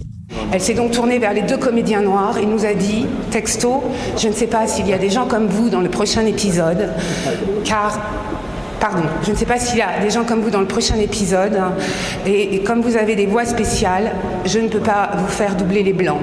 Elle 0.53 0.61
s'est 0.61 0.75
donc 0.75 0.93
tournée 0.93 1.19
vers 1.19 1.33
les 1.33 1.43
deux 1.43 1.57
comédiens 1.57 2.03
noirs 2.03 2.39
et 2.39 2.47
nous 2.47 2.65
a 2.65 2.75
dit, 2.75 3.07
texto, 3.31 3.83
je 4.17 4.29
ne 4.29 4.33
sais 4.33 4.47
pas 4.47 4.67
s'il 4.67 4.87
y 4.87 4.93
a 4.93 4.99
des 4.99 5.11
gens 5.11 5.27
comme 5.27 5.47
vous 5.47 5.71
dans 5.71 5.81
le 5.81 5.91
prochain 5.91 6.25
épisode, 6.27 6.91
car 7.65 8.01
Pardon, 8.81 9.03
je 9.25 9.33
ne 9.33 9.37
sais 9.37 9.45
pas 9.45 9.59
s'il 9.59 9.79
y 9.79 9.83
a 9.83 9.99
des 10.01 10.11
gens 10.11 10.23
comme 10.25 10.41
vous 10.41 10.51
dans 10.51 10.61
le 10.61 10.67
prochain 10.67 10.97
épisode, 10.99 11.59
et, 12.25 12.55
et, 12.55 12.63
comme 12.63 12.81
vous 12.81 12.97
avez 12.97 13.17
des 13.17 13.27
voix 13.27 13.45
spéciales, 13.45 14.13
je 14.45 14.61
ne 14.61 14.69
peux 14.69 14.79
pas 14.79 15.11
vous 15.17 15.27
faire 15.27 15.57
doubler 15.57 15.83
les 15.83 15.93
blancs. 15.93 16.21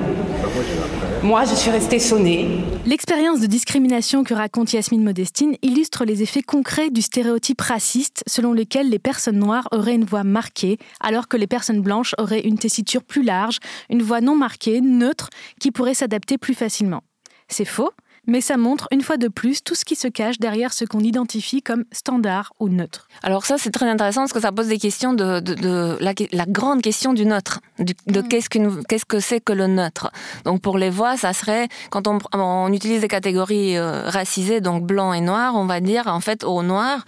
Moi, 1.25 1.43
je 1.43 1.55
suis 1.55 1.71
restée 1.71 1.97
sonnée. 1.97 2.47
L'expérience 2.85 3.39
de 3.39 3.47
discrimination 3.47 4.23
que 4.23 4.35
raconte 4.35 4.73
Yasmine 4.73 5.03
Modestine 5.03 5.55
illustre 5.63 6.05
les 6.05 6.21
effets 6.21 6.43
concrets 6.43 6.91
du 6.91 7.01
stéréotype 7.01 7.61
raciste 7.61 8.23
selon 8.27 8.53
lequel 8.53 8.91
les 8.91 8.99
personnes 8.99 9.39
noires 9.39 9.67
auraient 9.71 9.95
une 9.95 10.05
voix 10.05 10.23
marquée, 10.23 10.77
alors 10.99 11.27
que 11.27 11.35
les 11.35 11.47
personnes 11.47 11.81
blanches 11.81 12.13
auraient 12.19 12.41
une 12.41 12.59
tessiture 12.59 13.01
plus 13.03 13.23
large, 13.23 13.57
une 13.89 14.03
voix 14.03 14.21
non 14.21 14.35
marquée, 14.35 14.81
neutre, 14.81 15.31
qui 15.59 15.71
pourrait 15.71 15.95
s'adapter 15.95 16.37
plus 16.37 16.53
facilement. 16.53 17.01
C'est 17.47 17.65
faux, 17.65 17.89
mais 18.27 18.41
ça 18.41 18.57
montre 18.57 18.87
une 18.91 19.01
fois 19.01 19.17
de 19.17 19.27
plus 19.27 19.63
tout 19.63 19.75
ce 19.75 19.85
qui 19.85 19.95
se 19.95 20.07
cache 20.07 20.39
derrière 20.39 20.73
ce 20.73 20.85
qu'on 20.85 20.99
identifie 20.99 21.61
comme 21.61 21.85
standard 21.91 22.53
ou 22.59 22.69
neutre. 22.69 23.07
Alors 23.23 23.45
ça, 23.45 23.57
c'est 23.57 23.71
très 23.71 23.87
intéressant 23.87 24.21
parce 24.21 24.33
que 24.33 24.39
ça 24.39 24.51
pose 24.51 24.67
des 24.67 24.77
questions 24.77 25.13
de, 25.13 25.39
de, 25.39 25.53
de 25.53 25.97
la, 25.99 26.13
la, 26.31 26.45
grande 26.45 26.81
question 26.81 27.13
du 27.13 27.25
neutre, 27.25 27.61
du, 27.79 27.93
de 28.07 28.21
mmh. 28.21 28.27
qu'est-ce, 28.27 28.49
qu'une, 28.49 28.83
qu'est-ce 28.85 29.05
que 29.05 29.19
c'est 29.19 29.39
que 29.39 29.53
le 29.53 29.67
neutre. 29.67 30.11
Donc 30.43 30.61
pour 30.61 30.77
les 30.77 30.89
voix, 30.89 31.17
ça 31.17 31.33
serait, 31.33 31.67
quand 31.89 32.07
on, 32.07 32.19
on 32.33 32.71
utilise 32.73 33.01
des 33.01 33.07
catégories 33.07 33.77
euh, 33.77 34.09
racisées, 34.09 34.61
donc 34.61 34.83
blanc 34.83 35.13
et 35.13 35.21
noir, 35.21 35.55
on 35.55 35.65
va 35.65 35.79
dire 35.79 36.07
en 36.07 36.19
fait 36.19 36.43
au 36.43 36.63
noir, 36.63 37.05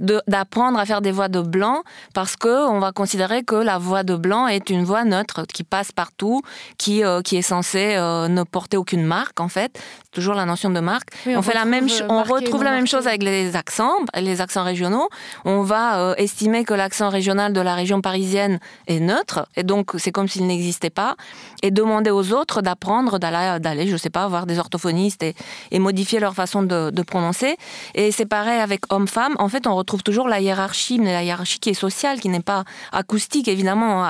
d'apprendre 0.00 0.78
à 0.78 0.86
faire 0.86 1.00
des 1.00 1.12
voix 1.12 1.28
de 1.28 1.40
blanc 1.40 1.82
parce 2.14 2.36
que 2.36 2.68
on 2.68 2.78
va 2.78 2.92
considérer 2.92 3.42
que 3.42 3.54
la 3.54 3.78
voix 3.78 4.02
de 4.02 4.16
blanc 4.16 4.46
est 4.46 4.70
une 4.70 4.84
voix 4.84 5.04
neutre 5.04 5.44
qui 5.52 5.64
passe 5.64 5.92
partout, 5.92 6.42
qui, 6.76 7.04
euh, 7.04 7.20
qui 7.22 7.36
est 7.36 7.42
censée 7.42 7.94
euh, 7.96 8.28
ne 8.28 8.42
porter 8.42 8.76
aucune 8.76 9.04
marque 9.04 9.40
en 9.40 9.48
fait. 9.48 9.80
Toujours 10.12 10.34
la 10.34 10.46
notion 10.46 10.70
de 10.70 10.80
marque. 10.80 11.10
Oui, 11.26 11.34
on, 11.34 11.40
on 11.40 11.42
fait 11.42 11.54
la 11.54 11.64
même, 11.64 11.88
on 12.08 12.22
retrouve 12.22 12.64
la 12.64 12.70
même 12.70 12.86
chose 12.86 13.06
avec 13.06 13.22
les 13.22 13.56
accents, 13.56 13.94
les 14.14 14.40
accents 14.40 14.64
régionaux. 14.64 15.08
On 15.44 15.62
va 15.62 15.98
euh, 16.00 16.14
estimer 16.16 16.64
que 16.64 16.74
l'accent 16.74 17.08
régional 17.08 17.52
de 17.52 17.60
la 17.60 17.74
région 17.74 18.00
parisienne 18.00 18.58
est 18.86 19.00
neutre 19.00 19.48
et 19.56 19.62
donc 19.62 19.92
c'est 19.98 20.12
comme 20.12 20.28
s'il 20.28 20.46
n'existait 20.46 20.90
pas 20.90 21.16
et 21.62 21.70
demander 21.70 22.10
aux 22.10 22.32
autres 22.32 22.62
d'apprendre 22.62 23.18
d'aller, 23.18 23.58
d'aller, 23.60 23.88
je 23.88 23.96
sais 23.96 24.10
pas, 24.10 24.28
voir 24.28 24.46
des 24.46 24.58
orthophonistes 24.58 25.22
et, 25.22 25.34
et 25.70 25.78
modifier 25.78 26.20
leur 26.20 26.34
façon 26.34 26.62
de, 26.62 26.90
de 26.90 27.02
prononcer. 27.02 27.56
Et 27.94 28.12
c'est 28.12 28.26
pareil 28.26 28.60
avec 28.60 28.92
homme-femme. 28.92 29.34
En 29.38 29.48
fait, 29.48 29.66
on 29.66 29.74
retrouve 29.74 29.87
toujours 29.96 30.28
la 30.28 30.40
hiérarchie, 30.40 30.98
mais 30.98 31.12
la 31.12 31.22
hiérarchie 31.22 31.58
qui 31.58 31.70
est 31.70 31.74
sociale, 31.74 32.20
qui 32.20 32.28
n'est 32.28 32.40
pas 32.40 32.64
acoustique. 32.92 33.48
Évidemment, 33.48 34.06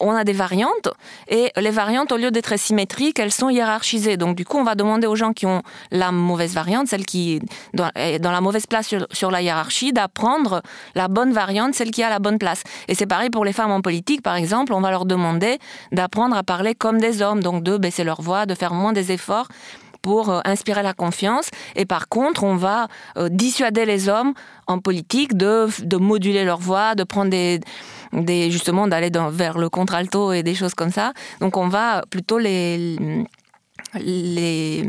on 0.00 0.12
a 0.12 0.24
des 0.24 0.32
variantes 0.32 0.90
et 1.28 1.50
les 1.56 1.70
variantes, 1.70 2.12
au 2.12 2.16
lieu 2.16 2.30
d'être 2.30 2.58
symétriques, 2.58 3.18
elles 3.18 3.32
sont 3.32 3.48
hiérarchisées. 3.48 4.16
Donc 4.16 4.36
du 4.36 4.44
coup, 4.44 4.58
on 4.58 4.64
va 4.64 4.74
demander 4.74 5.06
aux 5.06 5.16
gens 5.16 5.32
qui 5.32 5.46
ont 5.46 5.62
la 5.90 6.12
mauvaise 6.12 6.54
variante, 6.54 6.88
celle 6.88 7.06
qui 7.06 7.40
est 7.74 8.18
dans 8.18 8.32
la 8.32 8.40
mauvaise 8.40 8.66
place 8.66 8.86
sur, 8.86 9.06
sur 9.12 9.30
la 9.30 9.42
hiérarchie, 9.42 9.92
d'apprendre 9.92 10.62
la 10.94 11.08
bonne 11.08 11.32
variante, 11.32 11.74
celle 11.74 11.90
qui 11.90 12.02
a 12.02 12.10
la 12.10 12.18
bonne 12.18 12.38
place. 12.38 12.62
Et 12.88 12.94
c'est 12.94 13.06
pareil 13.06 13.30
pour 13.30 13.44
les 13.44 13.52
femmes 13.52 13.72
en 13.72 13.80
politique, 13.80 14.22
par 14.22 14.36
exemple, 14.36 14.72
on 14.72 14.80
va 14.80 14.90
leur 14.90 15.06
demander 15.06 15.58
d'apprendre 15.92 16.36
à 16.36 16.42
parler 16.42 16.74
comme 16.74 17.00
des 17.00 17.22
hommes, 17.22 17.42
donc 17.42 17.62
de 17.62 17.76
baisser 17.78 18.04
leur 18.04 18.20
voix, 18.20 18.46
de 18.46 18.54
faire 18.54 18.74
moins 18.74 18.92
des 18.92 19.12
efforts 19.12 19.48
pour 20.08 20.30
euh, 20.30 20.40
inspirer 20.46 20.82
la 20.82 20.94
confiance. 20.94 21.50
Et 21.76 21.84
par 21.84 22.08
contre, 22.08 22.42
on 22.42 22.56
va 22.56 22.88
euh, 23.18 23.28
dissuader 23.28 23.84
les 23.84 24.08
hommes 24.08 24.32
en 24.66 24.78
politique 24.78 25.36
de, 25.36 25.68
de 25.84 25.96
moduler 25.98 26.44
leur 26.46 26.60
voix, 26.60 26.94
de 26.94 27.04
prendre 27.04 27.30
des, 27.30 27.60
des 28.14 28.50
justement 28.50 28.88
d'aller 28.88 29.10
vers 29.30 29.58
le 29.58 29.68
contralto 29.68 30.32
et 30.32 30.42
des 30.42 30.54
choses 30.54 30.72
comme 30.72 30.90
ça. 30.90 31.12
Donc 31.40 31.58
on 31.58 31.68
va 31.68 32.04
plutôt 32.08 32.38
les 32.38 32.96
les 33.94 34.82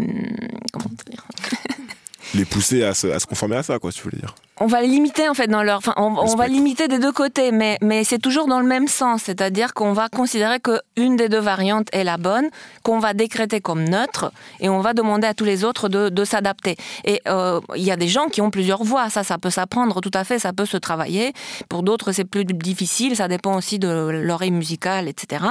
les 2.34 2.46
pousser 2.46 2.86
à 2.86 2.94
se, 2.94 3.08
à 3.08 3.20
se 3.20 3.26
conformer 3.26 3.58
à 3.58 3.64
ça, 3.64 3.78
quoi, 3.78 3.92
tu 3.92 4.02
voulais 4.04 4.20
dire 4.20 4.36
on 4.60 4.68
va 4.68 4.82
limiter 4.82 5.30
en 5.30 5.34
fait 5.34 5.48
dans 5.48 5.64
leur, 5.64 5.78
enfin, 5.78 5.94
on, 5.98 6.16
on 6.18 6.36
va 6.36 6.48
limiter 6.48 6.88
des 6.88 7.00
deux 7.00 7.12
côtés, 7.12 7.52
mais 7.52 7.78
mais 7.82 8.04
c'est 8.04 8.20
toujours 8.20 8.48
dans 8.48 8.60
le 8.60 8.66
même 8.66 8.88
sens, 8.88 9.24
c'est-à-dire 9.24 9.74
qu'on 9.74 9.94
va 9.94 10.10
considérer 10.10 10.60
que 10.60 10.80
une 10.98 11.16
des 11.16 11.30
deux 11.30 11.40
variantes 11.40 11.88
est 11.94 12.04
la 12.04 12.18
bonne, 12.18 12.50
qu'on 12.84 13.00
va 13.00 13.14
décréter 13.14 13.62
comme 13.62 13.84
neutre, 13.84 14.32
et 14.60 14.68
on 14.70 14.82
va 14.82 14.94
demander 14.94 15.28
à 15.28 15.34
tous 15.34 15.46
les 15.46 15.64
autres 15.64 15.88
de, 15.88 16.10
de 16.10 16.24
s'adapter. 16.26 16.76
Et 17.06 17.22
euh, 17.28 17.62
il 17.76 17.84
y 17.84 17.92
a 17.92 17.96
des 17.96 18.08
gens 18.10 18.28
qui 18.28 18.42
ont 18.42 18.52
plusieurs 18.52 18.84
voix, 18.84 19.10
ça, 19.10 19.24
ça 19.24 19.38
peut 19.38 19.50
s'apprendre 19.50 20.02
tout 20.02 20.12
à 20.14 20.24
fait, 20.24 20.40
ça 20.40 20.52
peut 20.52 20.66
se 20.66 20.78
travailler. 20.78 21.34
Pour 21.70 21.84
d'autres, 21.84 22.12
c'est 22.12 22.26
plus 22.26 22.46
difficile, 22.46 23.16
ça 23.16 23.28
dépend 23.28 23.56
aussi 23.56 23.80
de 23.80 23.88
l'oreille 23.88 24.52
musicale, 24.52 25.08
etc. 25.08 25.46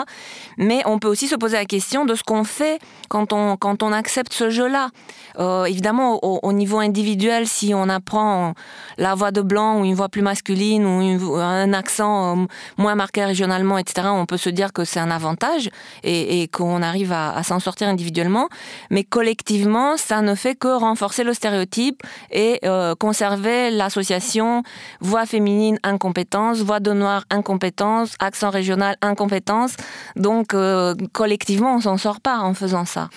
Mais 0.58 0.82
on 0.84 0.98
peut 0.98 1.08
aussi 1.08 1.28
se 1.28 1.36
poser 1.36 1.56
la 1.56 1.64
question 1.64 2.04
de 2.04 2.14
ce 2.14 2.22
qu'on 2.22 2.44
fait 2.44 2.78
quand 3.08 3.32
on 3.32 3.56
quand 3.56 3.82
on 3.82 3.92
accepte 3.92 4.32
ce 4.32 4.50
jeu-là. 4.50 4.90
Euh, 5.38 5.64
évidemment, 5.64 6.18
au, 6.22 6.40
au 6.42 6.52
niveau 6.52 6.78
individuel, 6.78 7.46
si 7.46 7.72
on 7.74 7.88
apprend 7.88 8.54
la 8.98 9.14
voix 9.14 9.30
de 9.30 9.40
blanc 9.40 9.80
ou 9.80 9.84
une 9.84 9.94
voix 9.94 10.08
plus 10.08 10.22
masculine 10.22 10.84
ou 10.84 11.36
un 11.36 11.72
accent 11.72 12.36
euh, 12.36 12.46
moins 12.76 12.94
marqué 12.94 13.24
régionalement, 13.24 13.78
etc., 13.78 14.08
on 14.10 14.26
peut 14.26 14.36
se 14.36 14.50
dire 14.50 14.72
que 14.72 14.84
c'est 14.84 15.00
un 15.00 15.10
avantage 15.10 15.70
et, 16.02 16.48
qu'on 16.48 16.82
arrive 16.82 17.12
à, 17.12 17.30
à 17.34 17.42
s'en 17.42 17.60
sortir 17.60 17.88
individuellement. 17.88 18.48
Mais 18.90 19.04
collectivement, 19.04 19.96
ça 19.96 20.20
ne 20.20 20.34
fait 20.34 20.54
que 20.54 20.68
renforcer 20.68 21.24
le 21.24 21.32
stéréotype 21.32 22.02
et 22.30 22.58
euh, 22.64 22.94
conserver 22.94 23.70
l'association 23.70 24.62
voix 25.00 25.26
féminine 25.26 25.78
incompétence, 25.82 26.58
voix 26.58 26.80
de 26.80 26.92
noir 26.92 27.24
incompétence, 27.30 28.14
accent 28.18 28.50
régional 28.50 28.96
incompétence. 29.02 29.76
Donc 30.16 30.54
euh, 30.54 30.94
collectivement, 31.12 31.76
on 31.76 31.80
s'en 31.80 31.96
sort 31.96 32.20
pas 32.20 32.38
en 32.38 32.54
faisant 32.54 32.84
ça. 32.84 33.08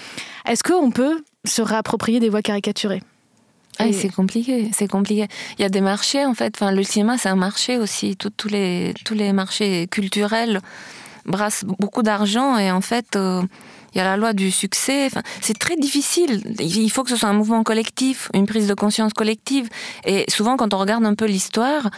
Est-ce 0.45 0.63
qu'on 0.63 0.91
peut 0.91 1.23
se 1.45 1.61
réapproprier 1.61 2.19
des 2.19 2.29
voix 2.29 2.41
caricaturées? 2.41 3.01
Ah, 3.89 3.93
c'est 3.93 4.09
compliqué, 4.09 4.69
c'est 4.73 4.87
compliqué. 4.87 5.27
Il 5.57 5.61
y 5.61 5.65
a 5.65 5.69
des 5.69 5.81
marchés 5.81 6.25
en 6.25 6.33
fait. 6.33 6.55
Enfin, 6.55 6.71
le 6.71 6.83
cinéma, 6.83 7.17
c'est 7.17 7.29
un 7.29 7.35
marché 7.35 7.77
aussi. 7.77 8.15
Tout, 8.15 8.29
tous 8.29 8.49
les 8.49 8.93
tous 9.05 9.13
les 9.13 9.33
marchés 9.33 9.87
culturels 9.87 10.61
brassent 11.25 11.65
beaucoup 11.65 12.03
d'argent 12.03 12.57
et 12.57 12.71
en 12.71 12.81
fait, 12.81 13.15
euh, 13.15 13.41
il 13.93 13.97
y 13.97 14.01
a 14.01 14.03
la 14.03 14.17
loi 14.17 14.33
du 14.33 14.51
succès. 14.51 15.05
Enfin, 15.05 15.21
c'est 15.41 15.57
très 15.57 15.75
difficile. 15.75 16.55
Il 16.59 16.89
faut 16.89 17.03
que 17.03 17.09
ce 17.09 17.15
soit 17.15 17.29
un 17.29 17.33
mouvement 17.33 17.63
collectif, 17.63 18.29
une 18.33 18.45
prise 18.45 18.67
de 18.67 18.73
conscience 18.73 19.13
collective. 19.13 19.67
Et 20.05 20.25
souvent, 20.29 20.55
quand 20.57 20.73
on 20.73 20.77
regarde 20.77 21.05
un 21.05 21.15
peu 21.15 21.25
l'histoire, 21.25 21.89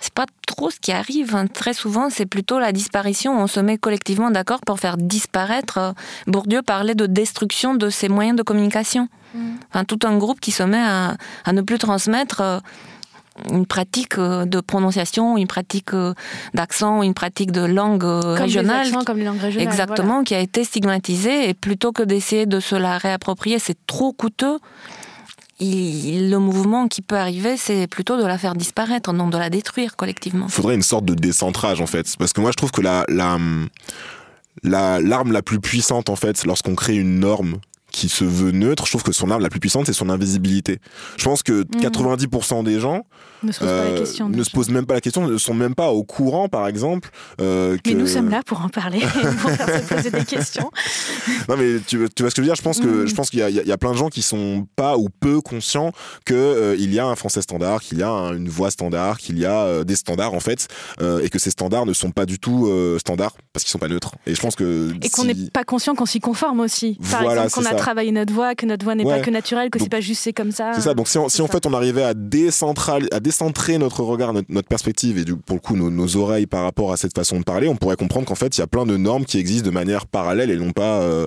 c'est 0.00 0.12
pas 0.12 0.26
trop 0.46 0.70
ce 0.70 0.78
qui 0.78 0.92
arrive. 0.92 1.34
Hein. 1.34 1.46
Très 1.46 1.74
souvent, 1.74 2.10
c'est 2.10 2.26
plutôt 2.26 2.58
la 2.58 2.72
disparition. 2.72 3.38
On 3.38 3.46
se 3.46 3.60
met 3.60 3.78
collectivement 3.78 4.30
d'accord 4.30 4.60
pour 4.60 4.78
faire 4.78 4.96
disparaître. 4.96 5.94
Bourdieu 6.26 6.62
parlait 6.62 6.94
de 6.94 7.06
destruction 7.06 7.74
de 7.74 7.90
ces 7.90 8.08
moyens 8.08 8.36
de 8.36 8.42
communication. 8.42 9.08
Mmh. 9.34 9.40
Enfin, 9.70 9.84
tout 9.84 9.98
un 10.04 10.16
groupe 10.16 10.40
qui 10.40 10.52
se 10.52 10.62
met 10.62 10.82
à, 10.82 11.16
à 11.44 11.52
ne 11.52 11.62
plus 11.62 11.78
transmettre 11.78 12.40
euh, 12.40 12.60
une 13.52 13.66
pratique 13.66 14.18
euh, 14.18 14.44
de 14.44 14.60
prononciation, 14.60 15.36
une 15.36 15.46
pratique 15.46 15.92
euh, 15.94 16.14
d'accent, 16.54 17.02
une 17.02 17.14
pratique 17.14 17.52
de 17.52 17.62
langue 17.62 18.00
comme 18.00 18.34
régionale. 18.34 18.86
Accents, 18.86 19.04
comme 19.04 19.18
les 19.18 19.24
langues 19.24 19.40
régionales. 19.40 19.68
Exactement, 19.68 20.08
voilà. 20.08 20.24
qui 20.24 20.34
a 20.34 20.40
été 20.40 20.64
stigmatisée. 20.64 21.48
Et 21.48 21.54
plutôt 21.54 21.92
que 21.92 22.02
d'essayer 22.02 22.46
de 22.46 22.60
se 22.60 22.76
la 22.76 22.98
réapproprier, 22.98 23.58
c'est 23.58 23.78
trop 23.86 24.12
coûteux. 24.12 24.58
Le 25.60 26.36
mouvement 26.36 26.86
qui 26.88 27.02
peut 27.02 27.16
arriver, 27.16 27.56
c'est 27.56 27.86
plutôt 27.86 28.16
de 28.16 28.24
la 28.24 28.38
faire 28.38 28.54
disparaître, 28.54 29.12
non 29.12 29.28
de 29.28 29.38
la 29.38 29.50
détruire 29.50 29.96
collectivement. 29.96 30.46
Il 30.46 30.52
faudrait 30.52 30.76
une 30.76 30.82
sorte 30.82 31.04
de 31.04 31.14
décentrage 31.14 31.80
en 31.80 31.86
fait, 31.86 32.16
parce 32.18 32.32
que 32.32 32.40
moi 32.40 32.50
je 32.52 32.56
trouve 32.56 32.70
que 32.70 32.80
la 32.80 33.04
la 34.62 35.00
l'arme 35.00 35.32
la 35.32 35.42
plus 35.42 35.60
puissante 35.60 36.08
en 36.08 36.16
fait, 36.16 36.44
lorsqu'on 36.44 36.74
crée 36.74 36.96
une 36.96 37.20
norme 37.20 37.58
qui 37.98 38.08
se 38.08 38.24
veut 38.24 38.52
neutre, 38.52 38.86
je 38.86 38.92
trouve 38.92 39.02
que 39.02 39.12
son 39.12 39.30
arme 39.30 39.42
la 39.42 39.48
plus 39.48 39.60
puissante, 39.60 39.86
c'est 39.86 39.92
son 39.92 40.08
invisibilité. 40.08 40.78
Je 41.16 41.24
pense 41.24 41.42
que 41.42 41.62
mmh. 41.62 41.80
90% 41.80 42.64
des 42.64 42.78
gens 42.78 43.04
ne 43.42 43.52
se, 43.52 43.58
posent, 43.58 43.68
euh, 43.68 44.28
ne 44.28 44.42
se 44.42 44.50
posent 44.50 44.68
même 44.70 44.86
pas 44.86 44.94
la 44.94 45.00
question, 45.00 45.26
ne 45.26 45.38
sont 45.38 45.54
même 45.54 45.74
pas 45.74 45.90
au 45.90 46.04
courant, 46.04 46.48
par 46.48 46.68
exemple. 46.68 47.10
Euh, 47.40 47.76
que... 47.76 47.90
Mais 47.90 47.94
nous 47.94 48.06
sommes 48.06 48.30
là 48.30 48.42
pour 48.44 48.60
en 48.62 48.68
parler, 48.68 49.00
pour 49.40 49.50
faire 49.50 49.82
se 49.82 49.94
poser 49.94 50.10
des 50.10 50.24
questions. 50.24 50.70
non, 51.48 51.56
mais 51.56 51.80
tu, 51.86 52.08
tu, 52.14 52.22
vois 52.22 52.30
ce 52.30 52.34
que 52.34 52.42
je 52.42 52.42
veux 52.42 52.46
dire? 52.46 52.54
Je 52.54 52.62
pense 52.62 52.78
que 52.78 53.04
mmh. 53.04 53.06
je 53.08 53.14
pense 53.14 53.30
qu'il 53.30 53.40
y, 53.40 53.68
y, 53.68 53.72
a 53.72 53.78
plein 53.78 53.92
de 53.92 53.96
gens 53.96 54.08
qui 54.08 54.22
sont 54.22 54.66
pas 54.76 54.96
ou 54.96 55.08
peu 55.08 55.40
conscients 55.40 55.92
que 56.24 56.34
euh, 56.34 56.76
il 56.78 56.92
y 56.92 56.98
a 56.98 57.06
un 57.06 57.16
français 57.16 57.42
standard, 57.42 57.80
qu'il 57.80 57.98
y 57.98 58.02
a 58.02 58.10
un, 58.10 58.36
une 58.36 58.48
voix 58.48 58.70
standard, 58.70 59.18
qu'il 59.18 59.38
y 59.38 59.46
a 59.46 59.62
euh, 59.62 59.84
des 59.84 59.96
standards 59.96 60.34
en 60.34 60.40
fait, 60.40 60.68
euh, 61.00 61.22
et 61.22 61.28
que 61.30 61.38
ces 61.38 61.50
standards 61.50 61.86
ne 61.86 61.92
sont 61.92 62.10
pas 62.10 62.26
du 62.26 62.38
tout 62.38 62.68
standards 62.98 63.36
parce 63.52 63.64
qu'ils 63.64 63.72
sont 63.72 63.78
pas 63.78 63.88
neutres. 63.88 64.14
Et 64.26 64.34
je 64.34 64.40
pense 64.40 64.54
que 64.54 64.92
et 65.02 65.10
qu'on 65.10 65.24
n'est 65.24 65.50
pas 65.50 65.64
conscient 65.64 65.94
qu'on 65.94 66.06
s'y 66.06 66.20
conforme 66.20 66.60
aussi. 66.60 66.98
Par 67.10 67.22
voilà, 67.22 67.44
exemple, 67.44 67.66
qu'on 67.66 67.76
a 67.76 67.80
travailler 67.88 68.12
notre 68.12 68.34
voix, 68.34 68.54
que 68.54 68.66
notre 68.66 68.84
voix 68.84 68.94
n'est 68.94 69.04
ouais. 69.04 69.18
pas 69.18 69.24
que 69.24 69.30
naturelle, 69.30 69.70
que 69.70 69.78
c'est 69.78 69.88
pas 69.88 70.00
juste 70.00 70.22
c'est 70.22 70.34
comme 70.34 70.52
ça. 70.52 70.72
C'est 70.74 70.82
ça. 70.82 70.92
Donc 70.92 71.08
si, 71.08 71.16
on, 71.16 71.30
si 71.30 71.40
en 71.40 71.46
fait 71.46 71.64
on 71.64 71.72
arrivait 71.72 72.02
à 72.02 72.12
décentral, 72.12 73.08
à 73.12 73.20
décentrer 73.20 73.78
notre 73.78 74.02
regard, 74.02 74.34
notre, 74.34 74.52
notre 74.52 74.68
perspective 74.68 75.16
et 75.16 75.24
du, 75.24 75.36
pour 75.36 75.56
le 75.56 75.60
coup 75.60 75.74
nos, 75.74 75.90
nos, 75.90 76.16
oreilles 76.16 76.46
par 76.46 76.64
rapport 76.64 76.92
à 76.92 76.98
cette 76.98 77.14
façon 77.14 77.38
de 77.38 77.44
parler, 77.44 77.66
on 77.66 77.76
pourrait 77.76 77.96
comprendre 77.96 78.26
qu'en 78.26 78.34
fait 78.34 78.58
il 78.58 78.60
y 78.60 78.62
a 78.62 78.66
plein 78.66 78.84
de 78.84 78.98
normes 78.98 79.24
qui 79.24 79.38
existent 79.38 79.64
de 79.64 79.72
manière 79.72 80.06
parallèle 80.06 80.50
et 80.50 80.56
non 80.56 80.72
pas 80.72 81.00
euh, 81.00 81.26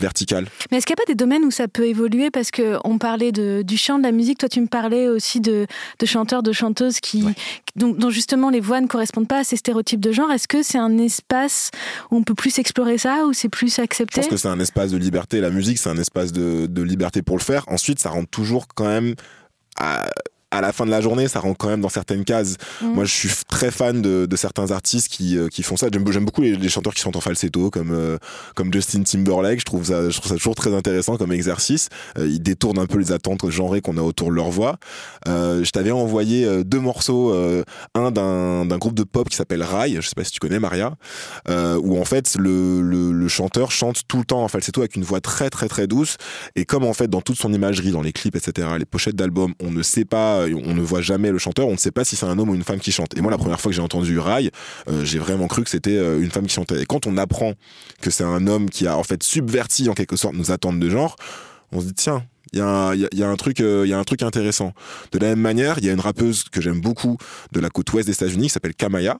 verticale. 0.00 0.46
Mais 0.70 0.78
est-ce 0.78 0.86
qu'il 0.86 0.94
n'y 0.94 1.00
a 1.00 1.04
pas 1.04 1.10
des 1.10 1.16
domaines 1.16 1.44
où 1.44 1.50
ça 1.50 1.68
peut 1.68 1.86
évoluer 1.86 2.30
Parce 2.30 2.50
qu'on 2.50 2.98
parlait 2.98 3.32
de, 3.32 3.62
du 3.62 3.76
chant, 3.76 3.98
de 3.98 4.02
la 4.02 4.12
musique, 4.12 4.38
toi 4.38 4.48
tu 4.48 4.60
me 4.60 4.66
parlais 4.66 5.08
aussi 5.08 5.40
de, 5.40 5.66
de 5.98 6.06
chanteurs, 6.06 6.42
de 6.42 6.52
chanteuses 6.52 7.00
qui, 7.00 7.22
ouais. 7.22 7.34
dont, 7.76 7.92
dont, 7.92 8.10
justement 8.10 8.50
les 8.50 8.60
voix 8.60 8.80
ne 8.80 8.86
correspondent 8.86 9.28
pas 9.28 9.38
à 9.38 9.44
ces 9.44 9.56
stéréotypes 9.56 10.00
de 10.00 10.12
genre. 10.12 10.30
Est-ce 10.30 10.48
que 10.48 10.62
c'est 10.62 10.78
un 10.78 10.98
espace 10.98 11.70
où 12.10 12.16
on 12.16 12.22
peut 12.22 12.34
plus 12.34 12.58
explorer 12.58 12.98
ça, 12.98 13.26
ou 13.26 13.32
c'est 13.32 13.48
plus 13.48 13.78
accepté? 13.78 14.22
Je 14.22 14.26
pense 14.26 14.30
que 14.30 14.36
c'est 14.36 14.48
un 14.48 14.60
espace 14.60 14.90
de 14.90 14.96
liberté. 14.96 15.40
La 15.40 15.50
musique, 15.50 15.78
c'est 15.78 15.90
un 15.90 15.98
espace 15.98 16.32
de, 16.32 16.66
de 16.66 16.82
liberté 16.82 17.22
pour 17.22 17.36
le 17.36 17.42
faire. 17.42 17.64
Ensuite, 17.68 17.98
ça 17.98 18.10
rentre 18.10 18.30
toujours 18.30 18.66
quand 18.68 18.86
même 18.86 19.14
à 19.78 20.08
à 20.50 20.60
la 20.60 20.72
fin 20.72 20.84
de 20.84 20.90
la 20.90 21.00
journée, 21.00 21.28
ça 21.28 21.40
rentre 21.40 21.58
quand 21.58 21.68
même 21.68 21.80
dans 21.80 21.88
certaines 21.88 22.24
cases. 22.24 22.56
Mmh. 22.80 22.86
Moi, 22.86 23.04
je 23.04 23.14
suis 23.14 23.28
très 23.48 23.70
fan 23.70 24.02
de, 24.02 24.26
de 24.26 24.36
certains 24.36 24.70
artistes 24.72 25.08
qui, 25.08 25.38
euh, 25.38 25.48
qui 25.48 25.62
font 25.62 25.76
ça. 25.76 25.86
J'aime 25.92 26.24
beaucoup 26.24 26.42
les, 26.42 26.56
les, 26.56 26.68
chanteurs 26.68 26.92
qui 26.92 27.00
chantent 27.00 27.16
en 27.16 27.20
falsetto, 27.20 27.70
comme, 27.70 27.92
euh, 27.92 28.18
comme 28.56 28.72
Justin 28.72 29.02
Timberlake. 29.02 29.60
Je 29.60 29.64
trouve, 29.64 29.84
ça, 29.84 30.10
je 30.10 30.16
trouve 30.16 30.30
ça 30.30 30.36
toujours 30.36 30.56
très 30.56 30.74
intéressant 30.74 31.16
comme 31.16 31.32
exercice. 31.32 31.88
Euh, 32.18 32.26
ils 32.26 32.42
détournent 32.42 32.78
un 32.78 32.86
peu 32.86 32.98
les 32.98 33.12
attentes 33.12 33.48
genrées 33.48 33.80
qu'on 33.80 33.96
a 33.96 34.02
autour 34.02 34.30
de 34.30 34.34
leur 34.34 34.50
voix. 34.50 34.78
Euh, 35.28 35.62
je 35.62 35.70
t'avais 35.70 35.92
envoyé 35.92 36.64
deux 36.64 36.80
morceaux, 36.80 37.32
un 37.94 38.10
d'un 38.10 38.78
groupe 38.78 38.94
de 38.94 39.04
pop 39.04 39.28
qui 39.28 39.36
s'appelle 39.36 39.62
Rai, 39.62 39.96
je 40.00 40.00
sais 40.00 40.14
pas 40.16 40.24
si 40.24 40.32
tu 40.32 40.40
connais 40.40 40.58
Maria, 40.58 40.94
où 41.48 42.00
en 42.00 42.04
fait 42.04 42.34
le, 42.36 42.80
le, 42.80 43.12
le, 43.12 43.28
chanteur 43.28 43.70
chante 43.70 44.02
tout 44.08 44.18
le 44.18 44.24
temps 44.24 44.42
en 44.42 44.48
falsetto 44.48 44.80
avec 44.80 44.96
une 44.96 45.04
voix 45.04 45.20
très 45.20 45.50
très 45.50 45.68
très 45.68 45.86
douce. 45.86 46.16
Et 46.56 46.64
comme 46.64 46.84
en 46.84 46.92
fait 46.92 47.08
dans 47.08 47.20
toute 47.20 47.36
son 47.36 47.52
imagerie, 47.52 47.92
dans 47.92 48.02
les 48.02 48.12
clips, 48.12 48.36
etc., 48.36 48.68
les 48.78 48.84
pochettes 48.84 49.16
d'albums, 49.16 49.54
on 49.60 49.70
ne 49.70 49.82
sait 49.82 50.04
pas 50.04 50.39
on 50.44 50.74
ne 50.74 50.80
voit 50.80 51.00
jamais 51.00 51.30
le 51.30 51.38
chanteur, 51.38 51.68
on 51.68 51.72
ne 51.72 51.76
sait 51.76 51.90
pas 51.90 52.04
si 52.04 52.16
c'est 52.16 52.26
un 52.26 52.38
homme 52.38 52.50
ou 52.50 52.54
une 52.54 52.64
femme 52.64 52.80
qui 52.80 52.92
chante. 52.92 53.16
Et 53.16 53.20
moi, 53.20 53.30
la 53.30 53.38
première 53.38 53.60
fois 53.60 53.70
que 53.70 53.76
j'ai 53.76 53.82
entendu 53.82 54.18
Rai, 54.18 54.50
euh, 54.88 55.04
j'ai 55.04 55.18
vraiment 55.18 55.46
cru 55.48 55.64
que 55.64 55.70
c'était 55.70 55.96
euh, 55.96 56.20
une 56.20 56.30
femme 56.30 56.46
qui 56.46 56.54
chantait. 56.54 56.82
Et 56.82 56.86
quand 56.86 57.06
on 57.06 57.16
apprend 57.16 57.54
que 58.00 58.10
c'est 58.10 58.24
un 58.24 58.46
homme 58.46 58.70
qui 58.70 58.86
a 58.86 58.96
en 58.96 59.02
fait 59.02 59.22
subverti 59.22 59.88
en 59.88 59.94
quelque 59.94 60.16
sorte 60.16 60.34
nos 60.34 60.50
attentes 60.50 60.80
de 60.80 60.90
genre, 60.90 61.16
on 61.72 61.80
se 61.80 61.86
dit 61.86 61.94
tiens, 61.94 62.24
il 62.52 62.58
y, 62.58 62.62
a, 62.62 62.94
y, 62.94 63.08
y 63.12 63.22
a 63.22 63.28
un 63.28 63.36
truc 63.36 63.60
il 63.60 63.86
y 63.86 63.92
a 63.92 63.98
un 63.98 64.04
truc 64.04 64.22
intéressant. 64.22 64.72
De 65.12 65.18
la 65.18 65.28
même 65.28 65.40
manière 65.40 65.78
il 65.78 65.84
y 65.84 65.90
a 65.90 65.92
une 65.92 66.00
rappeuse 66.00 66.44
que 66.44 66.60
j'aime 66.60 66.80
beaucoup 66.80 67.16
de 67.52 67.60
la 67.60 67.70
côte 67.70 67.92
ouest 67.92 68.06
des 68.06 68.14
États-Unis 68.14 68.44
qui 68.44 68.52
s'appelle 68.52 68.74
Kamaya. 68.74 69.18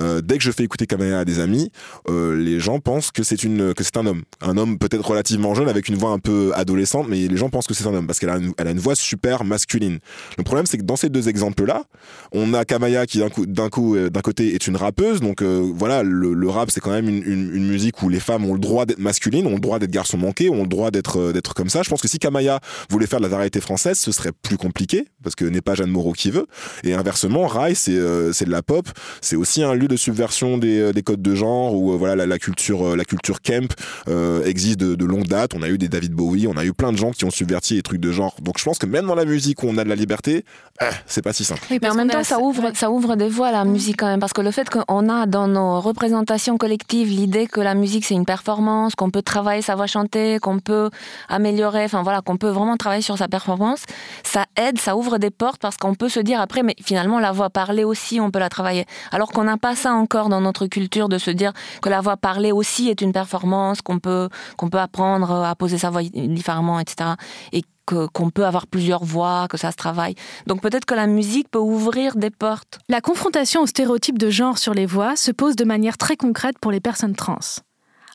Euh, 0.00 0.20
dès 0.20 0.38
que 0.38 0.44
je 0.44 0.50
fais 0.50 0.64
écouter 0.64 0.86
Kamaya 0.86 1.20
à 1.20 1.24
des 1.24 1.40
amis 1.40 1.70
euh, 2.08 2.36
les 2.36 2.60
gens 2.60 2.80
pensent 2.80 3.10
que 3.10 3.22
c'est 3.22 3.42
une 3.42 3.74
que 3.74 3.82
c'est 3.84 3.96
un 3.96 4.06
homme. 4.06 4.22
Un 4.40 4.56
homme 4.56 4.78
peut-être 4.78 5.06
relativement 5.06 5.54
jeune 5.54 5.68
avec 5.68 5.88
une 5.88 5.96
voix 5.96 6.10
un 6.10 6.18
peu 6.18 6.52
adolescente 6.54 7.06
mais 7.08 7.28
les 7.28 7.36
gens 7.36 7.50
pensent 7.50 7.66
que 7.66 7.74
c'est 7.74 7.86
un 7.86 7.94
homme 7.94 8.06
parce 8.06 8.18
qu'elle 8.18 8.30
a, 8.30 8.36
une, 8.36 8.52
elle 8.58 8.68
a 8.68 8.70
une 8.70 8.78
voix 8.78 8.94
super 8.94 9.44
masculine. 9.44 9.98
Le 10.38 10.44
problème 10.44 10.66
c'est 10.66 10.78
que 10.78 10.84
dans 10.84 10.96
ces 10.96 11.08
deux 11.08 11.28
exemples 11.28 11.64
là 11.64 11.84
on 12.32 12.54
a 12.54 12.64
Kamaya 12.64 13.06
qui 13.06 13.18
d'un 13.18 13.30
coup 13.30 13.46
d'un 13.46 13.68
coup 13.68 13.96
d'un 13.98 14.20
côté 14.20 14.54
est 14.54 14.66
une 14.66 14.76
rappeuse. 14.76 15.20
Donc 15.20 15.42
euh, 15.42 15.70
voilà 15.74 16.02
le, 16.02 16.34
le 16.34 16.48
rap 16.48 16.70
c'est 16.70 16.80
quand 16.80 16.90
même 16.90 17.08
une, 17.08 17.22
une, 17.22 17.54
une, 17.54 17.66
musique 17.66 18.02
où 18.02 18.08
les 18.08 18.20
femmes 18.20 18.44
ont 18.44 18.54
le 18.54 18.60
droit 18.60 18.86
d'être 18.86 18.98
masculines 18.98 19.46
ont 19.46 19.54
le 19.54 19.60
droit 19.60 19.78
d'être 19.78 19.90
garçons 19.90 20.18
manqués 20.18 20.50
ont 20.50 20.62
le 20.62 20.68
droit 20.68 20.90
d'être 20.90 21.32
d'être 21.32 21.54
comme 21.54 21.68
ça. 21.68 21.82
Je 21.82 21.90
pense 21.90 22.02
que 22.02 22.08
si 22.08 22.18
Kamaya 22.18 22.60
voulait 22.90 23.06
faire 23.06 23.20
de 23.20 23.24
la 23.24 23.30
variété 23.30 23.60
française, 23.60 23.98
ce 23.98 24.12
serait 24.12 24.32
plus 24.32 24.56
compliqué 24.56 25.06
parce 25.22 25.34
que 25.34 25.44
n'est 25.44 25.60
pas 25.60 25.74
Jeanne 25.74 25.90
Moreau 25.90 26.12
qui 26.12 26.30
veut. 26.30 26.46
Et 26.84 26.94
inversement, 26.94 27.46
Rai, 27.46 27.74
c'est 27.74 27.96
euh, 27.96 28.32
c'est 28.32 28.44
de 28.44 28.50
la 28.50 28.62
pop, 28.62 28.88
c'est 29.20 29.36
aussi 29.36 29.62
un 29.62 29.74
lieu 29.74 29.88
de 29.88 29.96
subversion 29.96 30.58
des, 30.58 30.92
des 30.92 31.02
codes 31.02 31.22
de 31.22 31.34
genre 31.34 31.74
où 31.74 31.92
euh, 31.92 31.96
voilà 31.96 32.14
la, 32.16 32.26
la, 32.26 32.38
culture 32.38 32.96
la 32.96 33.04
culture 33.04 33.40
camp 33.42 33.74
euh, 34.08 34.44
existe 34.44 34.78
de, 34.78 34.94
de, 34.94 35.04
longue 35.04 35.26
date. 35.26 35.52
On 35.54 35.62
a 35.62 35.68
eu 35.68 35.78
des 35.78 35.88
David 35.88 36.12
Bowie, 36.12 36.46
on 36.46 36.56
a 36.56 36.64
eu 36.64 36.72
plein 36.72 36.92
de 36.92 36.96
gens 36.96 37.10
qui 37.10 37.24
ont 37.24 37.30
subverti 37.30 37.74
les 37.74 37.82
trucs 37.82 38.00
de 38.00 38.12
genre. 38.12 38.36
Donc 38.40 38.58
je 38.58 38.64
pense 38.64 38.78
que 38.78 38.86
même 38.86 39.06
dans 39.06 39.14
la 39.14 39.24
musique 39.24 39.62
où 39.62 39.66
on 39.68 39.78
a 39.78 39.84
de 39.84 39.88
la 39.88 39.94
liberté, 39.94 40.44
eh, 40.80 40.84
c'est 41.06 41.22
pas 41.22 41.32
si 41.32 41.44
simple. 41.44 41.62
Oui, 41.70 41.78
mais 41.80 41.90
en 41.90 41.94
même 41.94 42.10
temps, 42.10 42.22
ça 42.22 42.38
ouvre 42.38 42.70
ça 42.74 42.90
ouvre 42.90 43.16
des 43.16 43.28
voies 43.28 43.48
à 43.48 43.52
la 43.52 43.64
musique 43.64 43.96
quand 43.98 44.06
même 44.06 44.20
parce 44.20 44.32
que 44.32 44.42
le 44.42 44.50
fait 44.50 44.68
qu'on 44.68 45.08
a 45.08 45.26
dans 45.26 45.48
nos 45.48 45.80
représentations 45.80 46.58
collectives 46.58 47.08
l'idée 47.08 47.46
que 47.46 47.60
la 47.60 47.74
musique 47.74 48.04
c'est 48.04 48.14
une 48.14 48.26
performance, 48.26 48.94
qu'on 48.94 49.10
peut 49.10 49.22
travailler 49.22 49.62
sa 49.62 49.74
voix 49.74 49.86
chantée, 49.86 50.38
qu'on 50.40 50.58
peut 50.58 50.90
améliorer, 51.28 51.84
enfin 51.84 52.02
voilà, 52.02 52.20
qu'on 52.20 52.36
peut 52.36 52.50
vraiment 52.56 52.76
travailler 52.76 53.02
sur 53.02 53.16
sa 53.18 53.28
performance, 53.28 53.84
ça 54.22 54.44
aide, 54.56 54.78
ça 54.78 54.96
ouvre 54.96 55.18
des 55.18 55.30
portes 55.30 55.60
parce 55.60 55.76
qu'on 55.76 55.94
peut 55.94 56.08
se 56.08 56.20
dire 56.20 56.40
après, 56.40 56.62
mais 56.62 56.74
finalement 56.82 57.18
la 57.20 57.32
voix 57.32 57.50
parlée 57.50 57.84
aussi, 57.84 58.20
on 58.20 58.30
peut 58.30 58.38
la 58.38 58.48
travailler. 58.48 58.84
Alors 59.12 59.32
qu'on 59.32 59.44
n'a 59.44 59.56
pas 59.56 59.76
ça 59.76 59.92
encore 59.92 60.28
dans 60.28 60.40
notre 60.40 60.66
culture 60.66 61.08
de 61.08 61.18
se 61.18 61.30
dire 61.30 61.52
que 61.82 61.88
la 61.88 62.00
voix 62.00 62.16
parlée 62.16 62.52
aussi 62.52 62.88
est 62.88 63.00
une 63.00 63.12
performance, 63.12 63.80
qu'on 63.82 63.98
peut 63.98 64.28
peut 64.70 64.78
apprendre 64.78 65.30
à 65.32 65.54
poser 65.54 65.78
sa 65.78 65.90
voix 65.90 66.02
différemment, 66.02 66.80
etc. 66.80 67.10
Et 67.52 67.62
qu'on 67.86 68.30
peut 68.30 68.44
avoir 68.44 68.66
plusieurs 68.66 69.04
voix, 69.04 69.46
que 69.48 69.56
ça 69.56 69.70
se 69.70 69.76
travaille. 69.76 70.16
Donc 70.46 70.60
peut-être 70.60 70.84
que 70.84 70.94
la 70.94 71.06
musique 71.06 71.48
peut 71.48 71.60
ouvrir 71.60 72.16
des 72.16 72.30
portes. 72.30 72.80
La 72.88 73.00
confrontation 73.00 73.62
aux 73.62 73.66
stéréotypes 73.66 74.18
de 74.18 74.28
genre 74.28 74.58
sur 74.58 74.74
les 74.74 74.86
voix 74.86 75.14
se 75.14 75.30
pose 75.30 75.54
de 75.54 75.64
manière 75.64 75.96
très 75.96 76.16
concrète 76.16 76.58
pour 76.58 76.72
les 76.72 76.80
personnes 76.80 77.14
trans. 77.14 77.38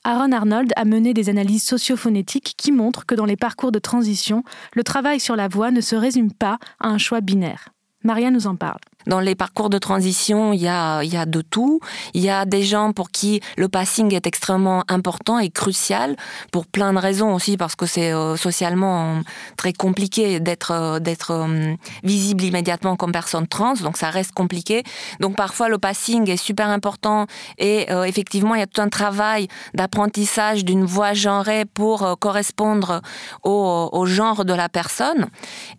Aaron 0.04 0.32
Arnold 0.32 0.74
a 0.76 0.86
mené 0.86 1.14
des 1.14 1.30
analyses 1.30 1.64
socio-phonétiques 1.64 2.56
qui 2.58 2.72
montrent 2.72 3.06
que 3.06 3.14
dans 3.14 3.26
les 3.26 3.36
parcours 3.36 3.72
de 3.72 3.78
transition, 3.78 4.43
le 4.74 4.84
travail 4.84 5.20
sur 5.20 5.36
la 5.36 5.47
voix 5.47 5.70
ne 5.70 5.80
se 5.80 5.95
résume 5.95 6.34
pas 6.34 6.58
à 6.80 6.88
un 6.88 6.97
choix 6.97 7.22
binaire. 7.22 7.70
Maria 8.04 8.32
nous 8.32 8.47
en 8.47 8.56
parle. 8.56 8.80
Dans 9.08 9.20
les 9.20 9.36
parcours 9.36 9.70
de 9.70 9.78
transition, 9.78 10.54
il 10.54 10.62
y 10.62 10.68
a, 10.68 11.04
y 11.04 11.18
a 11.18 11.26
de 11.26 11.41
tout. 11.41 11.80
Il 12.14 12.22
y 12.22 12.30
a 12.30 12.45
des 12.45 12.64
gens 12.64 12.93
pour 12.93 13.12
qui 13.12 13.41
le 13.58 13.68
passing 13.68 14.14
est 14.14 14.28
extrêmement 14.28 14.84
important 14.88 15.39
et 15.39 15.49
crucial 15.49 16.16
pour 16.52 16.66
plein 16.66 16.93
de 16.93 16.99
raisons 16.99 17.34
aussi, 17.34 17.58
parce 17.58 17.76
que 17.76 17.86
c'est 17.86 18.14
euh, 18.14 18.36
socialement 18.36 19.22
très 19.58 19.74
compliqué 19.74 20.39
d'être 20.39 20.72
euh, 20.72 20.99
euh, 21.30 21.76
visible 22.04 22.43
immédiatement 22.43 22.95
comme 22.95 23.12
personne 23.12 23.47
trans, 23.47 23.74
donc 23.76 23.97
ça 23.97 24.10
reste 24.10 24.32
compliqué. 24.32 24.84
Donc 25.20 25.36
parfois 25.36 25.70
le 25.70 25.78
passing 25.78 26.30
est 26.30 26.38
super 26.38 26.70
important 26.70 27.26
et 27.58 27.88
effectivement 28.06 28.56
il 28.56 28.60
y 28.60 28.64
a 28.64 28.68
tout 28.68 28.82
un 28.82 28.89
travail 28.89 29.47
d'apprentissage 29.74 30.66
d'une 30.66 30.84
voix 30.84 31.14
genrée 31.14 31.66
pour 31.66 32.18
correspondre 32.20 33.02
au, 33.43 34.06
genre 34.06 34.45
de 34.45 34.54
la 34.54 34.70
personne 34.70 35.28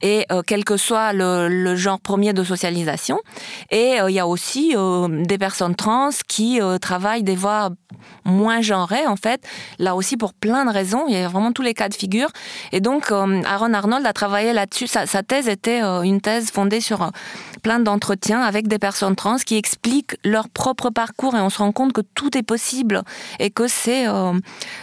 et 0.01 0.27
quel 0.47 0.65
que 0.65 0.77
soit 0.77 1.13
le 1.13 1.77
genre 1.77 2.01
premier 2.01 2.33
de 2.33 2.45
socialisation. 2.45 3.12
Et 3.71 4.01
euh, 4.01 4.11
il 4.11 4.15
y 4.15 4.21
a 4.21 4.27
aussi 4.27 4.75
euh, 4.77 5.25
des 5.25 5.39
personnes 5.39 5.75
trans 5.75 6.11
qui 6.29 6.61
euh, 6.61 6.79
travaillent 6.79 7.23
des 7.23 7.37
voix 7.37 7.71
moins 8.25 8.61
genrées, 8.61 9.07
en 9.07 9.17
fait, 9.17 9.45
là 9.79 9.95
aussi 9.95 10.17
pour 10.17 10.35
plein 10.35 10.65
de 10.65 10.71
raisons. 10.71 11.05
Il 11.09 11.15
y 11.15 11.19
a 11.19 11.29
vraiment 11.29 11.53
tous 11.53 11.63
les 11.63 11.75
cas 11.75 11.89
de 11.89 11.95
figure. 11.95 12.29
Et 12.73 12.81
donc, 12.81 13.11
Aaron 13.11 13.75
Arnold 13.75 14.07
a 14.07 14.13
travaillé 14.13 14.53
là-dessus. 14.53 14.87
Sa, 14.87 15.07
sa, 15.07 15.23
thèse 15.23 15.49
était 15.49 15.81
une 15.81 16.21
thèse 16.21 16.51
fondée 16.51 16.81
sur 16.81 17.11
plein 17.63 17.79
d'entretiens 17.79 18.41
avec 18.41 18.67
des 18.67 18.79
personnes 18.79 19.15
trans 19.15 19.37
qui 19.37 19.57
expliquent 19.57 20.17
leur 20.25 20.49
propre 20.49 20.91
parcours 20.91 21.37
et 21.37 21.41
on 21.41 21.51
se 21.51 21.59
rend 21.59 21.73
compte 21.73 21.93
que 21.93 22.01
tout 22.01 22.37
est 22.37 22.43
possible 22.43 23.03
et 23.39 23.51
que 23.51 23.69
c'est 23.69 24.07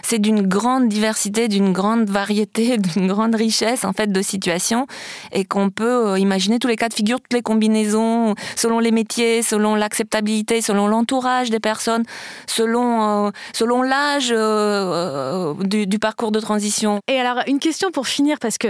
c'est 0.01 0.19
d'une 0.19 0.47
grande 0.47 0.87
diversité, 0.87 1.47
d'une 1.47 1.73
grande 1.73 2.09
variété, 2.09 2.77
d'une 2.95 3.07
grande 3.07 3.35
richesse 3.35 3.83
en 3.83 3.93
fait 3.93 4.11
de 4.11 4.21
situations 4.21 4.87
et 5.31 5.45
qu'on 5.45 5.69
peut 5.69 6.17
imaginer 6.19 6.59
tous 6.59 6.67
les 6.67 6.77
cas 6.77 6.89
de 6.89 6.93
figure, 6.93 7.19
toutes 7.19 7.33
les 7.33 7.41
combinaisons 7.41 8.18
selon, 8.55 8.79
les 8.79 8.91
métiers, 8.91 9.41
selon 9.41 9.75
l'acceptabilité, 9.75 10.61
selon 10.61 10.87
l'entourage 10.87 11.49
des 11.49 11.59
personnes, 11.59 12.03
selon, 12.47 13.27
euh, 13.27 13.31
selon 13.53 13.81
l'âge 13.81 14.31
euh, 14.31 14.35
euh, 14.37 15.53
du, 15.63 15.99
parcours 15.99 16.31
de 16.31 16.39
transition. 16.39 16.99
Et 17.07 17.19
alors, 17.19 17.43
une 17.47 17.59
question 17.59 17.91
pour 17.91 18.07
finir, 18.07 18.37
parce 18.39 18.57
que 18.57 18.69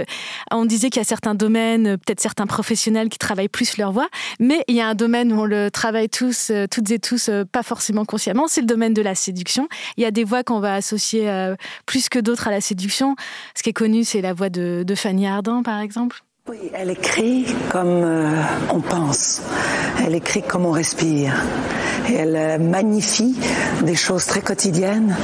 on 0.50 0.64
disait 0.64 0.90
qu'il 0.90 1.00
y 1.00 1.04
a 1.04 1.08
certains 1.08 1.34
domaines, 1.34 1.96
peut-être 1.98 2.20
certains 2.20 2.46
professionnels 2.46 3.08
qui 3.08 3.18
travaillent 3.18 3.48
plus 3.48 3.76
leur 3.76 3.92
voix, 3.92 4.08
mais 4.38 4.64
il 4.68 4.76
y 4.76 4.80
a 4.80 4.88
un 4.88 4.94
domaine 4.94 5.32
où 5.32 5.40
on 5.40 5.44
le 5.44 5.70
travaille 5.70 6.08
tous, 6.08 6.50
toutes 6.70 6.90
et 6.90 6.98
tous, 6.98 7.30
pas 7.52 7.62
forcément 7.62 8.04
consciemment, 8.04 8.46
c'est 8.48 8.60
le 8.60 8.66
domaine 8.66 8.94
de 8.94 9.02
la 9.02 9.14
séduction. 9.14 9.68
Il 9.96 10.02
y 10.02 10.06
a 10.06 10.10
des 10.10 10.24
voix 10.24 10.42
qu'on 10.42 10.60
va 10.60 10.74
associer 10.74 11.30
plus 11.86 12.08
que 12.08 12.18
d'autres 12.18 12.48
à 12.48 12.50
la 12.50 12.60
séduction. 12.60 13.16
Ce 13.54 13.62
qui 13.62 13.70
est 13.70 13.74
connu, 13.74 14.04
c'est 14.04 14.20
la 14.20 14.32
voix 14.32 14.50
de, 14.50 14.82
de 14.86 14.94
Fanny 14.94 15.26
Ardant, 15.26 15.62
par 15.62 15.80
exemple. 15.80 16.22
Oui, 16.48 16.70
elle 16.72 16.90
écrit 16.90 17.46
comme 17.70 18.02
euh, 18.02 18.42
on 18.70 18.80
pense, 18.80 19.42
elle 20.04 20.14
écrit 20.14 20.42
comme 20.42 20.64
on 20.64 20.70
respire. 20.70 21.34
Et 22.08 22.14
elle 22.14 22.34
euh, 22.34 22.58
magnifie 22.58 23.36
des 23.82 23.94
choses 23.94 24.26
très 24.26 24.40
quotidiennes, 24.40 25.14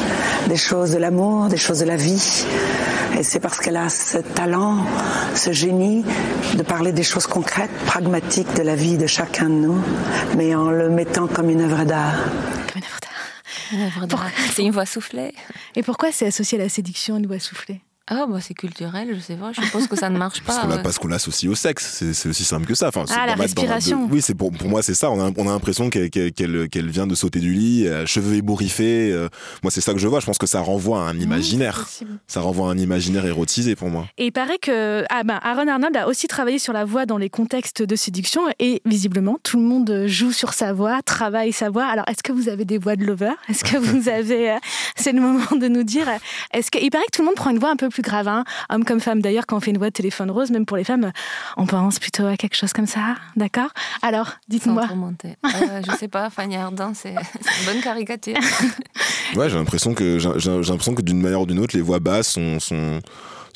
des 0.49 0.57
choses 0.57 0.93
de 0.93 0.99
l'amour, 0.99 1.49
des 1.49 1.57
choses 1.57 1.81
de 1.81 1.87
la 1.87 1.97
vie. 1.97 2.45
Et 3.19 3.23
c'est 3.23 3.41
parce 3.41 3.59
qu'elle 3.59 3.79
a 3.79 3.89
ce 3.89 4.19
talent, 4.19 4.85
ce 5.35 5.53
génie 5.53 6.05
de 6.55 6.63
parler 6.63 6.93
des 6.93 7.03
choses 7.03 7.27
concrètes, 7.27 7.71
pragmatiques 7.87 8.53
de 8.55 8.63
la 8.63 8.77
vie 8.77 8.99
de 8.99 9.07
chacun 9.07 9.49
de 9.49 9.55
nous, 9.55 9.79
mais 10.37 10.55
en 10.55 10.71
le 10.71 10.91
mettant 10.91 11.27
comme 11.27 11.49
une 11.49 11.63
œuvre 11.63 11.85
d'art. 11.85 12.15
Comme 12.73 12.83
une 13.73 13.83
œuvre 13.83 14.07
d'art. 14.07 14.31
C'est 14.55 14.63
une 14.63 14.73
voix 14.73 14.87
soufflée. 14.87 15.35
Et 15.75 15.83
pourquoi 15.83 16.13
c'est 16.13 16.27
associé 16.27 16.61
à 16.61 16.63
la 16.63 16.69
séduction, 16.69 17.17
une 17.17 17.27
voix 17.27 17.41
soufflée? 17.41 17.81
Ah, 18.09 18.27
bah 18.29 18.39
c'est 18.41 18.55
culturel, 18.55 19.09
je 19.17 19.21
sais 19.21 19.35
pas. 19.35 19.51
Je 19.51 19.61
pense 19.73 19.89
que 19.89 19.97
ça 19.97 20.09
ne 20.11 20.17
marche 20.17 20.41
pas. 20.45 20.79
parce 20.83 20.99
qu'on 20.99 21.09
l'associe 21.09 21.51
au 21.51 21.57
sexe. 21.57 22.05
C'est 22.13 22.29
aussi 22.29 22.45
simple 22.45 22.67
que 22.67 22.75
ça. 22.75 22.89
Enfin, 22.89 23.05
ah, 23.11 23.27
la 23.27 23.35
respiration. 23.35 24.09
Oui, 24.11 24.23
c'est 24.23 24.37
pour, 24.37 24.53
pour 24.53 24.69
moi, 24.69 24.81
c'est 24.83 24.95
ça. 24.95 25.11
On 25.11 25.21
a, 25.21 25.33
on 25.37 25.49
a 25.49 25.53
l'impression 25.53 25.91
qu'elle 25.91 26.11
qu'elle 26.11 26.91
vient 26.91 27.09
de 27.09 27.17
sauter 27.17 27.41
du 27.41 27.53
lit, 27.53 27.89
euh, 27.89 28.07
cheveux 28.07 28.37
ébouriffés. 28.37 29.11
Euh. 29.13 29.29
moi, 29.65 29.73
c'est 29.73 29.81
ça 29.81 29.93
que 29.93 29.99
je 29.99 30.07
vois. 30.07 30.21
Je 30.21 30.27
pense 30.27 30.39
que 30.39 30.47
ça 30.47 30.61
renvoie 30.61 31.01
à 31.01 31.11
un 31.11 31.19
imaginaire. 31.19 31.89
ça 32.29 32.41
renvoie 32.41 32.69
à 32.69 32.73
un 32.73 32.79
imaginaire 32.79 33.27
érotisé 33.27 33.75
pour 33.75 33.89
moi. 33.89 34.07
Et 34.19 34.27
il 34.27 34.33
paraît 34.33 34.59
que 34.59 35.05
ah 35.11 35.25
ben, 35.25 35.41
Aaron 35.43 35.67
Arnold 35.67 35.97
a 35.97 36.07
aussi 36.07 36.29
travaillé 36.29 36.61
sur 36.61 36.73
la 36.73 36.85
voix 36.85 37.07
dans 37.07 37.19
les 37.19 37.31
contextes 37.31 37.83
de 37.83 37.97
séduction. 37.97 38.43
Et 38.61 38.83
visiblement, 38.85 39.39
tout 39.43 39.57
le 39.57 39.65
monde 39.65 40.05
joue 40.07 40.31
sur 40.31 40.53
sa 40.53 40.73
voix, 40.73 41.03
travaille 41.03 41.53
sa 41.53 41.71
voix. 41.71 41.87
Alors, 41.87 42.05
est-ce 42.09 42.23
que 42.23 42.33
vous 42.33 42.49
avez 42.49 42.65
des 42.65 42.79
voix 42.79 42.95
de 42.95 43.05
lover? 43.05 43.33
Est-ce 43.49 43.65
que 43.65 43.79
vous 43.79 44.09
avez. 44.09 44.53
Euh, 44.53 44.59
c'est 44.95 45.11
le 45.11 45.21
moment 45.21 45.57
de 45.57 45.67
nous 45.67 45.83
dire. 45.83 46.07
Est-ce 46.53 46.71
que... 46.71 46.79
Il 46.79 46.91
paraît 46.91 47.05
que 47.07 47.17
tout 47.17 47.23
le 47.23 47.27
monde 47.27 47.35
prend 47.35 47.51
une 47.51 47.59
voix 47.59 47.71
un 47.71 47.77
peu 47.77 47.89
plus 47.89 47.96
grave. 48.03 48.29
Hein 48.29 48.45
homme 48.71 48.85
comme 48.85 49.01
femme. 49.01 49.21
D'ailleurs, 49.21 49.47
quand 49.47 49.57
on 49.57 49.61
fait 49.61 49.71
une 49.71 49.79
voix 49.79 49.89
de 49.89 49.93
téléphone 49.93 50.31
rose, 50.31 50.51
même 50.51 50.67
pour 50.67 50.77
les 50.77 50.85
femmes, 50.85 51.13
on 51.57 51.67
pense 51.67 51.99
plutôt 51.99 52.27
à 52.27 52.37
quelque 52.37 52.57
chose 52.57 52.73
comme 52.73 52.87
ça. 52.87 53.17
D'accord? 53.37 53.71
Alors, 54.03 54.33
dites-moi. 54.49 54.87
Euh, 55.25 55.83
je 55.87 55.97
sais 55.97 56.09
pas, 56.09 56.31
Fanny 56.31 56.57
Ardant, 56.57 56.93
c'est 56.95 57.11
une 57.15 57.67
bonne 57.67 57.83
caricature. 57.83 58.37
ouais, 59.37 59.51
j'ai 59.51 59.57
l'impression 59.57 59.95
que, 59.95 60.19
j'ai 60.19 60.51
l'impression 60.51 60.95
que 60.95 61.03
d'une 61.03 61.21
manière 61.21 61.41
ou 61.41 61.47
d'une 61.47 61.59
autre, 61.59 61.77
les 61.77 61.83
voix 61.83 62.01
basses 62.01 62.29
sont, 62.29 62.61
sont 62.61 63.01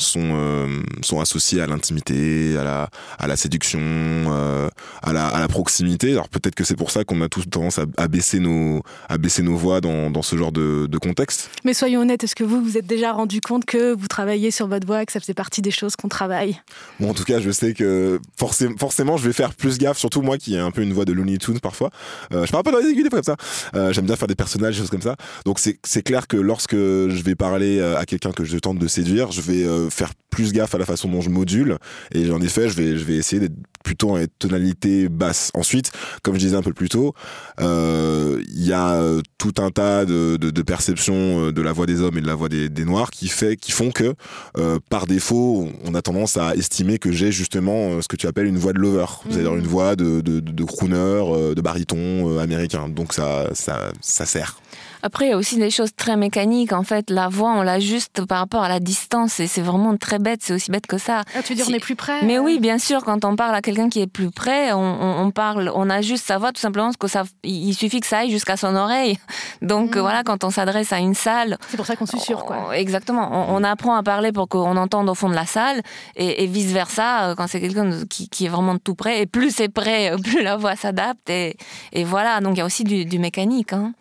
sont, 0.03 0.31
euh, 0.35 0.83
sont 1.03 1.21
associés 1.21 1.61
à 1.61 1.67
l'intimité, 1.67 2.57
à 2.59 2.65
la, 2.65 2.91
à 3.19 3.27
la 3.27 3.37
séduction, 3.37 3.81
euh, 3.81 4.69
à, 5.03 5.13
la, 5.13 5.27
à 5.27 5.41
la 5.41 5.49
proximité. 5.49 6.13
Alors 6.13 6.29
peut-être 6.29 6.55
que 6.55 6.65
c'est 6.65 6.77
pour 6.77 6.91
ça 6.91 7.05
qu'on 7.05 7.21
a 7.23 7.29
tous 7.29 7.49
tendance 7.49 7.79
à, 7.79 7.85
à, 7.97 8.09
baisser 8.09 8.41
nos, 8.41 8.83
à 9.09 9.19
baisser 9.19 9.43
nos 9.43 9.57
voix 9.57 9.81
dans, 9.81 10.11
dans 10.11 10.23
ce 10.23 10.37
genre 10.37 10.53
de, 10.53 10.87
de 10.87 10.99
contexte. 10.99 11.51
Mais 11.65 11.75
soyons 11.75 12.01
honnêtes, 12.01 12.25
est-ce 12.25 12.35
que 12.35 12.45
vous 12.45 12.63
vous 12.63 12.77
êtes 12.77 12.87
déjà 12.87 13.13
rendu 13.13 13.41
compte 13.41 13.65
que 13.65 13.95
vous 13.95 14.09
travaillez 14.09 14.51
sur 14.51 14.67
votre 14.67 14.87
voix, 14.87 15.05
que 15.05 15.13
ça 15.13 15.21
faisait 15.21 15.35
partie 15.35 15.63
des 15.63 15.71
choses 15.71 15.97
qu'on 15.97 16.09
travaille? 16.09 16.61
Bon, 16.99 17.11
en 17.11 17.15
tout 17.15 17.25
cas, 17.25 17.41
je 17.41 17.51
sais 17.51 17.75
que 17.75 18.21
forcément, 18.37 18.75
forcément, 18.79 19.17
je 19.17 19.27
vais 19.27 19.33
faire 19.33 19.55
plus 19.55 19.79
gaffe, 19.79 19.99
surtout 19.99 20.23
moi 20.23 20.39
qui 20.39 20.55
ai 20.55 20.59
un 20.59 20.71
peu 20.71 20.83
une 20.83 20.93
voix 20.93 21.05
de 21.05 21.13
Looney 21.13 21.39
Tunes 21.39 21.61
parfois. 21.61 21.91
Euh, 22.33 22.47
je 22.47 22.53
parle 22.53 22.65
pas 22.65 22.73
dans 22.73 22.79
les 22.79 22.89
aiguilles 22.89 23.05
des 23.05 23.11
fois 23.11 23.23
comme 23.23 23.37
ça. 23.37 23.93
J'aime 23.93 24.07
bien 24.07 24.17
faire 24.17 24.29
des 24.29 24.35
personnages, 24.35 24.75
des 24.75 24.81
choses 24.81 24.91
comme 24.91 25.03
ça. 25.03 25.17
Donc 25.45 25.59
c'est 25.59 26.03
clair 26.03 26.27
que 26.27 26.37
lorsque 26.37 26.75
je 26.75 27.23
vais 27.23 27.35
parler 27.35 27.81
à 27.81 28.05
quelqu'un 28.07 28.33
que 28.33 28.45
je 28.45 28.59
tente 28.59 28.79
de 28.79 28.87
séduire, 28.87 29.33
je 29.33 29.41
vais 29.41 29.90
faire 29.91 30.13
plus 30.31 30.53
gaffe 30.53 30.75
à 30.75 30.79
la 30.79 30.87
façon 30.87 31.09
dont 31.09 31.21
je 31.21 31.31
module. 31.31 31.79
Et 32.13 32.31
en 32.31 32.41
effet 32.41 32.69
je 32.69 32.77
vais 32.77 32.97
je 32.97 33.05
vais 33.05 33.17
essayer 33.17 33.41
d'être 33.41 33.57
plutôt 33.85 34.17
en 34.17 34.25
tonalité 34.39 35.09
basse. 35.09 35.51
Ensuite 35.55 35.91
comme 36.23 36.35
je 36.35 36.41
disais 36.41 36.57
un 36.57 36.63
peu 36.63 36.73
plus 36.73 36.89
tôt 36.89 37.15
euh, 37.61 38.43
il 38.49 38.67
y 38.67 38.73
a 38.73 38.93
euh, 38.93 39.23
tout 39.39 39.55
un 39.59 39.71
tas 39.71 40.05
de, 40.05 40.37
de, 40.37 40.51
de, 40.51 40.63
perceptions 40.63 41.47
euh, 41.47 41.53
de 41.53 41.63
la 41.63 41.73
voix 41.73 41.87
des 41.87 42.01
hommes 42.01 42.19
et 42.19 42.21
de 42.21 42.27
la 42.27 42.35
voix 42.35 42.49
des, 42.49 42.69
des 42.69 42.85
noirs 42.85 43.11
qui 43.11 43.29
fait 43.29 43.57
qui 43.57 43.73
font 43.73 43.91
que 43.91 44.15
euh, 44.59 44.79
par 44.89 45.07
défaut 45.07 45.69
on 45.85 45.95
a 45.95 46.03
tendance 46.03 46.37
à 46.37 46.55
estimer 46.55 46.99
que 46.99 47.13
j'ai 47.13 47.33
justement 47.33 48.01
ce 48.01 48.09
que 48.09 48.17
tu 48.17 48.27
appelles 48.27 48.47
une 48.47 48.59
voix 48.59 48.73
de 48.73 48.79
lover. 48.79 49.07
C'est-à-dire 49.29 49.55
une 49.55 49.67
voix 49.67 49.97
de, 49.97 50.21
de, 50.21 50.41
de 50.41 50.65
crooner 50.65 51.55
de 51.57 51.61
baryton 51.61 52.39
américain. 52.39 52.89
Donc 52.89 53.13
ça 53.13 53.49
ça 53.53 53.91
ça 54.01 54.27
sert. 54.27 54.61
Après, 55.03 55.27
il 55.27 55.31
y 55.31 55.33
a 55.33 55.37
aussi 55.39 55.57
des 55.57 55.71
choses 55.71 55.95
très 55.97 56.17
mécaniques. 56.17 56.73
En 56.73 56.83
fait, 56.83 57.09
la 57.09 57.29
voix, 57.29 57.53
on 57.53 57.63
l'ajuste 57.63 58.25
par 58.27 58.39
rapport 58.39 58.63
à 58.63 58.69
la 58.69 58.81
distance 58.81 59.41
et 59.41 59.47
c'est 59.47 59.63
vraiment 59.63 59.97
très 59.97 60.19
bête. 60.21 60.41
C'est 60.43 60.53
aussi 60.53 60.71
bête 60.71 60.87
que 60.87 60.99
ça. 60.99 61.23
Ah, 61.35 61.43
tu 61.43 61.53
veux 61.53 61.57
dire, 61.57 61.67
on 61.69 61.75
est 61.75 61.81
plus 61.81 61.97
près 61.97 62.23
Mais 62.23 62.39
oui, 62.39 62.59
bien 62.59 62.79
sûr, 62.79 63.05
quand 63.05 63.25
on 63.25 63.37
parle 63.37 63.55
à 63.55 63.63
quelqu'un 63.63 63.89
qui 63.89 64.01
est 64.01 64.07
plus 64.07 64.31
près, 64.31 64.73
on, 64.73 65.23
on, 65.23 65.31
parle, 65.31 65.71
on 65.75 65.91
ajuste 65.91 66.27
sa 66.27 66.39
voix 66.39 66.53
tout 66.53 66.61
simplement 66.61 66.87
parce 66.87 66.97
que 66.97 67.09
ça, 67.09 67.25
il 67.43 67.75
suffit 67.75 68.01
que 68.01 68.07
ça 68.07 68.19
aille 68.19 68.31
jusqu'à 68.31 68.57
son 68.57 68.75
oreille. 68.77 69.19
Donc 69.63 69.97
mm. 69.97 70.01
voilà, 70.01 70.23
quand 70.23 70.45
on 70.45 70.51
s'adresse 70.51 70.93
à 70.93 70.99
une 70.99 71.15
salle. 71.15 71.59
C'est 71.69 71.77
pour 71.77 71.87
ça 71.87 71.97
qu'on 71.97 72.07
susurre, 72.07 72.45
quoi. 72.45 72.77
Exactement. 72.77 73.53
On, 73.55 73.63
apprend 73.65 73.95
à 73.95 74.03
parler 74.03 74.33
pour 74.33 74.49
qu'on 74.49 74.77
entende 74.77 75.09
au 75.09 75.15
fond 75.15 75.29
de 75.29 75.35
la 75.35 75.47
salle 75.47 75.83
et, 76.17 76.47
vice 76.47 76.73
versa 76.73 77.35
quand 77.37 77.47
c'est 77.47 77.61
quelqu'un 77.61 77.91
qui, 78.09 78.29
qui, 78.29 78.47
est 78.47 78.49
vraiment 78.49 78.79
tout 78.79 78.95
près. 78.95 79.21
Et 79.21 79.27
plus 79.27 79.55
c'est 79.55 79.69
près, 79.69 80.13
plus 80.25 80.43
la 80.43 80.57
voix 80.57 80.77
s'adapte. 80.77 81.29
Et, 81.31 81.57
et, 81.93 82.05
voilà. 82.05 82.41
Donc 82.41 82.55
il 82.57 82.59
y 82.59 82.63
a 82.63 82.67
aussi 82.67 82.85
du, 82.85 83.05
du 83.05 83.19
mécanique. 83.19 83.73
Hein. 83.73 83.93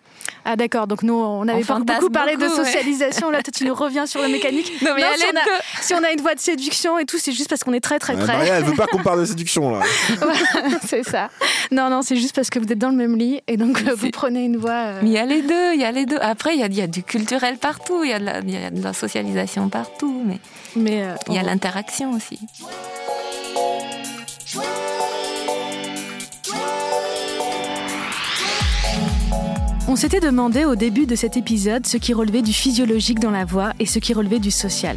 Ah 0.45 0.55
d'accord, 0.55 0.87
donc 0.87 1.03
nous 1.03 1.13
on 1.13 1.47
avait 1.47 1.63
pas 1.63 1.79
beaucoup 1.79 2.09
parlé 2.09 2.35
de 2.35 2.47
socialisation, 2.47 3.29
là 3.29 3.41
tu 3.43 3.65
nous 3.65 3.73
reviens 3.73 4.05
sur 4.05 4.21
le 4.21 4.27
mécanique. 4.27 4.71
Non 4.81 4.91
mais 4.95 5.03
si, 5.17 5.25
on 5.25 5.37
a, 5.37 5.41
si, 5.81 5.93
on 5.93 6.03
a, 6.03 6.11
une 6.11 6.21
voix 6.21 6.35
de 6.35 6.39
séduction 6.39 6.97
et 6.97 7.05
tout, 7.05 7.17
c'est 7.19 7.31
juste 7.31 7.49
parce 7.49 7.63
qu'on 7.63 7.73
est 7.73 7.79
très 7.79 7.99
très 7.99 8.15
près. 8.15 8.25
Maria, 8.25 8.55
elle 8.55 8.63
veut 8.63 8.75
pas 8.75 8.87
qu'on 8.87 9.03
parle 9.03 9.19
de 9.19 9.25
séduction 9.25 9.71
là. 9.71 9.81
c'est 10.85 11.03
ça. 11.03 11.29
Non 11.71 11.89
non, 11.89 12.01
c'est 12.01 12.15
juste 12.15 12.35
parce 12.35 12.49
que 12.49 12.59
vous 12.59 12.71
êtes 12.71 12.77
dans 12.77 12.89
le 12.89 12.95
même 12.95 13.17
lit 13.17 13.41
et 13.47 13.57
donc 13.57 13.81
vous 13.81 14.09
prenez 14.09 14.45
une 14.45 14.57
voix. 14.57 14.71
Euh, 14.71 14.99
mais 15.01 15.09
il 15.09 15.13
y 15.13 15.17
a 15.17 15.25
les 15.25 15.41
deux, 15.41 15.73
il 15.73 15.81
y 15.81 15.83
a 15.83 15.91
les 15.91 16.05
deux. 16.05 16.17
Après 16.21 16.53
il 16.53 16.59
y 16.59 16.63
a, 16.63 16.67
y 16.67 16.81
a, 16.81 16.87
du 16.87 17.03
culturel 17.03 17.57
partout, 17.57 18.03
il 18.03 18.09
y, 18.09 18.13
a 18.13 18.19
de 18.19 18.25
la, 18.25 18.39
y 18.39 18.65
a 18.65 18.69
de 18.69 18.81
la 18.81 18.93
socialisation 18.93 19.69
partout, 19.69 20.23
mais 20.25 20.39
mais 20.75 21.03
euh, 21.03 21.15
il 21.27 21.35
y 21.35 21.37
a 21.37 21.43
l'interaction 21.43 22.11
aussi. 22.13 22.39
On 29.91 29.95
s'était 29.95 30.19
demandé 30.19 30.65
au 30.65 30.75
début 30.75 31.07
de 31.07 31.15
cet 31.15 31.35
épisode 31.35 31.87
ce 31.87 31.97
qui 31.97 32.13
relevait 32.13 32.43
du 32.43 32.53
physiologique 32.53 33.19
dans 33.19 33.31
la 33.31 33.43
voix 33.43 33.73
et 33.79 33.87
ce 33.87 33.97
qui 33.97 34.13
relevait 34.13 34.37
du 34.37 34.51
social. 34.51 34.95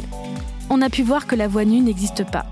on 0.69 0.83
a 0.83 0.89
pu 0.91 1.01
voir 1.01 1.25
que 1.25 1.35
la 1.35 1.47
voix 1.47 1.65
nue 1.65 1.79
n'existe 1.79 2.29
pas. 2.29 2.45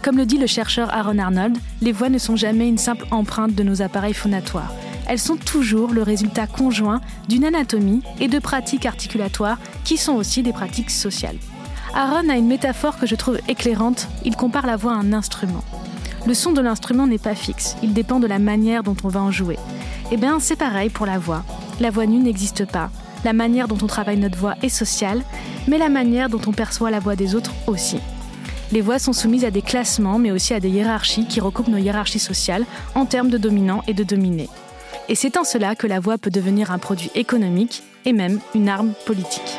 Comme 0.00 0.16
le 0.16 0.24
dit 0.24 0.38
le 0.38 0.46
chercheur 0.46 0.94
Aaron 0.94 1.18
Arnold, 1.18 1.58
les 1.80 1.90
voix 1.90 2.08
ne 2.08 2.18
sont 2.18 2.36
jamais 2.36 2.68
une 2.68 2.78
simple 2.78 3.04
empreinte 3.10 3.56
de 3.56 3.64
nos 3.64 3.82
appareils 3.82 4.14
phonatoires. 4.14 4.72
Elles 5.08 5.18
sont 5.18 5.34
toujours 5.34 5.90
le 5.92 6.04
résultat 6.04 6.46
conjoint 6.46 7.00
d'une 7.28 7.44
anatomie 7.44 8.04
et 8.20 8.28
de 8.28 8.38
pratiques 8.38 8.86
articulatoires 8.86 9.58
qui 9.82 9.96
sont 9.96 10.14
aussi 10.14 10.44
des 10.44 10.52
pratiques 10.52 10.92
sociales. 10.92 11.38
Aaron 11.94 12.28
a 12.28 12.36
une 12.36 12.46
métaphore 12.46 12.96
que 12.96 13.06
je 13.06 13.16
trouve 13.16 13.40
éclairante. 13.48 14.06
Il 14.24 14.36
compare 14.36 14.66
la 14.66 14.76
voix 14.76 14.92
à 14.92 14.98
un 14.98 15.12
instrument. 15.12 15.64
Le 16.28 16.34
son 16.34 16.52
de 16.52 16.60
l'instrument 16.60 17.08
n'est 17.08 17.18
pas 17.18 17.34
fixe, 17.34 17.74
il 17.82 17.92
dépend 17.92 18.20
de 18.20 18.28
la 18.28 18.38
manière 18.38 18.84
dont 18.84 18.96
on 19.02 19.08
va 19.08 19.20
en 19.20 19.32
jouer. 19.32 19.58
Eh 20.12 20.16
bien, 20.16 20.38
c'est 20.38 20.54
pareil 20.54 20.88
pour 20.88 21.06
la 21.06 21.18
voix. 21.18 21.44
La 21.80 21.90
voix 21.90 22.06
nue 22.06 22.18
n'existe 22.18 22.64
pas. 22.70 22.90
La 23.24 23.32
manière 23.32 23.68
dont 23.68 23.78
on 23.82 23.86
travaille 23.86 24.18
notre 24.18 24.38
voix 24.38 24.56
est 24.62 24.68
sociale, 24.68 25.22
mais 25.68 25.78
la 25.78 25.88
manière 25.88 26.28
dont 26.28 26.40
on 26.46 26.52
perçoit 26.52 26.90
la 26.90 27.00
voix 27.00 27.16
des 27.16 27.34
autres 27.34 27.52
aussi. 27.66 27.98
Les 28.72 28.80
voix 28.80 28.98
sont 28.98 29.12
soumises 29.12 29.44
à 29.44 29.50
des 29.50 29.62
classements, 29.62 30.18
mais 30.18 30.30
aussi 30.30 30.54
à 30.54 30.60
des 30.60 30.70
hiérarchies 30.70 31.26
qui 31.26 31.40
recoupent 31.40 31.68
nos 31.68 31.78
hiérarchies 31.78 32.18
sociales 32.18 32.64
en 32.94 33.04
termes 33.04 33.28
de 33.28 33.38
dominants 33.38 33.82
et 33.86 33.94
de 33.94 34.02
dominés. 34.02 34.48
Et 35.08 35.14
c'est 35.14 35.36
en 35.36 35.44
cela 35.44 35.74
que 35.74 35.86
la 35.86 36.00
voix 36.00 36.18
peut 36.18 36.30
devenir 36.30 36.70
un 36.70 36.78
produit 36.78 37.10
économique 37.14 37.82
et 38.04 38.12
même 38.12 38.40
une 38.54 38.68
arme 38.68 38.92
politique. 39.04 39.58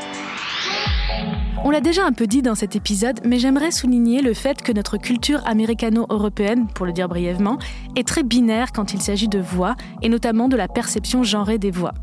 On 1.66 1.70
l'a 1.70 1.80
déjà 1.80 2.06
un 2.06 2.12
peu 2.12 2.28
dit 2.28 2.42
dans 2.42 2.56
cet 2.56 2.76
épisode, 2.76 3.22
mais 3.26 3.40
j'aimerais 3.40 3.72
souligner 3.72 4.22
le 4.22 4.34
fait 4.34 4.62
que 4.62 4.74
notre 4.74 4.98
culture 4.98 5.42
américano-européenne, 5.46 6.68
pour 6.68 6.86
le 6.86 6.92
dire 6.92 7.08
brièvement, 7.08 7.58
est 7.96 8.06
très 8.06 8.24
binaire 8.24 8.74
quand 8.74 8.94
il 8.94 9.02
s'agit 9.02 9.30
de 9.30 9.40
voix, 9.40 9.78
et 10.02 10.10
notamment 10.10 10.50
de 10.50 10.58
la 10.58 10.68
perception 10.68 11.24
genrée 11.24 11.60
des 11.60 11.72
voix. 11.72 11.94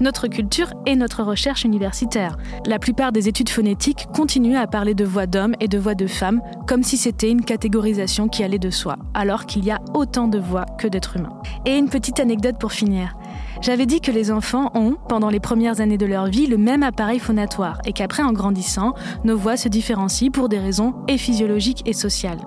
Notre 0.00 0.26
culture 0.26 0.72
et 0.84 0.96
notre 0.96 1.22
recherche 1.22 1.64
universitaire. 1.64 2.36
La 2.66 2.80
plupart 2.80 3.12
des 3.12 3.28
études 3.28 3.50
phonétiques 3.50 4.06
continuent 4.12 4.56
à 4.56 4.66
parler 4.66 4.94
de 4.94 5.04
voix 5.04 5.26
d'hommes 5.26 5.54
et 5.60 5.68
de 5.68 5.78
voix 5.78 5.94
de 5.94 6.08
femmes 6.08 6.40
comme 6.66 6.82
si 6.82 6.96
c'était 6.96 7.30
une 7.30 7.44
catégorisation 7.44 8.28
qui 8.28 8.42
allait 8.42 8.58
de 8.58 8.70
soi, 8.70 8.96
alors 9.14 9.46
qu'il 9.46 9.64
y 9.64 9.70
a 9.70 9.80
autant 9.94 10.26
de 10.26 10.38
voix 10.38 10.66
que 10.78 10.88
d'êtres 10.88 11.16
humains. 11.16 11.38
Et 11.66 11.78
une 11.78 11.88
petite 11.88 12.18
anecdote 12.18 12.58
pour 12.58 12.72
finir. 12.72 13.16
J'avais 13.64 13.86
dit 13.86 14.02
que 14.02 14.10
les 14.10 14.30
enfants 14.30 14.70
ont, 14.74 14.98
pendant 15.08 15.30
les 15.30 15.40
premières 15.40 15.80
années 15.80 15.96
de 15.96 16.04
leur 16.04 16.26
vie, 16.26 16.46
le 16.46 16.58
même 16.58 16.82
appareil 16.82 17.18
phonatoire 17.18 17.78
et 17.86 17.94
qu'après, 17.94 18.22
en 18.22 18.34
grandissant, 18.34 18.92
nos 19.24 19.38
voix 19.38 19.56
se 19.56 19.70
différencient 19.70 20.30
pour 20.30 20.50
des 20.50 20.58
raisons 20.58 20.92
et 21.08 21.16
physiologiques 21.16 21.82
et 21.86 21.94
sociales. 21.94 22.40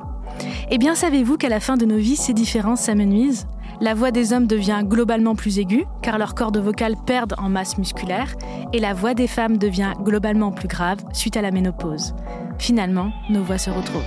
Eh 0.69 0.77
bien, 0.77 0.93
savez-vous 0.93 1.37
qu'à 1.37 1.49
la 1.49 1.59
fin 1.59 1.75
de 1.75 1.87
nos 1.87 1.97
vies, 1.97 2.17
ces 2.17 2.35
différences 2.35 2.81
s'amenuisent? 2.81 3.47
La 3.81 3.95
voix 3.95 4.11
des 4.11 4.31
hommes 4.31 4.45
devient 4.45 4.83
globalement 4.83 5.33
plus 5.33 5.57
aiguë, 5.57 5.85
car 6.03 6.19
leurs 6.19 6.35
cordes 6.35 6.59
vocales 6.59 6.97
perdent 7.07 7.33
en 7.39 7.49
masse 7.49 7.79
musculaire, 7.79 8.35
et 8.71 8.79
la 8.79 8.93
voix 8.93 9.15
des 9.15 9.27
femmes 9.27 9.57
devient 9.57 9.93
globalement 10.03 10.51
plus 10.51 10.67
grave 10.67 10.99
suite 11.13 11.35
à 11.35 11.41
la 11.41 11.49
ménopause. 11.49 12.13
Finalement, 12.59 13.11
nos 13.31 13.41
voix 13.41 13.57
se 13.57 13.71
retrouvent. 13.71 14.03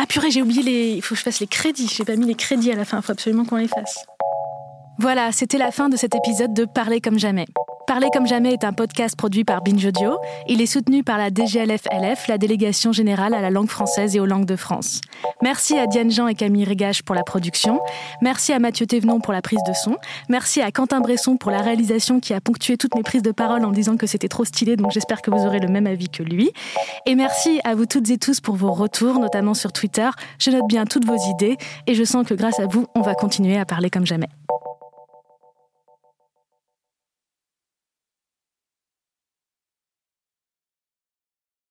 Ah 0.00 0.06
purée, 0.06 0.30
j'ai 0.30 0.42
oublié 0.42 0.62
les... 0.62 0.90
Il 0.92 1.02
faut 1.02 1.14
que 1.14 1.18
je 1.18 1.24
fasse 1.24 1.40
les 1.40 1.48
crédits. 1.48 1.88
J'ai 1.92 2.04
pas 2.04 2.14
mis 2.14 2.26
les 2.26 2.36
crédits 2.36 2.70
à 2.70 2.76
la 2.76 2.84
fin. 2.84 2.98
Il 2.98 3.02
faut 3.02 3.12
absolument 3.12 3.44
qu'on 3.44 3.56
les 3.56 3.66
fasse. 3.68 4.06
Voilà, 4.98 5.32
c'était 5.32 5.58
la 5.58 5.72
fin 5.72 5.88
de 5.88 5.96
cet 5.96 6.14
épisode 6.14 6.54
de 6.54 6.64
Parler 6.64 7.00
comme 7.00 7.18
jamais. 7.18 7.46
Parler 7.88 8.08
comme 8.12 8.26
jamais 8.26 8.52
est 8.52 8.64
un 8.64 8.74
podcast 8.74 9.16
produit 9.16 9.44
par 9.44 9.62
Binge 9.62 9.86
Audio. 9.86 10.18
Il 10.46 10.60
est 10.60 10.66
soutenu 10.66 11.02
par 11.02 11.16
la 11.16 11.30
DGLF-LF, 11.30 12.28
la 12.28 12.36
délégation 12.36 12.92
générale 12.92 13.32
à 13.32 13.40
la 13.40 13.48
langue 13.48 13.70
française 13.70 14.14
et 14.14 14.20
aux 14.20 14.26
langues 14.26 14.44
de 14.44 14.56
France. 14.56 15.00
Merci 15.42 15.78
à 15.78 15.86
Diane 15.86 16.10
Jean 16.10 16.28
et 16.28 16.34
Camille 16.34 16.64
Régache 16.64 17.02
pour 17.02 17.14
la 17.14 17.22
production. 17.22 17.80
Merci 18.20 18.52
à 18.52 18.58
Mathieu 18.58 18.84
Thévenon 18.84 19.20
pour 19.20 19.32
la 19.32 19.40
prise 19.40 19.62
de 19.66 19.72
son. 19.72 19.96
Merci 20.28 20.60
à 20.60 20.70
Quentin 20.70 21.00
Bresson 21.00 21.38
pour 21.38 21.50
la 21.50 21.62
réalisation 21.62 22.20
qui 22.20 22.34
a 22.34 22.42
ponctué 22.42 22.76
toutes 22.76 22.94
mes 22.94 23.02
prises 23.02 23.22
de 23.22 23.32
parole 23.32 23.64
en 23.64 23.70
disant 23.70 23.96
que 23.96 24.06
c'était 24.06 24.28
trop 24.28 24.44
stylé, 24.44 24.76
donc 24.76 24.90
j'espère 24.90 25.22
que 25.22 25.30
vous 25.30 25.46
aurez 25.46 25.58
le 25.58 25.68
même 25.68 25.86
avis 25.86 26.10
que 26.10 26.22
lui. 26.22 26.50
Et 27.06 27.14
merci 27.14 27.58
à 27.64 27.74
vous 27.74 27.86
toutes 27.86 28.10
et 28.10 28.18
tous 28.18 28.42
pour 28.42 28.56
vos 28.56 28.72
retours, 28.72 29.18
notamment 29.18 29.54
sur 29.54 29.72
Twitter. 29.72 30.10
Je 30.38 30.50
note 30.50 30.68
bien 30.68 30.84
toutes 30.84 31.06
vos 31.06 31.16
idées 31.30 31.56
et 31.86 31.94
je 31.94 32.04
sens 32.04 32.26
que 32.26 32.34
grâce 32.34 32.60
à 32.60 32.66
vous, 32.66 32.86
on 32.94 33.00
va 33.00 33.14
continuer 33.14 33.56
à 33.56 33.64
parler 33.64 33.88
comme 33.88 34.04
jamais. 34.04 34.28